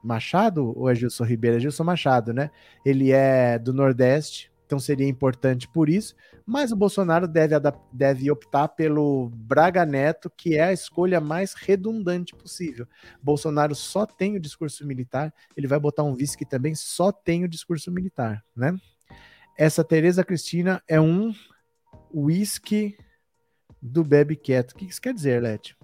[0.03, 1.57] Machado ou é Gilson Ribeiro?
[1.57, 2.51] É Gilson Machado, né?
[2.85, 6.15] Ele é do Nordeste, então seria importante por isso.
[6.45, 7.55] Mas o Bolsonaro deve,
[7.91, 12.87] deve optar pelo Braga Neto, que é a escolha mais redundante possível.
[13.21, 17.43] Bolsonaro só tem o discurso militar, ele vai botar um vice que também só tem
[17.43, 18.75] o discurso militar, né?
[19.57, 21.33] Essa Tereza Cristina é um
[22.13, 22.97] whisky
[23.81, 24.71] do Bebe Quieto.
[24.71, 25.77] O que isso quer dizer, Lete?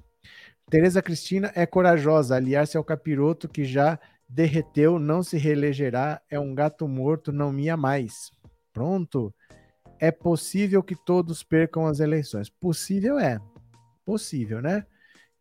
[0.70, 6.56] Tereza Cristina é corajosa, aliar-se ao capiroto que já derreteu, não se reelegerá, é um
[6.56, 8.32] gato morto, não mia mais.
[8.74, 9.34] Pronto.
[10.00, 12.50] É possível que todos percam as eleições.
[12.50, 13.40] Possível é.
[14.06, 14.86] Possível, né?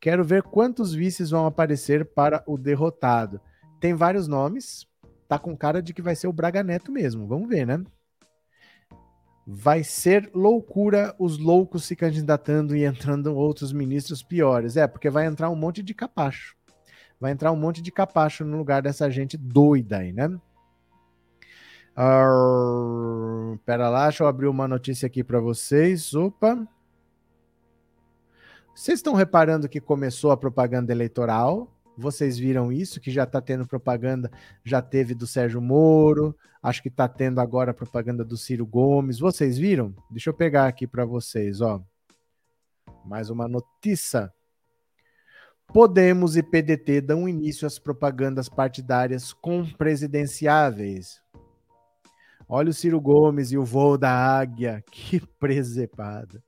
[0.00, 3.40] Quero ver quantos vices vão aparecer para o derrotado.
[3.80, 4.86] Tem vários nomes.
[5.28, 7.26] Tá com cara de que vai ser o Braga Neto mesmo.
[7.26, 7.82] Vamos ver, né?
[9.46, 14.76] Vai ser loucura os loucos se candidatando e entrando outros ministros piores.
[14.76, 16.56] É, porque vai entrar um monte de capacho.
[17.20, 20.30] Vai entrar um monte de capacho no lugar dessa gente doida aí, né?
[23.64, 26.14] Pera lá, deixa eu abrir uma notícia aqui para vocês.
[26.14, 26.66] Opa.
[28.74, 31.70] Vocês estão reparando que começou a propaganda eleitoral?
[31.98, 33.00] Vocês viram isso?
[33.00, 34.30] Que já está tendo propaganda,
[34.64, 39.18] já teve do Sérgio Moro, acho que está tendo agora propaganda do Ciro Gomes.
[39.18, 39.94] Vocês viram?
[40.10, 41.82] Deixa eu pegar aqui para vocês, ó.
[43.04, 44.32] Mais uma notícia.
[45.66, 51.19] Podemos e PDT dão início às propagandas partidárias com presidenciáveis.
[52.52, 56.42] Olha o Ciro Gomes e o voo da águia, que presepada.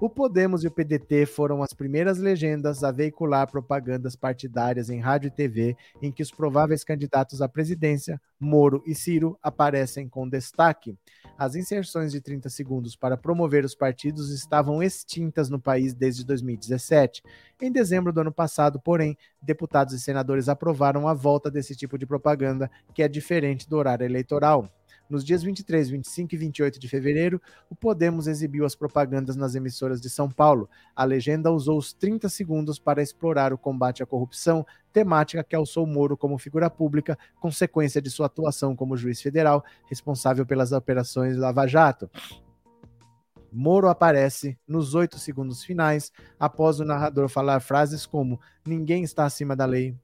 [0.00, 5.28] O Podemos e o PDT foram as primeiras legendas a veicular propagandas partidárias em rádio
[5.28, 10.98] e TV em que os prováveis candidatos à presidência, Moro e Ciro, aparecem com destaque.
[11.38, 17.22] As inserções de 30 segundos para promover os partidos estavam extintas no país desde 2017.
[17.62, 22.04] Em dezembro do ano passado, porém, deputados e senadores aprovaram a volta desse tipo de
[22.04, 24.68] propaganda, que é diferente do horário eleitoral.
[25.08, 30.00] Nos dias 23, 25 e 28 de fevereiro, o Podemos exibiu as propagandas nas emissoras
[30.00, 30.68] de São Paulo.
[30.96, 35.86] A legenda usou os 30 segundos para explorar o combate à corrupção, temática que alçou
[35.86, 41.66] Moro como figura pública, consequência de sua atuação como juiz federal, responsável pelas operações Lava
[41.68, 42.10] Jato.
[43.52, 49.54] Moro aparece nos oito segundos finais, após o narrador falar frases como: ninguém está acima
[49.54, 49.94] da lei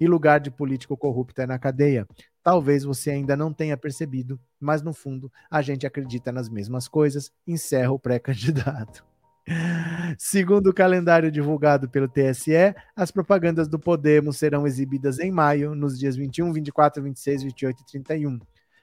[0.00, 2.06] e lugar de político corrupto é na cadeia.
[2.42, 7.32] Talvez você ainda não tenha percebido, mas no fundo a gente acredita nas mesmas coisas.
[7.46, 9.04] Encerra o pré-candidato.
[10.18, 15.98] Segundo o calendário divulgado pelo TSE, as propagandas do Podemos serão exibidas em maio, nos
[15.98, 18.38] dias 21, 24, 26, 28 e 31.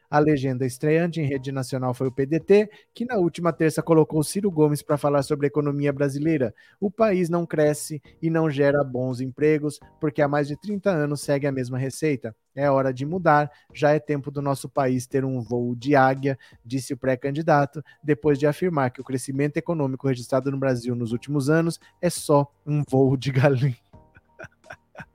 [0.10, 4.50] A legenda estreante em rede nacional foi o PDT, que na última terça colocou Ciro
[4.50, 6.54] Gomes para falar sobre a economia brasileira.
[6.80, 11.22] O país não cresce e não gera bons empregos, porque há mais de 30 anos
[11.22, 12.36] segue a mesma receita.
[12.56, 16.38] É hora de mudar, já é tempo do nosso país ter um voo de águia,
[16.66, 21.50] disse o pré-candidato, depois de afirmar que o crescimento econômico registrado no Brasil nos últimos
[21.50, 23.78] anos é só um voo de galinha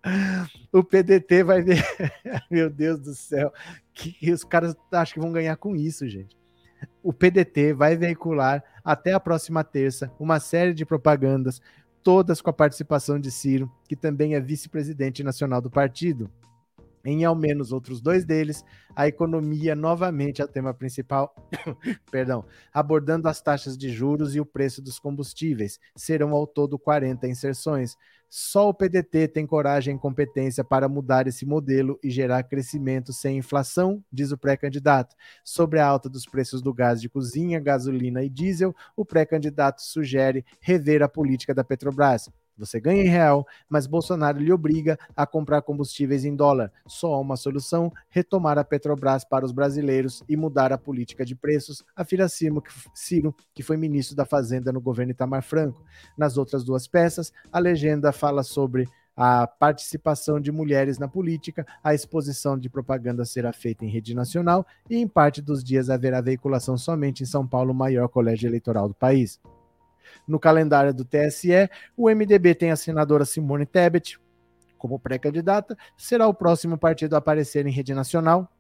[0.73, 1.83] o PDT vai ver.
[2.51, 3.53] Meu Deus do céu.
[3.95, 6.37] Que os caras acham que vão ganhar com isso, gente.
[7.03, 11.61] O PDT vai veicular até a próxima terça uma série de propagandas,
[12.03, 16.31] todas com a participação de Ciro, que também é vice-presidente nacional do partido.
[17.05, 18.65] Em ao menos outros dois deles,
[18.97, 21.35] a economia novamente é o tema principal,
[22.11, 25.79] perdão, abordando as taxas de juros e o preço dos combustíveis.
[25.95, 27.97] Serão ao todo 40 inserções.
[28.37, 33.39] Só o PDT tem coragem e competência para mudar esse modelo e gerar crescimento sem
[33.39, 35.15] inflação, diz o pré-candidato.
[35.45, 40.45] Sobre a alta dos preços do gás de cozinha, gasolina e diesel, o pré-candidato sugere
[40.61, 42.29] rever a política da Petrobras.
[42.57, 46.73] Você ganha em real, mas Bolsonaro lhe obriga a comprar combustíveis em dólar.
[46.87, 51.35] Só há uma solução: retomar a Petrobras para os brasileiros e mudar a política de
[51.35, 52.29] preços, afirma
[52.95, 55.85] Ciro, que foi ministro da Fazenda no governo Itamar Franco.
[56.17, 61.95] Nas outras duas peças, a legenda fala sobre a participação de mulheres na política, a
[61.95, 66.77] exposição de propaganda será feita em rede nacional e em parte dos dias haverá veiculação
[66.77, 69.41] somente em São Paulo, maior colégio eleitoral do país.
[70.27, 74.19] No calendário do TSE, o MDB tem a senadora Simone Tebet
[74.77, 78.51] como pré-candidata, será o próximo partido a aparecer em rede nacional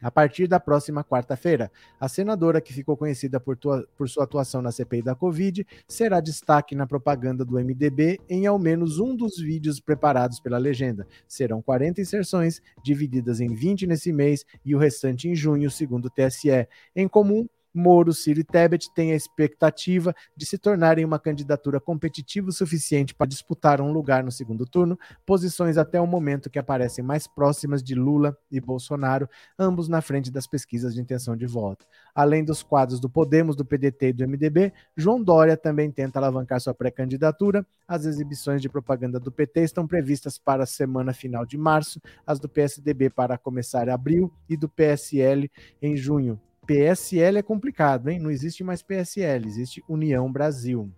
[0.00, 1.70] a partir da próxima quarta-feira.
[1.98, 6.20] A senadora, que ficou conhecida por, tua, por, sua atuação na CPI da Covid, será
[6.20, 11.06] destaque na propaganda do MDB em ao menos um dos vídeos preparados pela legenda.
[11.26, 16.10] Serão 40 inserções, divididas em 20 nesse mês e o restante em junho, segundo o
[16.10, 16.68] TSE.
[16.94, 22.48] Em comum, Moro, Ciro e Tebet têm a expectativa de se tornarem uma candidatura competitiva
[22.48, 27.04] o suficiente para disputar um lugar no segundo turno, posições até o momento que aparecem
[27.04, 29.28] mais próximas de Lula e Bolsonaro,
[29.58, 31.86] ambos na frente das pesquisas de intenção de voto.
[32.14, 36.60] Além dos quadros do Podemos, do PDT e do MDB, João Dória também tenta alavancar
[36.60, 37.66] sua pré-candidatura.
[37.86, 42.38] As exibições de propaganda do PT estão previstas para a semana final de março, as
[42.38, 45.50] do PSDB para começar em abril e do PSL
[45.80, 46.40] em junho.
[46.68, 48.18] PSL é complicado, hein?
[48.18, 50.92] Não existe mais PSL, existe União Brasil.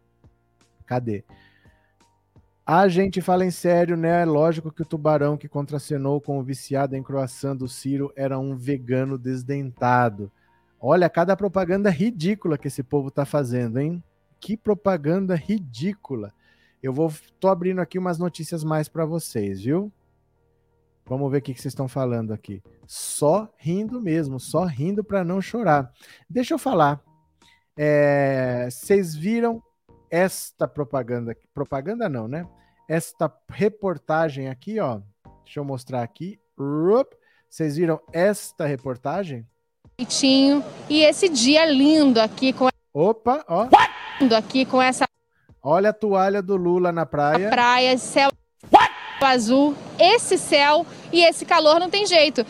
[0.85, 1.23] Cadê?
[2.67, 4.23] A gente fala em sério, né?
[4.23, 8.37] É lógico que o tubarão que contracenou com o viciado em croissant do Ciro era
[8.37, 10.31] um vegano desdentado.
[10.81, 14.03] Olha, cada propaganda ridícula que esse povo tá fazendo, hein?
[14.41, 16.33] Que propaganda ridícula.
[16.83, 19.93] Eu vou tô abrindo aqui umas notícias mais para vocês, viu?
[21.11, 22.63] Vamos ver o que, vocês estão falando aqui.
[22.87, 25.91] Só rindo mesmo, só rindo para não chorar.
[26.29, 27.01] Deixa eu falar.
[27.77, 29.61] É, vocês viram
[30.09, 31.37] esta propaganda?
[31.53, 32.47] Propaganda não, né?
[32.89, 35.01] Esta reportagem aqui, ó.
[35.43, 36.39] Deixa eu mostrar aqui.
[37.49, 39.45] Vocês viram esta reportagem?
[40.89, 42.69] E esse dia lindo aqui com.
[42.95, 43.67] Opa, ó.
[44.21, 45.07] Lindo aqui com essa.
[45.61, 47.49] Olha a toalha do Lula na praia.
[47.49, 48.31] A praia, céu
[49.29, 52.45] azul, esse céu e esse calor não tem jeito.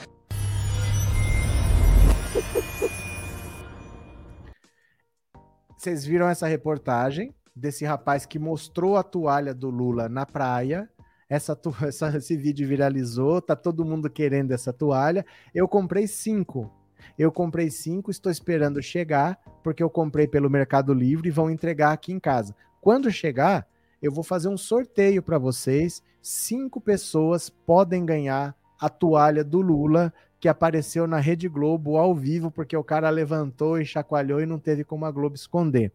[5.77, 10.89] Vocês viram essa reportagem desse rapaz que mostrou a toalha do Lula na praia?
[11.29, 15.25] Essa, essa, esse vídeo viralizou, tá todo mundo querendo essa toalha.
[15.55, 16.71] Eu comprei cinco.
[17.19, 21.93] Eu comprei cinco, estou esperando chegar, porque eu comprei pelo Mercado Livre e vão entregar
[21.93, 22.55] aqui em casa.
[22.81, 23.67] Quando chegar,
[24.03, 26.03] eu vou fazer um sorteio para vocês.
[26.23, 32.51] Cinco pessoas podem ganhar a toalha do Lula que apareceu na Rede Globo ao vivo,
[32.51, 35.93] porque o cara levantou e chacoalhou e não teve como a Globo esconder.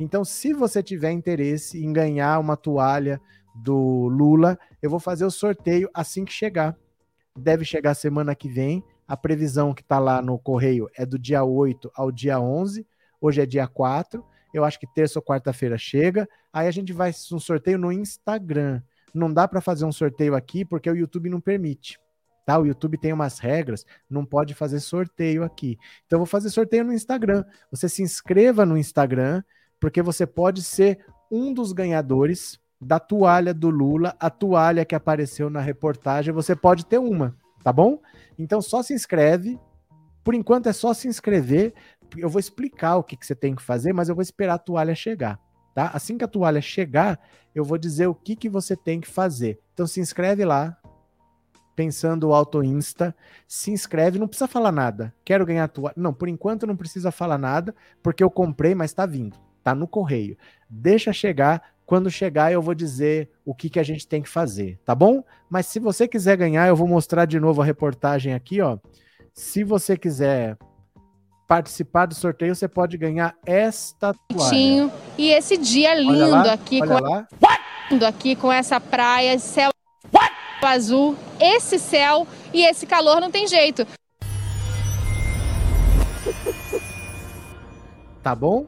[0.00, 3.20] Então, se você tiver interesse em ganhar uma toalha
[3.54, 6.76] do Lula, eu vou fazer o sorteio assim que chegar.
[7.38, 8.82] Deve chegar semana que vem.
[9.06, 12.84] A previsão que está lá no correio é do dia 8 ao dia 11.
[13.20, 14.24] Hoje é dia 4.
[14.52, 16.28] Eu acho que terça ou quarta-feira chega.
[16.52, 18.82] Aí a gente vai um sorteio no Instagram.
[19.14, 21.98] Não dá para fazer um sorteio aqui porque o YouTube não permite.
[22.44, 22.58] Tá?
[22.58, 25.78] O YouTube tem umas regras, não pode fazer sorteio aqui.
[26.06, 27.44] Então vou fazer sorteio no Instagram.
[27.70, 29.42] Você se inscreva no Instagram,
[29.80, 35.48] porque você pode ser um dos ganhadores da toalha do Lula, a toalha que apareceu
[35.48, 37.98] na reportagem, você pode ter uma, tá bom?
[38.38, 39.58] Então só se inscreve.
[40.22, 41.72] Por enquanto é só se inscrever
[42.16, 44.58] eu vou explicar o que, que você tem que fazer, mas eu vou esperar a
[44.58, 45.38] toalha chegar,
[45.74, 45.90] tá?
[45.92, 47.20] Assim que a toalha chegar,
[47.54, 49.58] eu vou dizer o que, que você tem que fazer.
[49.72, 50.76] Então se inscreve lá,
[51.74, 53.14] pensando o Auto Insta,
[53.46, 55.12] se inscreve, não precisa falar nada.
[55.24, 55.94] Quero ganhar toalha.
[55.96, 59.88] Não, por enquanto não precisa falar nada, porque eu comprei, mas tá vindo, tá no
[59.88, 60.36] correio.
[60.70, 64.78] Deixa chegar, quando chegar eu vou dizer o que, que a gente tem que fazer,
[64.84, 65.22] tá bom?
[65.50, 68.78] Mas se você quiser ganhar, eu vou mostrar de novo a reportagem aqui, ó.
[69.32, 70.56] Se você quiser
[71.46, 74.90] participar do sorteio, você pode ganhar esta toalha.
[75.18, 77.28] E esse dia lindo lá, aqui com lá.
[77.90, 79.70] lindo aqui com essa praia, céu
[80.62, 83.86] azul, esse céu e esse calor não tem jeito.
[88.22, 88.66] Tá bom?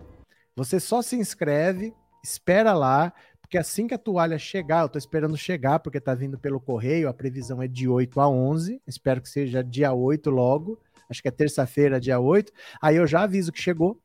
[0.54, 5.36] Você só se inscreve, espera lá, porque assim que a toalha chegar, eu tô esperando
[5.36, 9.28] chegar, porque tá vindo pelo correio, a previsão é de 8 a 11, espero que
[9.28, 10.78] seja dia 8 logo,
[11.08, 14.00] acho que é terça-feira, dia 8, aí eu já aviso que chegou,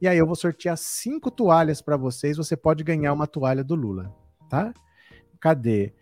[0.00, 3.74] e aí eu vou sortear cinco toalhas para vocês, você pode ganhar uma toalha do
[3.74, 4.14] Lula,
[4.48, 4.72] tá?
[5.40, 5.92] Cadê?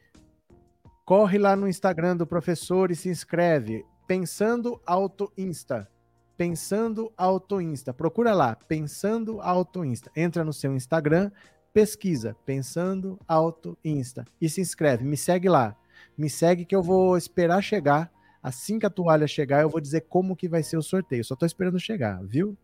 [1.04, 5.88] Corre lá no Instagram do professor e se inscreve, Pensando Auto Insta,
[6.36, 11.30] Pensando Auto Insta, procura lá, Pensando Auto Insta, entra no seu Instagram,
[11.72, 15.04] pesquisa Pensando Auto Insta e se inscreve.
[15.04, 15.76] Me segue lá.
[16.16, 18.10] Me segue que eu vou esperar chegar.
[18.48, 21.22] Assim que a toalha chegar, eu vou dizer como que vai ser o sorteio.
[21.22, 22.56] Só tô esperando chegar, viu?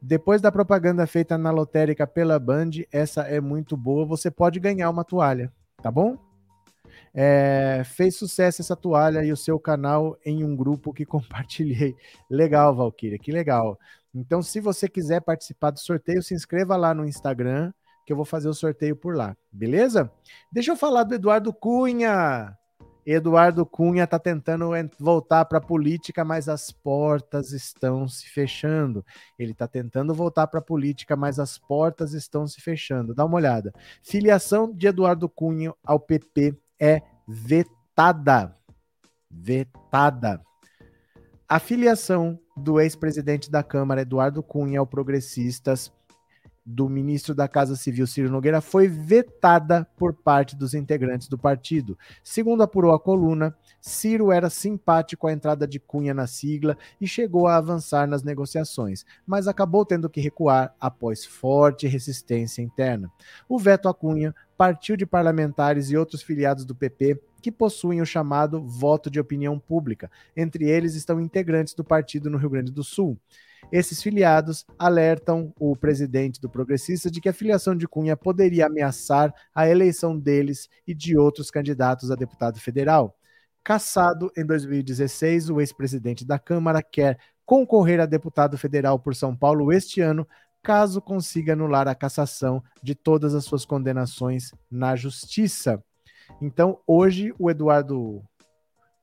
[0.00, 4.06] Depois da propaganda feita na lotérica pela Band, essa é muito boa.
[4.06, 6.16] Você pode ganhar uma toalha, tá bom?
[7.12, 11.96] É, fez sucesso essa toalha e o seu canal em um grupo que compartilhei.
[12.30, 13.76] Legal, Valkyria, que legal.
[14.14, 17.72] Então, se você quiser participar do sorteio, se inscreva lá no Instagram
[18.06, 20.12] que eu vou fazer o sorteio por lá, beleza?
[20.52, 22.56] Deixa eu falar do Eduardo Cunha.
[23.14, 29.04] Eduardo Cunha está tentando voltar para a política, mas as portas estão se fechando.
[29.38, 33.14] Ele está tentando voltar para a política, mas as portas estão se fechando.
[33.14, 33.72] Dá uma olhada.
[34.02, 38.54] Filiação de Eduardo Cunha ao PP é vetada.
[39.30, 40.42] Vetada.
[41.48, 45.90] A filiação do ex-presidente da Câmara, Eduardo Cunha, ao Progressistas
[46.70, 51.98] do ministro da Casa Civil, Ciro Nogueira, foi vetada por parte dos integrantes do partido.
[52.22, 57.46] Segundo apurou a coluna, Ciro era simpático à entrada de Cunha na sigla e chegou
[57.46, 63.10] a avançar nas negociações, mas acabou tendo que recuar após forte resistência interna.
[63.48, 68.06] O veto a Cunha partiu de parlamentares e outros filiados do PP que possuem o
[68.06, 70.10] chamado voto de opinião pública.
[70.36, 73.16] Entre eles estão integrantes do partido no Rio Grande do Sul.
[73.70, 79.32] Esses filiados alertam o presidente do Progressista de que a filiação de Cunha poderia ameaçar
[79.54, 83.14] a eleição deles e de outros candidatos a deputado federal.
[83.62, 89.70] Cassado em 2016, o ex-presidente da Câmara quer concorrer a deputado federal por São Paulo
[89.70, 90.26] este ano,
[90.62, 95.82] caso consiga anular a cassação de todas as suas condenações na justiça.
[96.40, 98.24] Então, hoje o Eduardo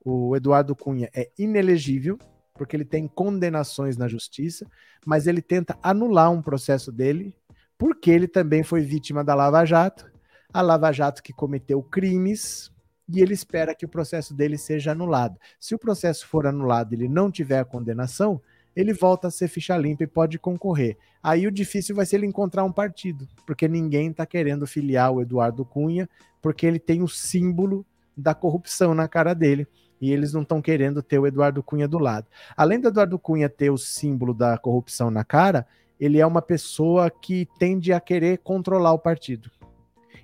[0.04, 2.18] o Eduardo Cunha é inelegível
[2.56, 4.66] porque ele tem condenações na justiça,
[5.06, 7.36] mas ele tenta anular um processo dele,
[7.78, 10.10] porque ele também foi vítima da Lava Jato,
[10.54, 12.72] a Lava Jato que cometeu crimes,
[13.08, 15.38] e ele espera que o processo dele seja anulado.
[15.60, 18.42] Se o processo for anulado e ele não tiver a condenação,
[18.76, 20.98] ele volta a ser ficha limpa e pode concorrer.
[21.22, 25.22] Aí o difícil vai ser ele encontrar um partido, porque ninguém está querendo filiar o
[25.22, 26.10] Eduardo Cunha,
[26.42, 27.86] porque ele tem o símbolo
[28.18, 29.68] da corrupção na cara dele
[30.02, 32.28] e eles não estão querendo ter o Eduardo Cunha do lado.
[32.56, 35.66] Além do Eduardo Cunha ter o símbolo da corrupção na cara,
[36.00, 39.50] ele é uma pessoa que tende a querer controlar o partido.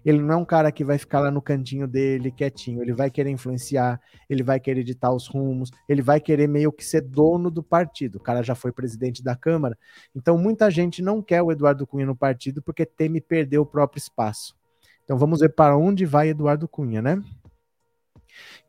[0.03, 2.81] Ele não é um cara que vai ficar lá no cantinho dele, quietinho.
[2.81, 6.84] Ele vai querer influenciar, ele vai querer editar os rumos, ele vai querer meio que
[6.84, 8.15] ser dono do partido.
[8.15, 9.77] O cara já foi presidente da Câmara.
[10.15, 13.99] Então, muita gente não quer o Eduardo Cunha no partido porque teme perder o próprio
[13.99, 14.56] espaço.
[15.03, 17.22] Então, vamos ver para onde vai Eduardo Cunha, né?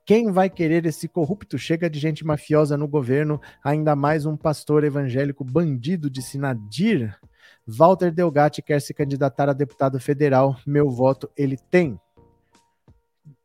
[0.05, 1.57] Quem vai querer esse corrupto?
[1.57, 7.17] Chega de gente mafiosa no governo, ainda mais um pastor evangélico bandido de Sinadir.
[7.65, 10.57] Walter Delgatti quer se candidatar a deputado federal.
[10.67, 12.01] Meu voto ele tem.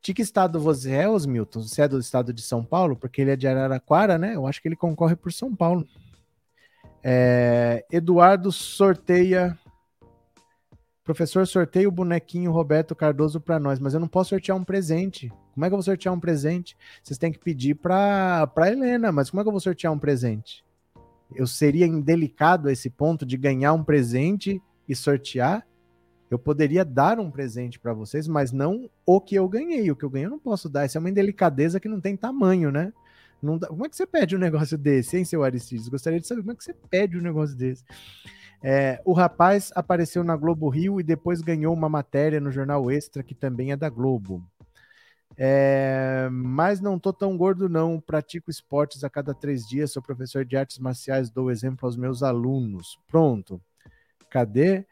[0.01, 1.61] De que estado você é, Osmilton?
[1.61, 2.95] Você é do estado de São Paulo?
[2.95, 4.35] Porque ele é de Araraquara, né?
[4.35, 5.85] Eu acho que ele concorre por São Paulo.
[7.03, 7.85] É...
[7.91, 9.55] Eduardo sorteia
[11.07, 15.31] Professor, sorteia o bonequinho Roberto Cardoso para nós, mas eu não posso sortear um presente.
[15.53, 16.75] Como é que eu vou sortear um presente?
[17.01, 20.65] Vocês têm que pedir para Helena, mas como é que eu vou sortear um presente?
[21.34, 25.65] Eu seria indelicado a esse ponto de ganhar um presente e sortear?
[26.29, 29.89] Eu poderia dar um presente para vocês, mas não o que eu ganhei.
[29.89, 30.85] O que eu ganhei eu não posso dar.
[30.85, 32.91] Isso é uma indelicadeza que não tem tamanho, né?
[33.41, 33.67] Dá...
[33.69, 35.88] Como é que você pede um negócio desse, hein, seu Aristides?
[35.88, 37.85] Gostaria de saber como é que você pede um negócio desse.
[38.63, 43.23] É, o rapaz apareceu na Globo Rio e depois ganhou uma matéria no Jornal Extra,
[43.23, 44.43] que também é da Globo.
[45.39, 48.01] É, mas não tô tão gordo, não.
[48.01, 49.91] Pratico esportes a cada três dias.
[49.91, 52.99] Sou professor de artes marciais, dou exemplo aos meus alunos.
[53.07, 53.61] Pronto.
[54.29, 54.85] Cadê?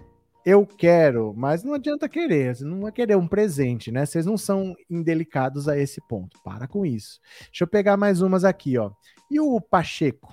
[0.45, 2.55] Eu quero, mas não adianta querer.
[2.55, 4.05] Você não vai querer um presente, né?
[4.05, 6.39] Vocês não são indelicados a esse ponto.
[6.43, 7.19] Para com isso.
[7.47, 8.91] Deixa eu pegar mais umas aqui, ó.
[9.31, 10.31] E o Pacheco,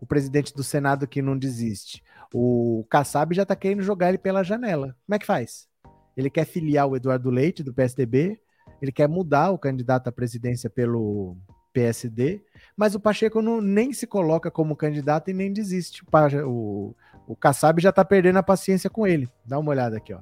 [0.00, 2.02] o presidente do Senado que não desiste?
[2.32, 4.96] O Kassab já tá querendo jogar ele pela janela.
[5.06, 5.68] Como é que faz?
[6.16, 8.40] Ele quer filiar o Eduardo Leite, do PSDB,
[8.80, 11.36] ele quer mudar o candidato à presidência pelo
[11.72, 12.42] PSD,
[12.74, 16.02] mas o Pacheco não, nem se coloca como candidato e nem desiste.
[16.46, 16.94] O,
[17.26, 19.28] o, Kassab já tá perdendo a paciência com ele.
[19.44, 20.20] Dá uma olhada aqui, ó.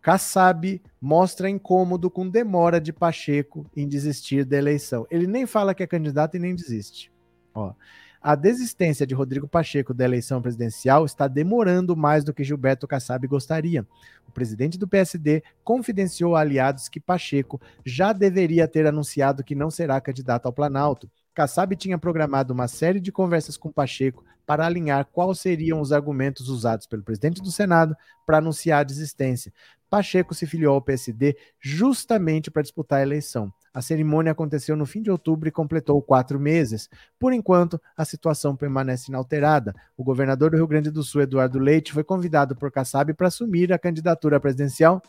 [0.00, 5.06] Kassab mostra incômodo com demora de Pacheco em desistir da eleição.
[5.10, 7.12] Ele nem fala que é candidato e nem desiste.
[7.52, 7.74] Ó,
[8.20, 13.26] a desistência de Rodrigo Pacheco da eleição presidencial está demorando mais do que Gilberto Kassab
[13.26, 13.86] gostaria.
[14.26, 19.70] O presidente do PSD confidenciou a aliados que Pacheco já deveria ter anunciado que não
[19.70, 21.10] será candidato ao Planalto.
[21.32, 26.48] Kassab tinha programado uma série de conversas com Pacheco para alinhar quais seriam os argumentos
[26.48, 27.94] usados pelo presidente do Senado
[28.26, 29.52] para anunciar a desistência.
[29.88, 33.52] Pacheco se filiou ao PSD justamente para disputar a eleição.
[33.72, 36.88] A cerimônia aconteceu no fim de outubro e completou quatro meses.
[37.18, 39.74] Por enquanto, a situação permanece inalterada.
[39.96, 43.72] O governador do Rio Grande do Sul, Eduardo Leite, foi convidado por Kassab para assumir
[43.72, 45.00] a candidatura presidencial,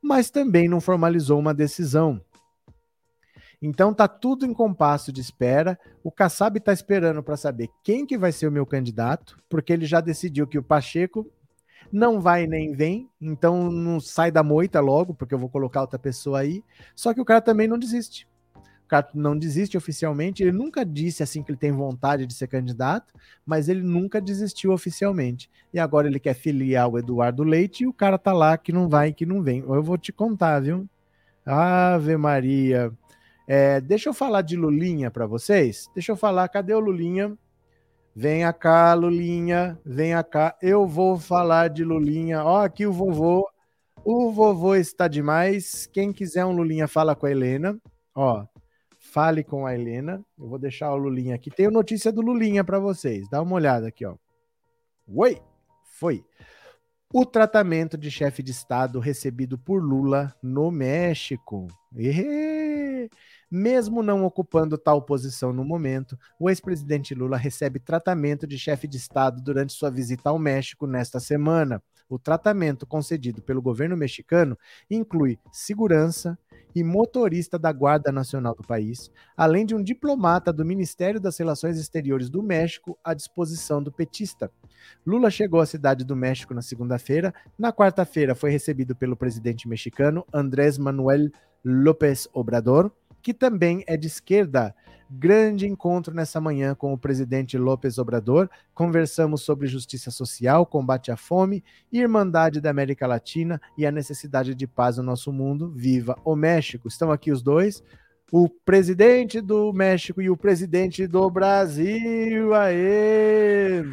[0.00, 2.20] mas também não formalizou uma decisão.
[3.60, 5.78] Então tá tudo em compasso de espera.
[6.02, 9.86] O Kassab está esperando para saber quem que vai ser o meu candidato, porque ele
[9.86, 11.30] já decidiu que o Pacheco
[11.94, 15.96] não vai nem vem, então não sai da moita logo, porque eu vou colocar outra
[15.96, 16.60] pessoa aí.
[16.92, 18.26] Só que o cara também não desiste.
[18.84, 22.48] O cara não desiste oficialmente, ele nunca disse assim que ele tem vontade de ser
[22.48, 23.14] candidato,
[23.46, 25.48] mas ele nunca desistiu oficialmente.
[25.72, 28.88] E agora ele quer filiar o Eduardo Leite e o cara tá lá que não
[28.88, 29.60] vai, que não vem.
[29.60, 30.88] Eu vou te contar, viu?
[31.46, 32.92] Ave Maria.
[33.46, 35.88] É, deixa eu falar de Lulinha para vocês.
[35.94, 37.38] Deixa eu falar, cadê o Lulinha?
[38.16, 40.56] Venha cá, Lulinha, venha cá.
[40.62, 42.44] Eu vou falar de Lulinha.
[42.44, 43.44] Ó, aqui o vovô.
[44.04, 45.86] O vovô está demais.
[45.92, 47.76] Quem quiser um Lulinha, fala com a Helena.
[48.14, 48.46] Ó,
[49.00, 50.24] fale com a Helena.
[50.38, 51.50] Eu vou deixar o Lulinha aqui.
[51.50, 53.28] Tenho notícia do Lulinha para vocês.
[53.28, 54.14] Dá uma olhada aqui, ó.
[55.08, 55.40] Oi,
[55.98, 56.24] foi.
[57.16, 61.68] O tratamento de chefe de Estado recebido por Lula no México.
[63.48, 68.96] Mesmo não ocupando tal posição no momento, o ex-presidente Lula recebe tratamento de chefe de
[68.96, 71.80] Estado durante sua visita ao México nesta semana.
[72.08, 74.58] O tratamento concedido pelo governo mexicano
[74.90, 76.36] inclui segurança
[76.74, 81.78] e motorista da Guarda Nacional do país, além de um diplomata do Ministério das Relações
[81.78, 84.50] Exteriores do México à disposição do petista.
[85.06, 87.34] Lula chegou à cidade do México na segunda-feira.
[87.58, 91.30] Na quarta-feira, foi recebido pelo presidente mexicano Andrés Manuel
[91.64, 92.92] López Obrador
[93.24, 94.74] que também é de esquerda.
[95.10, 98.50] Grande encontro nessa manhã com o presidente López Obrador.
[98.74, 104.66] Conversamos sobre justiça social, combate à fome, irmandade da América Latina e a necessidade de
[104.66, 105.72] paz no nosso mundo.
[105.74, 106.86] Viva o México!
[106.86, 107.82] Estão aqui os dois.
[108.30, 112.54] O presidente do México e o presidente do Brasil.
[112.54, 113.84] Aê!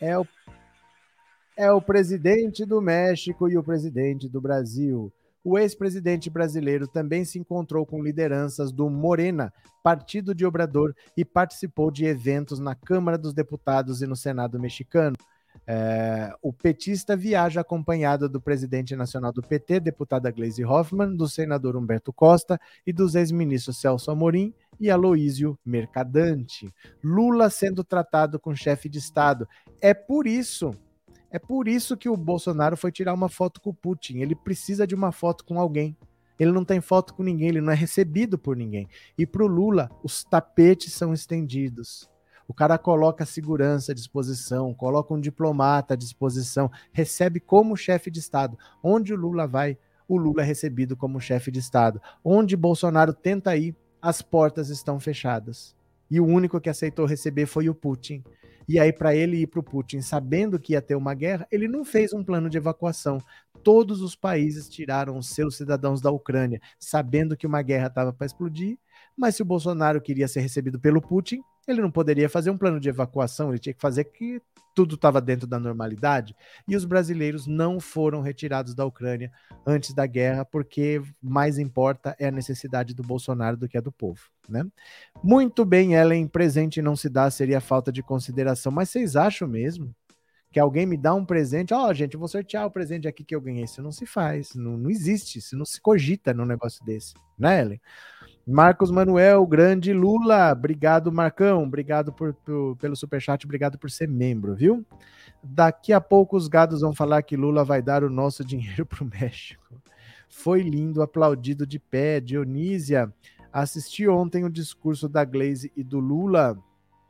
[0.00, 0.26] É o,
[1.56, 5.12] é o presidente do México e o presidente do Brasil.
[5.42, 9.52] O ex-presidente brasileiro também se encontrou com lideranças do Morena,
[9.82, 15.16] partido de Obrador, e participou de eventos na Câmara dos Deputados e no Senado mexicano.
[15.66, 21.76] É, o petista viaja acompanhado do presidente nacional do PT, deputada Gleisi Hoffmann, do senador
[21.76, 26.72] Humberto Costa e dos ex-ministros Celso Amorim e Aloísio Mercadante.
[27.02, 29.48] Lula sendo tratado com chefe de Estado.
[29.80, 30.72] É por isso
[31.30, 34.20] é por isso que o Bolsonaro foi tirar uma foto com o Putin.
[34.20, 35.94] Ele precisa de uma foto com alguém.
[36.38, 38.88] Ele não tem foto com ninguém, ele não é recebido por ninguém.
[39.18, 42.08] E para o Lula, os tapetes são estendidos.
[42.46, 48.20] O cara coloca segurança à disposição, coloca um diplomata à disposição, recebe como chefe de
[48.20, 48.56] Estado.
[48.82, 49.76] Onde o Lula vai,
[50.06, 52.00] o Lula é recebido como chefe de Estado.
[52.24, 55.76] Onde Bolsonaro tenta ir, as portas estão fechadas.
[56.10, 58.24] E o único que aceitou receber foi o Putin.
[58.68, 61.66] E aí, para ele ir para o Putin, sabendo que ia ter uma guerra, ele
[61.66, 63.18] não fez um plano de evacuação.
[63.62, 68.26] Todos os países tiraram os seus cidadãos da Ucrânia, sabendo que uma guerra estava para
[68.26, 68.78] explodir.
[69.16, 71.40] Mas se o Bolsonaro queria ser recebido pelo Putin,
[71.70, 74.40] ele não poderia fazer um plano de evacuação, ele tinha que fazer que
[74.78, 76.36] tudo estava dentro da normalidade.
[76.68, 79.32] E os brasileiros não foram retirados da Ucrânia
[79.66, 83.90] antes da guerra, porque mais importa é a necessidade do Bolsonaro do que a do
[83.90, 84.20] povo.
[84.48, 84.64] Né?
[85.20, 88.70] Muito bem, Ellen, presente não se dá, seria falta de consideração.
[88.70, 89.92] Mas vocês acham mesmo
[90.52, 91.74] que alguém me dá um presente?
[91.74, 93.64] Ó, oh, gente, eu vou sortear o presente aqui que eu ganhei.
[93.64, 97.62] Isso não se faz, não, não existe, isso não se cogita num negócio desse, né,
[97.62, 97.80] Ellen?
[98.50, 104.54] Marcos Manuel, grande Lula, obrigado Marcão, obrigado por, por, pelo superchat, obrigado por ser membro,
[104.54, 104.86] viu?
[105.44, 109.04] Daqui a pouco os gados vão falar que Lula vai dar o nosso dinheiro para
[109.04, 109.78] o México.
[110.30, 113.12] Foi lindo, aplaudido de pé, Dionísia.
[113.52, 116.58] Assisti ontem o discurso da Glaze e do Lula.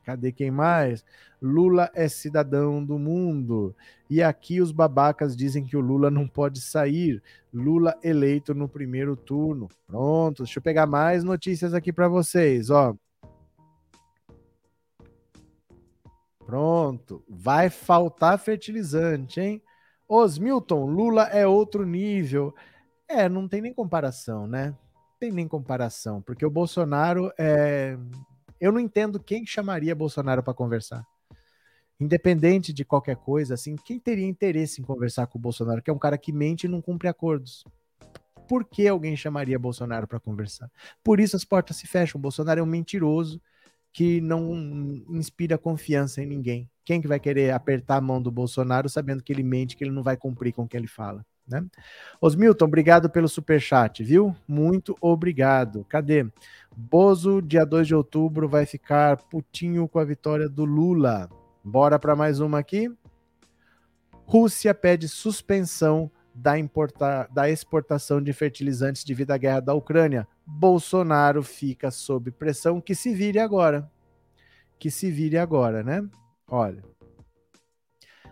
[0.08, 1.04] Cadê quem mais?
[1.40, 3.76] Lula é cidadão do mundo.
[4.08, 7.22] E aqui os babacas dizem que o Lula não pode sair.
[7.52, 9.68] Lula eleito no primeiro turno.
[9.86, 12.96] Pronto, deixa eu pegar mais notícias aqui para vocês, ó.
[16.46, 19.62] Pronto, vai faltar fertilizante, hein?
[20.08, 22.54] Os Milton, Lula é outro nível.
[23.06, 24.74] É, não tem nem comparação, né?
[25.20, 27.98] Tem nem comparação, porque o Bolsonaro é.
[28.60, 31.06] Eu não entendo quem chamaria Bolsonaro para conversar.
[32.00, 35.92] Independente de qualquer coisa, assim, quem teria interesse em conversar com o Bolsonaro, que é
[35.92, 37.64] um cara que mente e não cumpre acordos?
[38.48, 40.70] Por que alguém chamaria Bolsonaro para conversar?
[41.02, 42.18] Por isso as portas se fecham.
[42.18, 43.40] O Bolsonaro é um mentiroso
[43.92, 44.54] que não
[45.10, 46.70] inspira confiança em ninguém.
[46.84, 49.90] Quem que vai querer apertar a mão do Bolsonaro sabendo que ele mente, que ele
[49.90, 51.26] não vai cumprir com o que ele fala?
[51.46, 51.64] Né?
[52.20, 54.36] Osmilton, obrigado pelo super chat, viu?
[54.46, 55.84] Muito obrigado.
[55.88, 56.26] Cadê?
[56.80, 61.28] Bozo, dia 2 de outubro, vai ficar putinho com a vitória do Lula.
[61.64, 62.88] Bora para mais uma aqui.
[64.24, 70.24] Rússia pede suspensão da, importa, da exportação de fertilizantes devido à guerra da Ucrânia.
[70.46, 73.90] Bolsonaro fica sob pressão que se vire agora.
[74.78, 76.08] Que se vire agora, né?
[76.46, 76.84] Olha.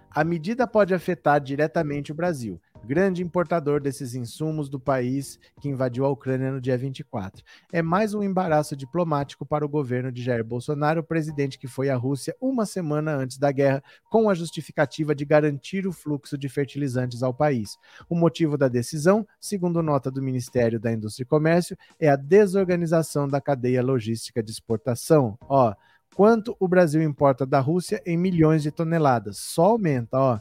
[0.09, 6.05] A medida pode afetar diretamente o Brasil grande importador desses insumos do país que invadiu
[6.05, 7.43] a Ucrânia no dia 24.
[7.73, 11.97] É mais um embaraço diplomático para o governo de Jair Bolsonaro, presidente que foi à
[11.97, 17.25] Rússia uma semana antes da guerra, com a justificativa de garantir o fluxo de fertilizantes
[17.25, 17.77] ao país.
[18.09, 23.27] O motivo da decisão, segundo nota do Ministério da Indústria e Comércio, é a desorganização
[23.27, 25.37] da cadeia logística de exportação.
[25.49, 25.75] Ó,
[26.15, 29.39] quanto o Brasil importa da Rússia em milhões de toneladas?
[29.39, 30.41] Só aumenta, ó.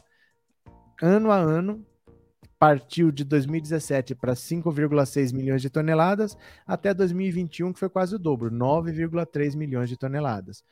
[1.02, 1.84] Ano a ano,
[2.58, 8.50] partiu de 2017 para 5,6 milhões de toneladas, até 2021, que foi quase o dobro,
[8.50, 10.64] 9,3 milhões de toneladas.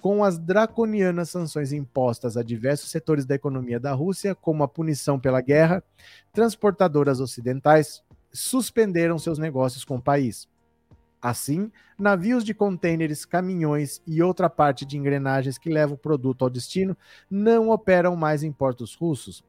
[0.00, 5.20] Com as draconianas sanções impostas a diversos setores da economia da Rússia, como a punição
[5.20, 5.84] pela guerra,
[6.32, 8.02] transportadoras ocidentais
[8.32, 10.48] suspenderam seus negócios com o país.
[11.20, 16.50] Assim, navios de contêineres, caminhões e outra parte de engrenagens que levam o produto ao
[16.50, 16.96] destino
[17.30, 19.44] não operam mais em portos russos,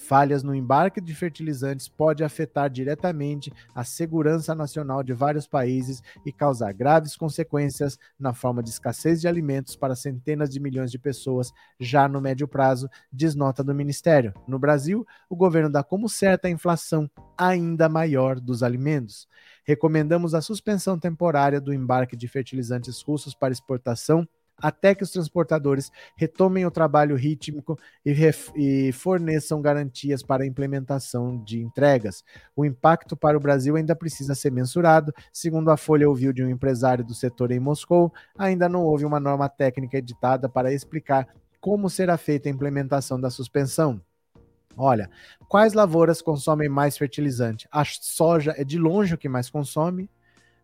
[0.00, 6.32] Falhas no embarque de fertilizantes pode afetar diretamente a segurança nacional de vários países e
[6.32, 11.52] causar graves consequências na forma de escassez de alimentos para centenas de milhões de pessoas
[11.78, 14.32] já no médio prazo, diz nota do Ministério.
[14.48, 19.28] No Brasil, o governo dá como certa a inflação ainda maior dos alimentos.
[19.64, 24.26] Recomendamos a suspensão temporária do embarque de fertilizantes russos para exportação
[24.60, 28.14] até que os transportadores retomem o trabalho rítmico e,
[28.56, 32.24] e, forneçam garantias para a implementação de entregas.
[32.54, 35.12] O impacto para o Brasil ainda precisa ser mensurado.
[35.32, 39.20] Segundo a Folha ouviu de um empresário do setor em Moscou, ainda não houve uma
[39.20, 41.28] norma técnica editada para explicar
[41.60, 44.00] como será feita a implementação da suspensão.
[44.76, 45.10] Olha,
[45.48, 47.68] quais lavouras consomem mais fertilizante?
[47.70, 50.08] A soja é de longe o que mais consome,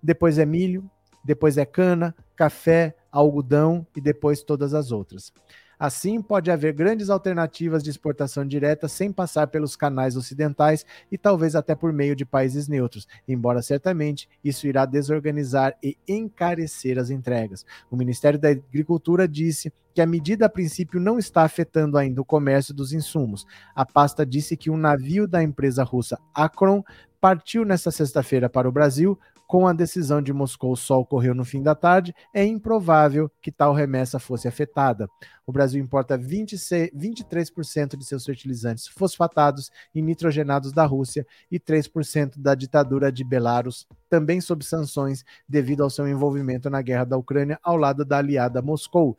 [0.02, 0.88] depois é milho,
[1.24, 5.32] depois é cana, café, algodão e depois todas as outras.
[5.78, 11.54] Assim, pode haver grandes alternativas de exportação direta sem passar pelos canais ocidentais e talvez
[11.54, 17.66] até por meio de países neutros, embora certamente isso irá desorganizar e encarecer as entregas.
[17.90, 22.24] O Ministério da Agricultura disse que a medida a princípio não está afetando ainda o
[22.24, 23.46] comércio dos insumos.
[23.74, 26.82] A pasta disse que um navio da empresa russa Akron
[27.20, 31.62] partiu nesta sexta-feira para o Brasil com a decisão de Moscou só ocorreu no fim
[31.62, 35.08] da tarde, é improvável que tal remessa fosse afetada.
[35.46, 42.34] O Brasil importa 26, 23% de seus fertilizantes fosfatados e nitrogenados da Rússia e 3%
[42.36, 47.58] da ditadura de Belarus, também sob sanções devido ao seu envolvimento na guerra da Ucrânia
[47.62, 49.16] ao lado da aliada Moscou.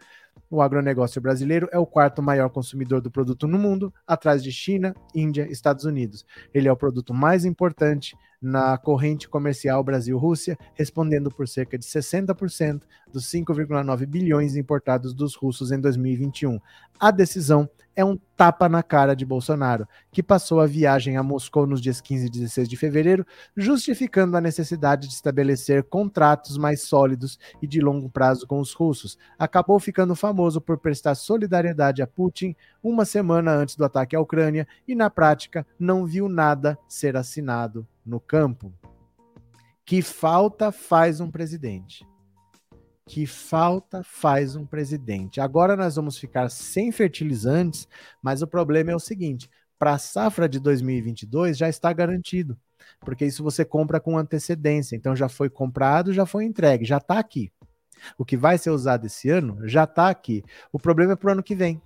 [0.49, 4.95] O agronegócio brasileiro é o quarto maior consumidor do produto no mundo, atrás de China,
[5.13, 6.25] Índia e Estados Unidos.
[6.53, 12.84] Ele é o produto mais importante na corrente comercial Brasil-Rússia, respondendo por cerca de 60%
[13.11, 16.59] dos 5,9 bilhões importados dos russos em 2021.
[16.99, 21.65] A decisão é um tapa na cara de Bolsonaro, que passou a viagem a Moscou
[21.65, 27.39] nos dias 15 e 16 de fevereiro, justificando a necessidade de estabelecer contratos mais sólidos
[27.59, 29.18] e de longo prazo com os russos.
[29.39, 34.68] Acabou ficando famoso por prestar solidariedade a Putin uma semana antes do ataque à Ucrânia
[34.88, 38.73] e, na prática, não viu nada ser assinado no campo.
[39.85, 42.05] Que falta faz um presidente?
[43.07, 45.39] que falta faz um presidente.
[45.39, 47.88] Agora nós vamos ficar sem fertilizantes,
[48.21, 52.57] mas o problema é o seguinte: para a safra de 2022 já está garantido,
[52.99, 54.95] porque isso você compra com antecedência.
[54.95, 57.51] Então já foi comprado, já foi entregue, já está aqui.
[58.17, 60.43] O que vai ser usado esse ano já está aqui.
[60.71, 61.81] O problema é para o ano que vem.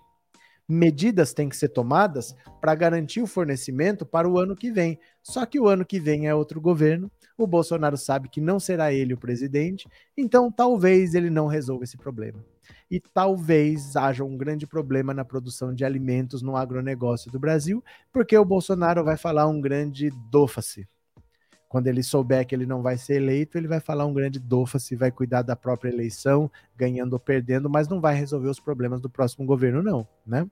[0.71, 4.97] Medidas têm que ser tomadas para garantir o fornecimento para o ano que vem.
[5.21, 8.93] Só que o ano que vem é outro governo, o Bolsonaro sabe que não será
[8.93, 12.43] ele o presidente, então talvez ele não resolva esse problema.
[12.89, 18.37] e talvez haja um grande problema na produção de alimentos no agronegócio do Brasil, porque
[18.37, 20.85] o Bolsonaro vai falar um grande dofa-se.
[21.69, 24.93] Quando ele souber que ele não vai ser eleito, ele vai falar um grande dofa-se,
[24.93, 29.09] vai cuidar da própria eleição, ganhando ou perdendo, mas não vai resolver os problemas do
[29.09, 30.45] próximo governo, não, né?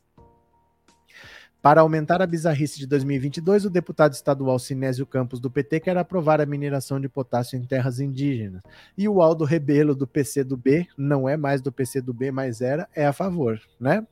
[1.61, 6.40] Para aumentar a bizarrice de 2022, o deputado estadual Sinésio Campos do PT quer aprovar
[6.40, 8.61] a mineração de potássio em terras indígenas.
[8.98, 13.11] E o Aldo Rebelo do PCdoB, não é mais do PCdoB, mas era, é a
[13.11, 14.07] favor, né?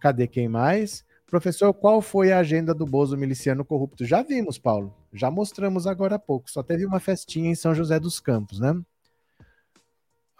[0.00, 1.04] Cadê quem mais?
[1.26, 4.04] Professor, qual foi a agenda do Bozo miliciano corrupto?
[4.04, 4.94] Já vimos, Paulo.
[5.12, 6.48] Já mostramos agora há pouco.
[6.48, 8.80] Só teve uma festinha em São José dos Campos, né?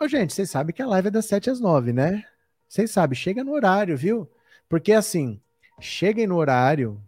[0.01, 2.23] Ô, gente, vocês sabem que a live é das 7 às 9, né?
[2.69, 4.31] Vocês sabem, chega no horário, viu?
[4.69, 5.41] Porque assim,
[5.81, 7.01] cheguem no horário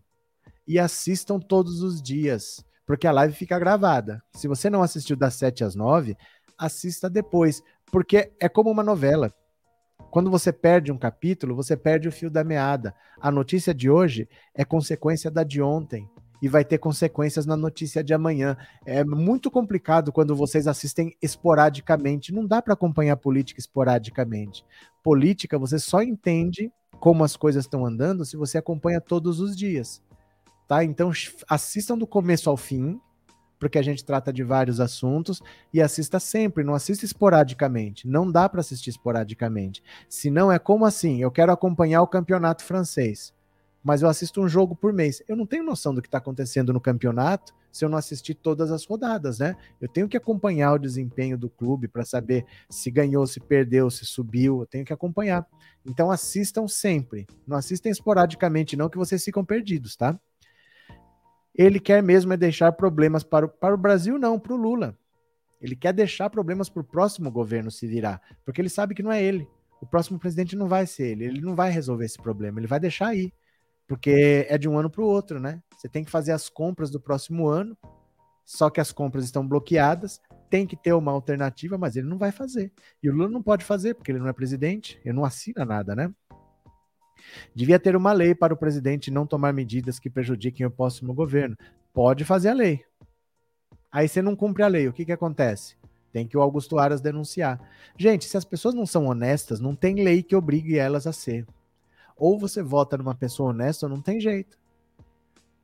[0.67, 4.23] e assistam todos os dias, porque a live fica gravada.
[4.35, 6.17] Se você não assistiu das 7 às 9,
[6.57, 9.33] assista depois, porque é como uma novela.
[10.11, 12.95] Quando você perde um capítulo, você perde o fio da meada.
[13.21, 16.09] A notícia de hoje é consequência da de ontem
[16.41, 18.57] e vai ter consequências na notícia de amanhã.
[18.87, 22.33] É muito complicado quando vocês assistem esporadicamente.
[22.33, 24.65] Não dá para acompanhar política esporadicamente.
[25.03, 30.03] Política você só entende como as coisas estão andando se você acompanha todos os dias.
[30.67, 30.85] Tá?
[30.85, 31.11] Então
[31.49, 33.01] assistam do começo ao fim,
[33.59, 35.43] porque a gente trata de vários assuntos
[35.73, 38.07] e assista sempre, não assista esporadicamente.
[38.07, 39.83] Não dá para assistir esporadicamente.
[40.09, 43.33] Se não é como assim, eu quero acompanhar o campeonato francês,
[43.89, 45.23] mas eu assisto um jogo por mês.
[45.27, 48.71] Eu não tenho noção do que está acontecendo no campeonato se eu não assistir todas
[48.71, 49.57] as rodadas, né?
[49.81, 54.05] Eu tenho que acompanhar o desempenho do clube para saber se ganhou, se perdeu, se
[54.05, 54.61] subiu.
[54.61, 55.47] Eu tenho que acompanhar.
[55.87, 57.27] Então assistam sempre.
[57.47, 60.21] Não assistem esporadicamente, não, que vocês ficam perdidos, tá?
[61.55, 64.95] Ele quer mesmo é deixar problemas para o, para o Brasil, não, para o Lula.
[65.63, 69.11] Ele quer deixar problemas para o próximo governo se virar, porque ele sabe que não
[69.11, 69.49] é ele.
[69.81, 71.25] O próximo presidente não vai ser ele.
[71.25, 72.61] Ele não vai resolver esse problema.
[72.61, 73.33] Ele vai deixar aí.
[73.89, 75.63] Porque é de um ano para o outro, né?
[75.77, 77.77] Você tem que fazer as compras do próximo ano,
[78.45, 80.21] só que as compras estão bloqueadas,
[80.51, 82.71] tem que ter uma alternativa, mas ele não vai fazer.
[83.03, 85.97] E o Lula não pode fazer, porque ele não é presidente, ele não assina nada,
[85.97, 86.13] né?
[87.55, 91.57] Devia ter uma lei para o presidente não tomar medidas que prejudiquem o próximo governo.
[91.93, 92.85] Pode fazer a lei.
[93.91, 95.77] Aí você não cumpre a lei, o que, que acontece?
[96.13, 97.61] Tem que o Augusto Aras denunciar.
[97.97, 101.47] Gente, se as pessoas não são honestas, não tem lei que obrigue elas a ser.
[102.19, 104.59] Ou você vota numa pessoa honesta ou não tem jeito.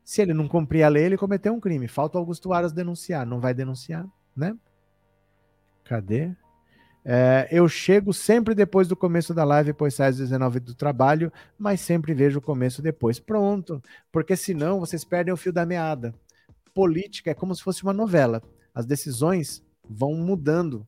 [0.05, 1.89] Se ele não cumprir a lei, ele cometeu um crime.
[1.89, 3.27] Falta o Augusto Aras denunciar.
[3.27, 4.07] Não vai denunciar,
[4.37, 4.57] né?
[5.83, 6.31] Cadê?
[7.05, 11.31] É, eu chego sempre depois do começo da live, pois sai às 19 do trabalho,
[11.59, 13.21] mas sempre vejo o começo depois.
[13.21, 16.15] Pronto, porque senão vocês perdem o fio da meada.
[16.73, 18.43] Política é como se fosse uma novela.
[18.75, 20.87] As decisões vão mudando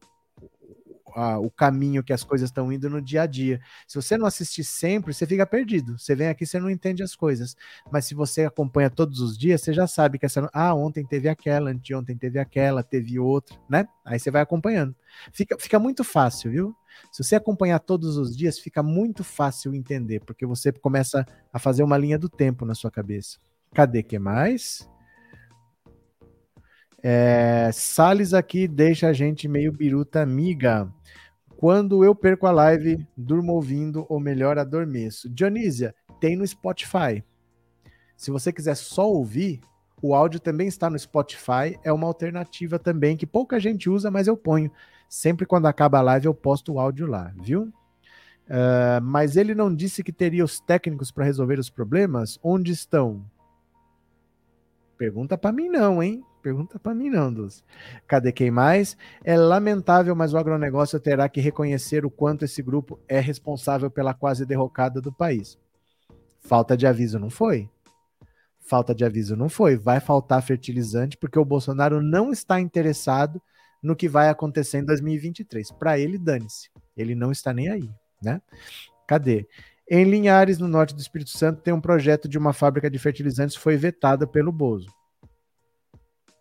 [1.17, 3.59] a, o caminho que as coisas estão indo no dia a dia.
[3.89, 5.99] Se você não assistir sempre, você fica perdido.
[5.99, 7.57] Você vem aqui, você não entende as coisas.
[7.91, 10.49] Mas se você acompanha todos os dias, você já sabe que essa.
[10.53, 13.89] Ah, ontem teve aquela, anteontem teve aquela, teve outra, né?
[14.05, 14.95] Aí você vai acompanhando.
[15.33, 16.77] Fica, fica muito fácil, viu?
[17.11, 21.83] Se você acompanhar todos os dias, fica muito fácil entender, porque você começa a fazer
[21.83, 23.39] uma linha do tempo na sua cabeça.
[23.75, 24.89] Cadê que mais?
[27.09, 30.93] É, Salles aqui deixa a gente meio biruta amiga.
[31.57, 35.31] Quando eu perco a live, durmo ouvindo, ou melhor, adormeço.
[35.31, 37.23] Dionísia, tem no Spotify.
[38.17, 39.61] Se você quiser só ouvir,
[40.03, 41.79] o áudio também está no Spotify.
[41.85, 44.73] É uma alternativa também que pouca gente usa, mas eu ponho.
[45.09, 47.73] Sempre quando acaba a live, eu posto o áudio lá, viu?
[48.49, 52.37] Uh, mas ele não disse que teria os técnicos para resolver os problemas?
[52.43, 53.25] Onde estão?
[54.99, 56.25] Pergunta para mim, não, hein?
[56.47, 57.65] Pergunta para mim não, Dulce.
[58.07, 58.97] Cadê quem mais?
[59.25, 64.15] É lamentável, mas o agronegócio terá que reconhecer o quanto esse grupo é responsável pela
[64.15, 65.59] quase derrocada do país.
[66.39, 67.69] Falta de aviso não foi?
[68.61, 69.77] Falta de aviso não foi.
[69.77, 73.43] Vai faltar fertilizante porque o Bolsonaro não está interessado
[73.83, 75.73] no que vai acontecer em 2023.
[75.73, 76.71] Para ele, dane-se.
[76.97, 77.91] Ele não está nem aí,
[78.23, 78.41] né?
[79.05, 79.49] Cadê?
[79.91, 83.57] Em Linhares, no norte do Espírito Santo, tem um projeto de uma fábrica de fertilizantes
[83.57, 84.96] foi vetada pelo Bozo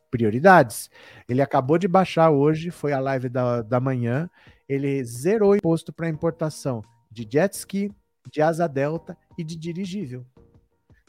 [0.10, 0.90] prioridades.
[1.28, 4.30] Ele acabou de baixar hoje, foi a live da, da manhã.
[4.68, 7.92] Ele zerou o imposto para importação de jet ski,
[8.32, 10.26] de asa delta e de dirigível.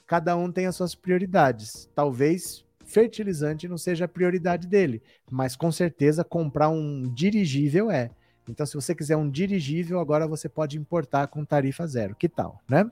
[0.07, 1.89] Cada um tem as suas prioridades.
[1.95, 8.11] Talvez fertilizante não seja a prioridade dele, mas com certeza comprar um dirigível é.
[8.49, 12.15] Então, se você quiser um dirigível, agora você pode importar com tarifa zero.
[12.15, 12.89] Que tal, né?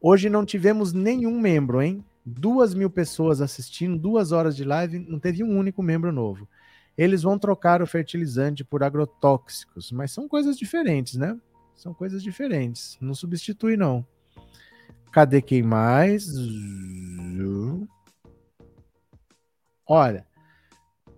[0.00, 2.04] Hoje não tivemos nenhum membro, hein?
[2.30, 6.48] Duas mil pessoas assistindo, duas horas de live, não teve um único membro novo.
[6.96, 11.38] eles vão trocar o fertilizante por agrotóxicos, mas são coisas diferentes, né?
[11.74, 12.98] São coisas diferentes.
[13.00, 14.06] Não substitui, não.
[15.10, 16.28] Cadê quem mais?
[19.86, 20.26] Olha,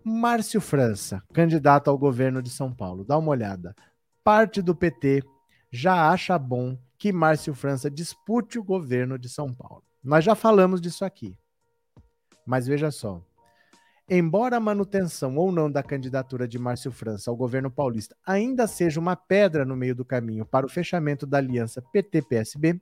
[0.05, 3.05] Márcio França, candidato ao governo de São Paulo.
[3.05, 3.74] Dá uma olhada.
[4.22, 5.22] Parte do PT
[5.70, 9.82] já acha bom que Márcio França dispute o governo de São Paulo.
[10.02, 11.36] Nós já falamos disso aqui.
[12.46, 13.22] Mas veja só.
[14.08, 18.98] Embora a manutenção ou não da candidatura de Márcio França ao governo paulista ainda seja
[18.98, 22.80] uma pedra no meio do caminho para o fechamento da aliança PT-PSB,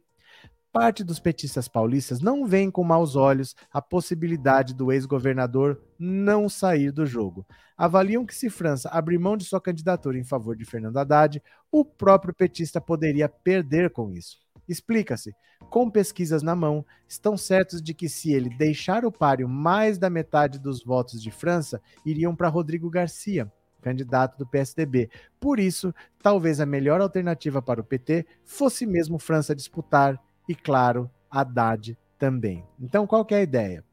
[0.73, 6.93] Parte dos petistas paulistas não veem com maus olhos a possibilidade do ex-governador não sair
[6.93, 7.45] do jogo.
[7.77, 11.43] Avaliam que se França abrir mão de sua candidatura em favor de Fernando Haddad,
[11.73, 14.39] o próprio petista poderia perder com isso.
[14.71, 15.35] Explica-se.
[15.69, 20.09] Com pesquisas na mão, estão certos de que se ele deixar o páreo, mais da
[20.09, 23.53] metade dos votos de França iriam para Rodrigo Garcia,
[23.83, 25.11] candidato do PSDB.
[25.41, 25.93] Por isso,
[26.23, 32.65] talvez a melhor alternativa para o PT fosse mesmo França disputar e, claro, Haddad também.
[32.81, 33.85] Então, qual é a ideia?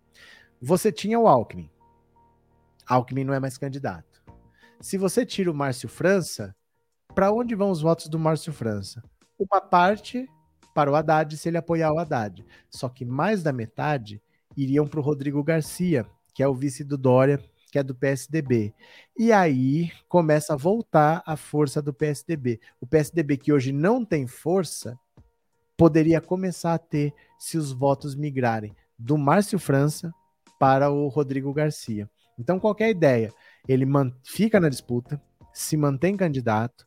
[0.62, 1.72] Você tinha o Alckmin.
[2.88, 4.24] Alckmin não é mais candidato.
[4.80, 6.56] Se você tira o Márcio França,
[7.16, 9.04] para onde vão os votos do Márcio França?
[9.40, 10.30] Uma parte
[10.78, 12.46] para o Haddad se ele apoiar o Haddad.
[12.70, 14.22] Só que mais da metade
[14.56, 16.06] iriam para o Rodrigo Garcia,
[16.36, 18.76] que é o vice do Dória, que é do PSDB.
[19.18, 22.60] E aí começa a voltar a força do PSDB.
[22.80, 24.96] O PSDB que hoje não tem força,
[25.76, 30.14] poderia começar a ter se os votos migrarem do Márcio França
[30.60, 32.08] para o Rodrigo Garcia.
[32.38, 33.34] Então, qualquer ideia,
[33.68, 33.88] ele
[34.24, 35.20] fica na disputa,
[35.52, 36.86] se mantém candidato,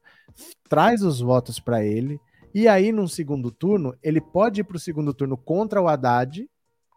[0.68, 2.20] traz os votos para ele,
[2.54, 6.48] e aí, num segundo turno, ele pode ir para o segundo turno contra o Haddad,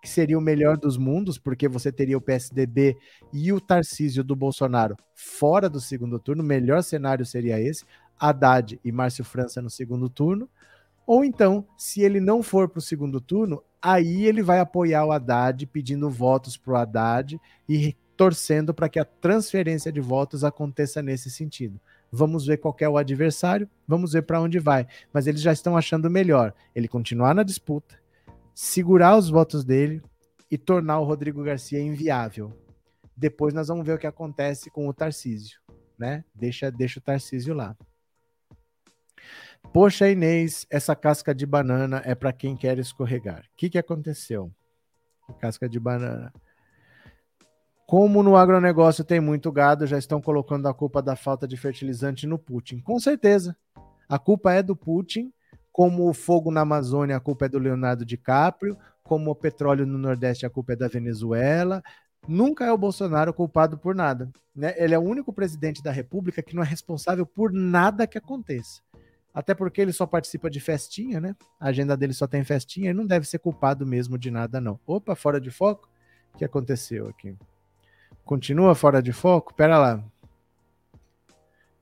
[0.02, 2.98] que seria o melhor dos mundos, porque você teria o PSDB
[3.32, 6.44] e o Tarcísio do Bolsonaro fora do segundo turno.
[6.44, 7.86] O melhor cenário seria esse:
[8.20, 10.50] Haddad e Márcio França no segundo turno.
[11.06, 15.12] Ou então, se ele não for para o segundo turno, aí ele vai apoiar o
[15.12, 21.02] Haddad, pedindo votos para o Haddad e torcendo para que a transferência de votos aconteça
[21.02, 21.80] nesse sentido.
[22.16, 24.86] Vamos ver qual é o adversário, vamos ver para onde vai.
[25.12, 28.00] Mas eles já estão achando melhor ele continuar na disputa,
[28.54, 30.00] segurar os votos dele
[30.52, 32.56] e tornar o Rodrigo Garcia inviável.
[33.18, 35.60] Depois nós vamos ver o que acontece com o Tarcísio,
[35.98, 36.24] né?
[36.36, 37.76] Deixa, deixa o Tarcísio lá.
[39.74, 43.40] Poxa, Inês, essa casca de banana é para quem quer escorregar.
[43.40, 44.52] O que, que aconteceu?
[45.40, 46.32] Casca de banana.
[47.88, 52.26] Como no agronegócio tem muito gado, já estão colocando a culpa da falta de fertilizante
[52.26, 52.80] no Putin.
[52.80, 53.56] Com certeza.
[54.08, 55.32] A culpa é do Putin,
[55.72, 59.98] como o fogo na Amazônia, a culpa é do Leonardo DiCaprio, como o petróleo no
[59.98, 61.84] Nordeste, a culpa é da Venezuela.
[62.28, 64.32] Nunca é o Bolsonaro culpado por nada.
[64.56, 64.74] Né?
[64.78, 68.82] Ele é o único presidente da República que não é responsável por nada que aconteça.
[69.34, 71.36] Até porque ele só participa de festinha, né?
[71.60, 74.80] A agenda dele só tem festinha, ele não deve ser culpado mesmo de nada, não.
[74.86, 75.90] Opa, fora de foco?
[76.34, 77.36] O que aconteceu aqui?
[78.26, 79.54] Continua fora de foco?
[79.54, 80.04] Pera lá.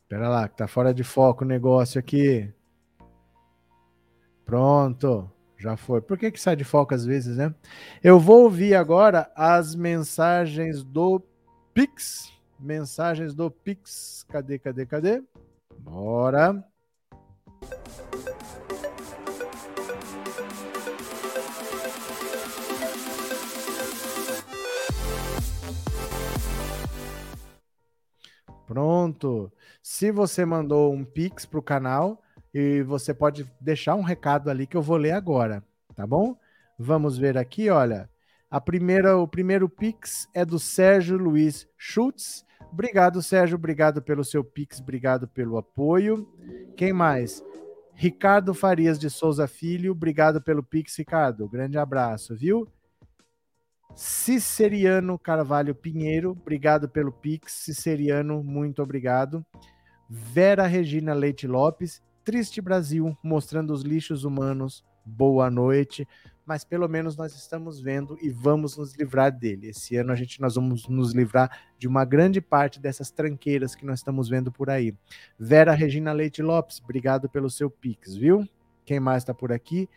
[0.09, 2.51] Pera lá, que tá fora de foco o negócio aqui.
[4.45, 6.01] Pronto, já foi.
[6.01, 7.53] Por que que sai de foco às vezes, né?
[8.03, 11.21] Eu vou ouvir agora as mensagens do
[11.73, 12.33] Pix.
[12.59, 14.25] Mensagens do Pix.
[14.27, 15.23] Cadê, cadê, cadê?
[15.79, 16.61] Bora.
[28.71, 29.51] Pronto.
[29.83, 32.23] Se você mandou um Pix para o canal,
[32.53, 35.61] e você pode deixar um recado ali que eu vou ler agora,
[35.93, 36.37] tá bom?
[36.79, 38.09] Vamos ver aqui, olha.
[38.49, 42.45] A primeira, o primeiro Pix é do Sérgio Luiz Schultz.
[42.71, 43.57] Obrigado, Sérgio.
[43.57, 46.25] Obrigado pelo seu Pix, obrigado pelo apoio.
[46.77, 47.43] Quem mais?
[47.93, 51.49] Ricardo Farias de Souza Filho, obrigado pelo Pix, Ricardo.
[51.49, 52.65] Grande abraço, viu?
[53.95, 57.53] Ciceriano Carvalho Pinheiro, obrigado pelo Pix.
[57.53, 59.45] Ciceriano, muito obrigado.
[60.09, 64.83] Vera Regina Leite Lopes, Triste Brasil, mostrando os lixos humanos.
[65.05, 66.07] Boa noite
[66.51, 69.69] mas pelo menos nós estamos vendo e vamos nos livrar dele.
[69.69, 73.85] Esse ano a gente nós vamos nos livrar de uma grande parte dessas tranqueiras que
[73.85, 74.93] nós estamos vendo por aí.
[75.39, 78.45] Vera Regina Leite Lopes, obrigado pelo seu pix, viu?
[78.83, 79.87] Quem mais está por aqui?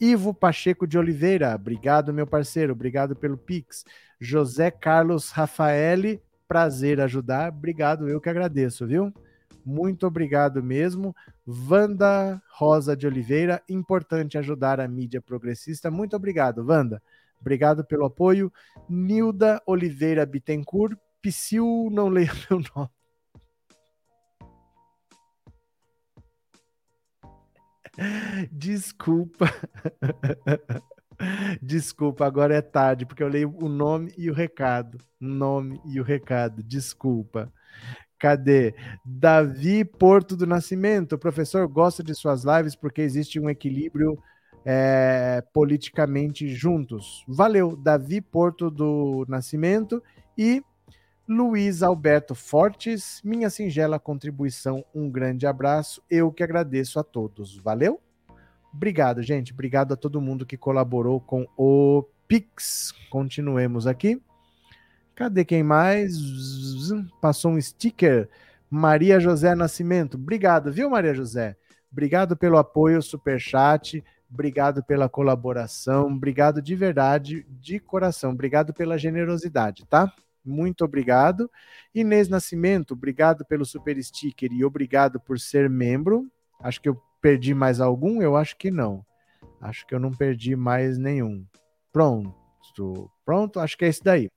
[0.00, 3.84] Ivo Pacheco de Oliveira, obrigado meu parceiro, obrigado pelo pix.
[4.20, 9.12] José Carlos Rafaeli, prazer ajudar, obrigado, eu que agradeço, viu?
[9.64, 11.14] Muito obrigado mesmo.
[11.46, 15.90] Wanda Rosa de Oliveira, importante ajudar a mídia progressista.
[15.90, 17.02] Muito obrigado, Wanda.
[17.40, 18.52] Obrigado pelo apoio.
[18.88, 22.90] Nilda Oliveira Bittencourt, Psyu não leia meu nome.
[28.50, 29.46] Desculpa.
[31.62, 34.98] Desculpa, agora é tarde, porque eu leio o nome e o recado.
[35.20, 36.62] Nome e o recado.
[36.62, 37.52] Desculpa.
[38.18, 38.74] Cadê?
[39.04, 41.14] Davi Porto do Nascimento.
[41.14, 44.18] O professor gosta de suas lives porque existe um equilíbrio
[44.64, 47.24] é, politicamente juntos.
[47.26, 50.02] Valeu, Davi Porto do Nascimento
[50.36, 50.62] e
[51.28, 53.20] Luiz Alberto Fortes.
[53.24, 54.84] Minha singela contribuição.
[54.94, 56.02] Um grande abraço.
[56.10, 57.56] Eu que agradeço a todos.
[57.58, 58.00] Valeu?
[58.72, 59.52] Obrigado, gente.
[59.52, 62.92] Obrigado a todo mundo que colaborou com o Pix.
[63.10, 64.20] Continuemos aqui.
[65.14, 66.16] Cadê quem mais?
[67.20, 68.28] Passou um sticker.
[68.70, 70.16] Maria José Nascimento.
[70.16, 71.56] Obrigado, viu, Maria José?
[71.92, 74.02] Obrigado pelo apoio, super chat.
[74.32, 76.06] Obrigado pela colaboração.
[76.06, 78.32] Obrigado de verdade, de coração.
[78.32, 80.10] Obrigado pela generosidade, tá?
[80.44, 81.50] Muito obrigado.
[81.94, 86.30] Inês Nascimento, obrigado pelo super sticker e obrigado por ser membro.
[86.60, 88.20] Acho que eu perdi mais algum?
[88.20, 89.04] Eu acho que não.
[89.60, 91.46] Acho que eu não perdi mais nenhum.
[91.92, 92.34] Pronto.
[93.24, 94.30] Pronto, acho que é esse daí.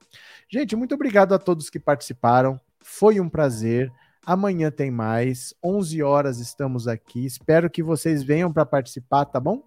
[0.49, 2.59] Gente, muito obrigado a todos que participaram.
[2.83, 3.91] Foi um prazer.
[4.25, 5.53] Amanhã tem mais.
[5.63, 7.25] 11 horas estamos aqui.
[7.25, 9.63] Espero que vocês venham para participar, tá bom?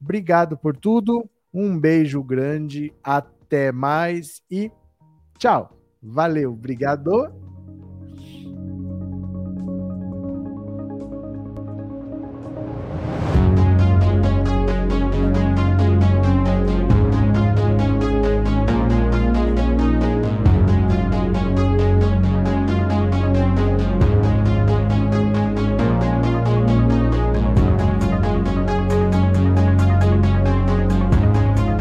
[0.00, 1.28] Obrigado por tudo.
[1.52, 2.92] Um beijo grande.
[3.02, 4.70] Até mais e
[5.38, 5.77] tchau.
[6.02, 6.52] Valeu.
[6.52, 7.47] Obrigado.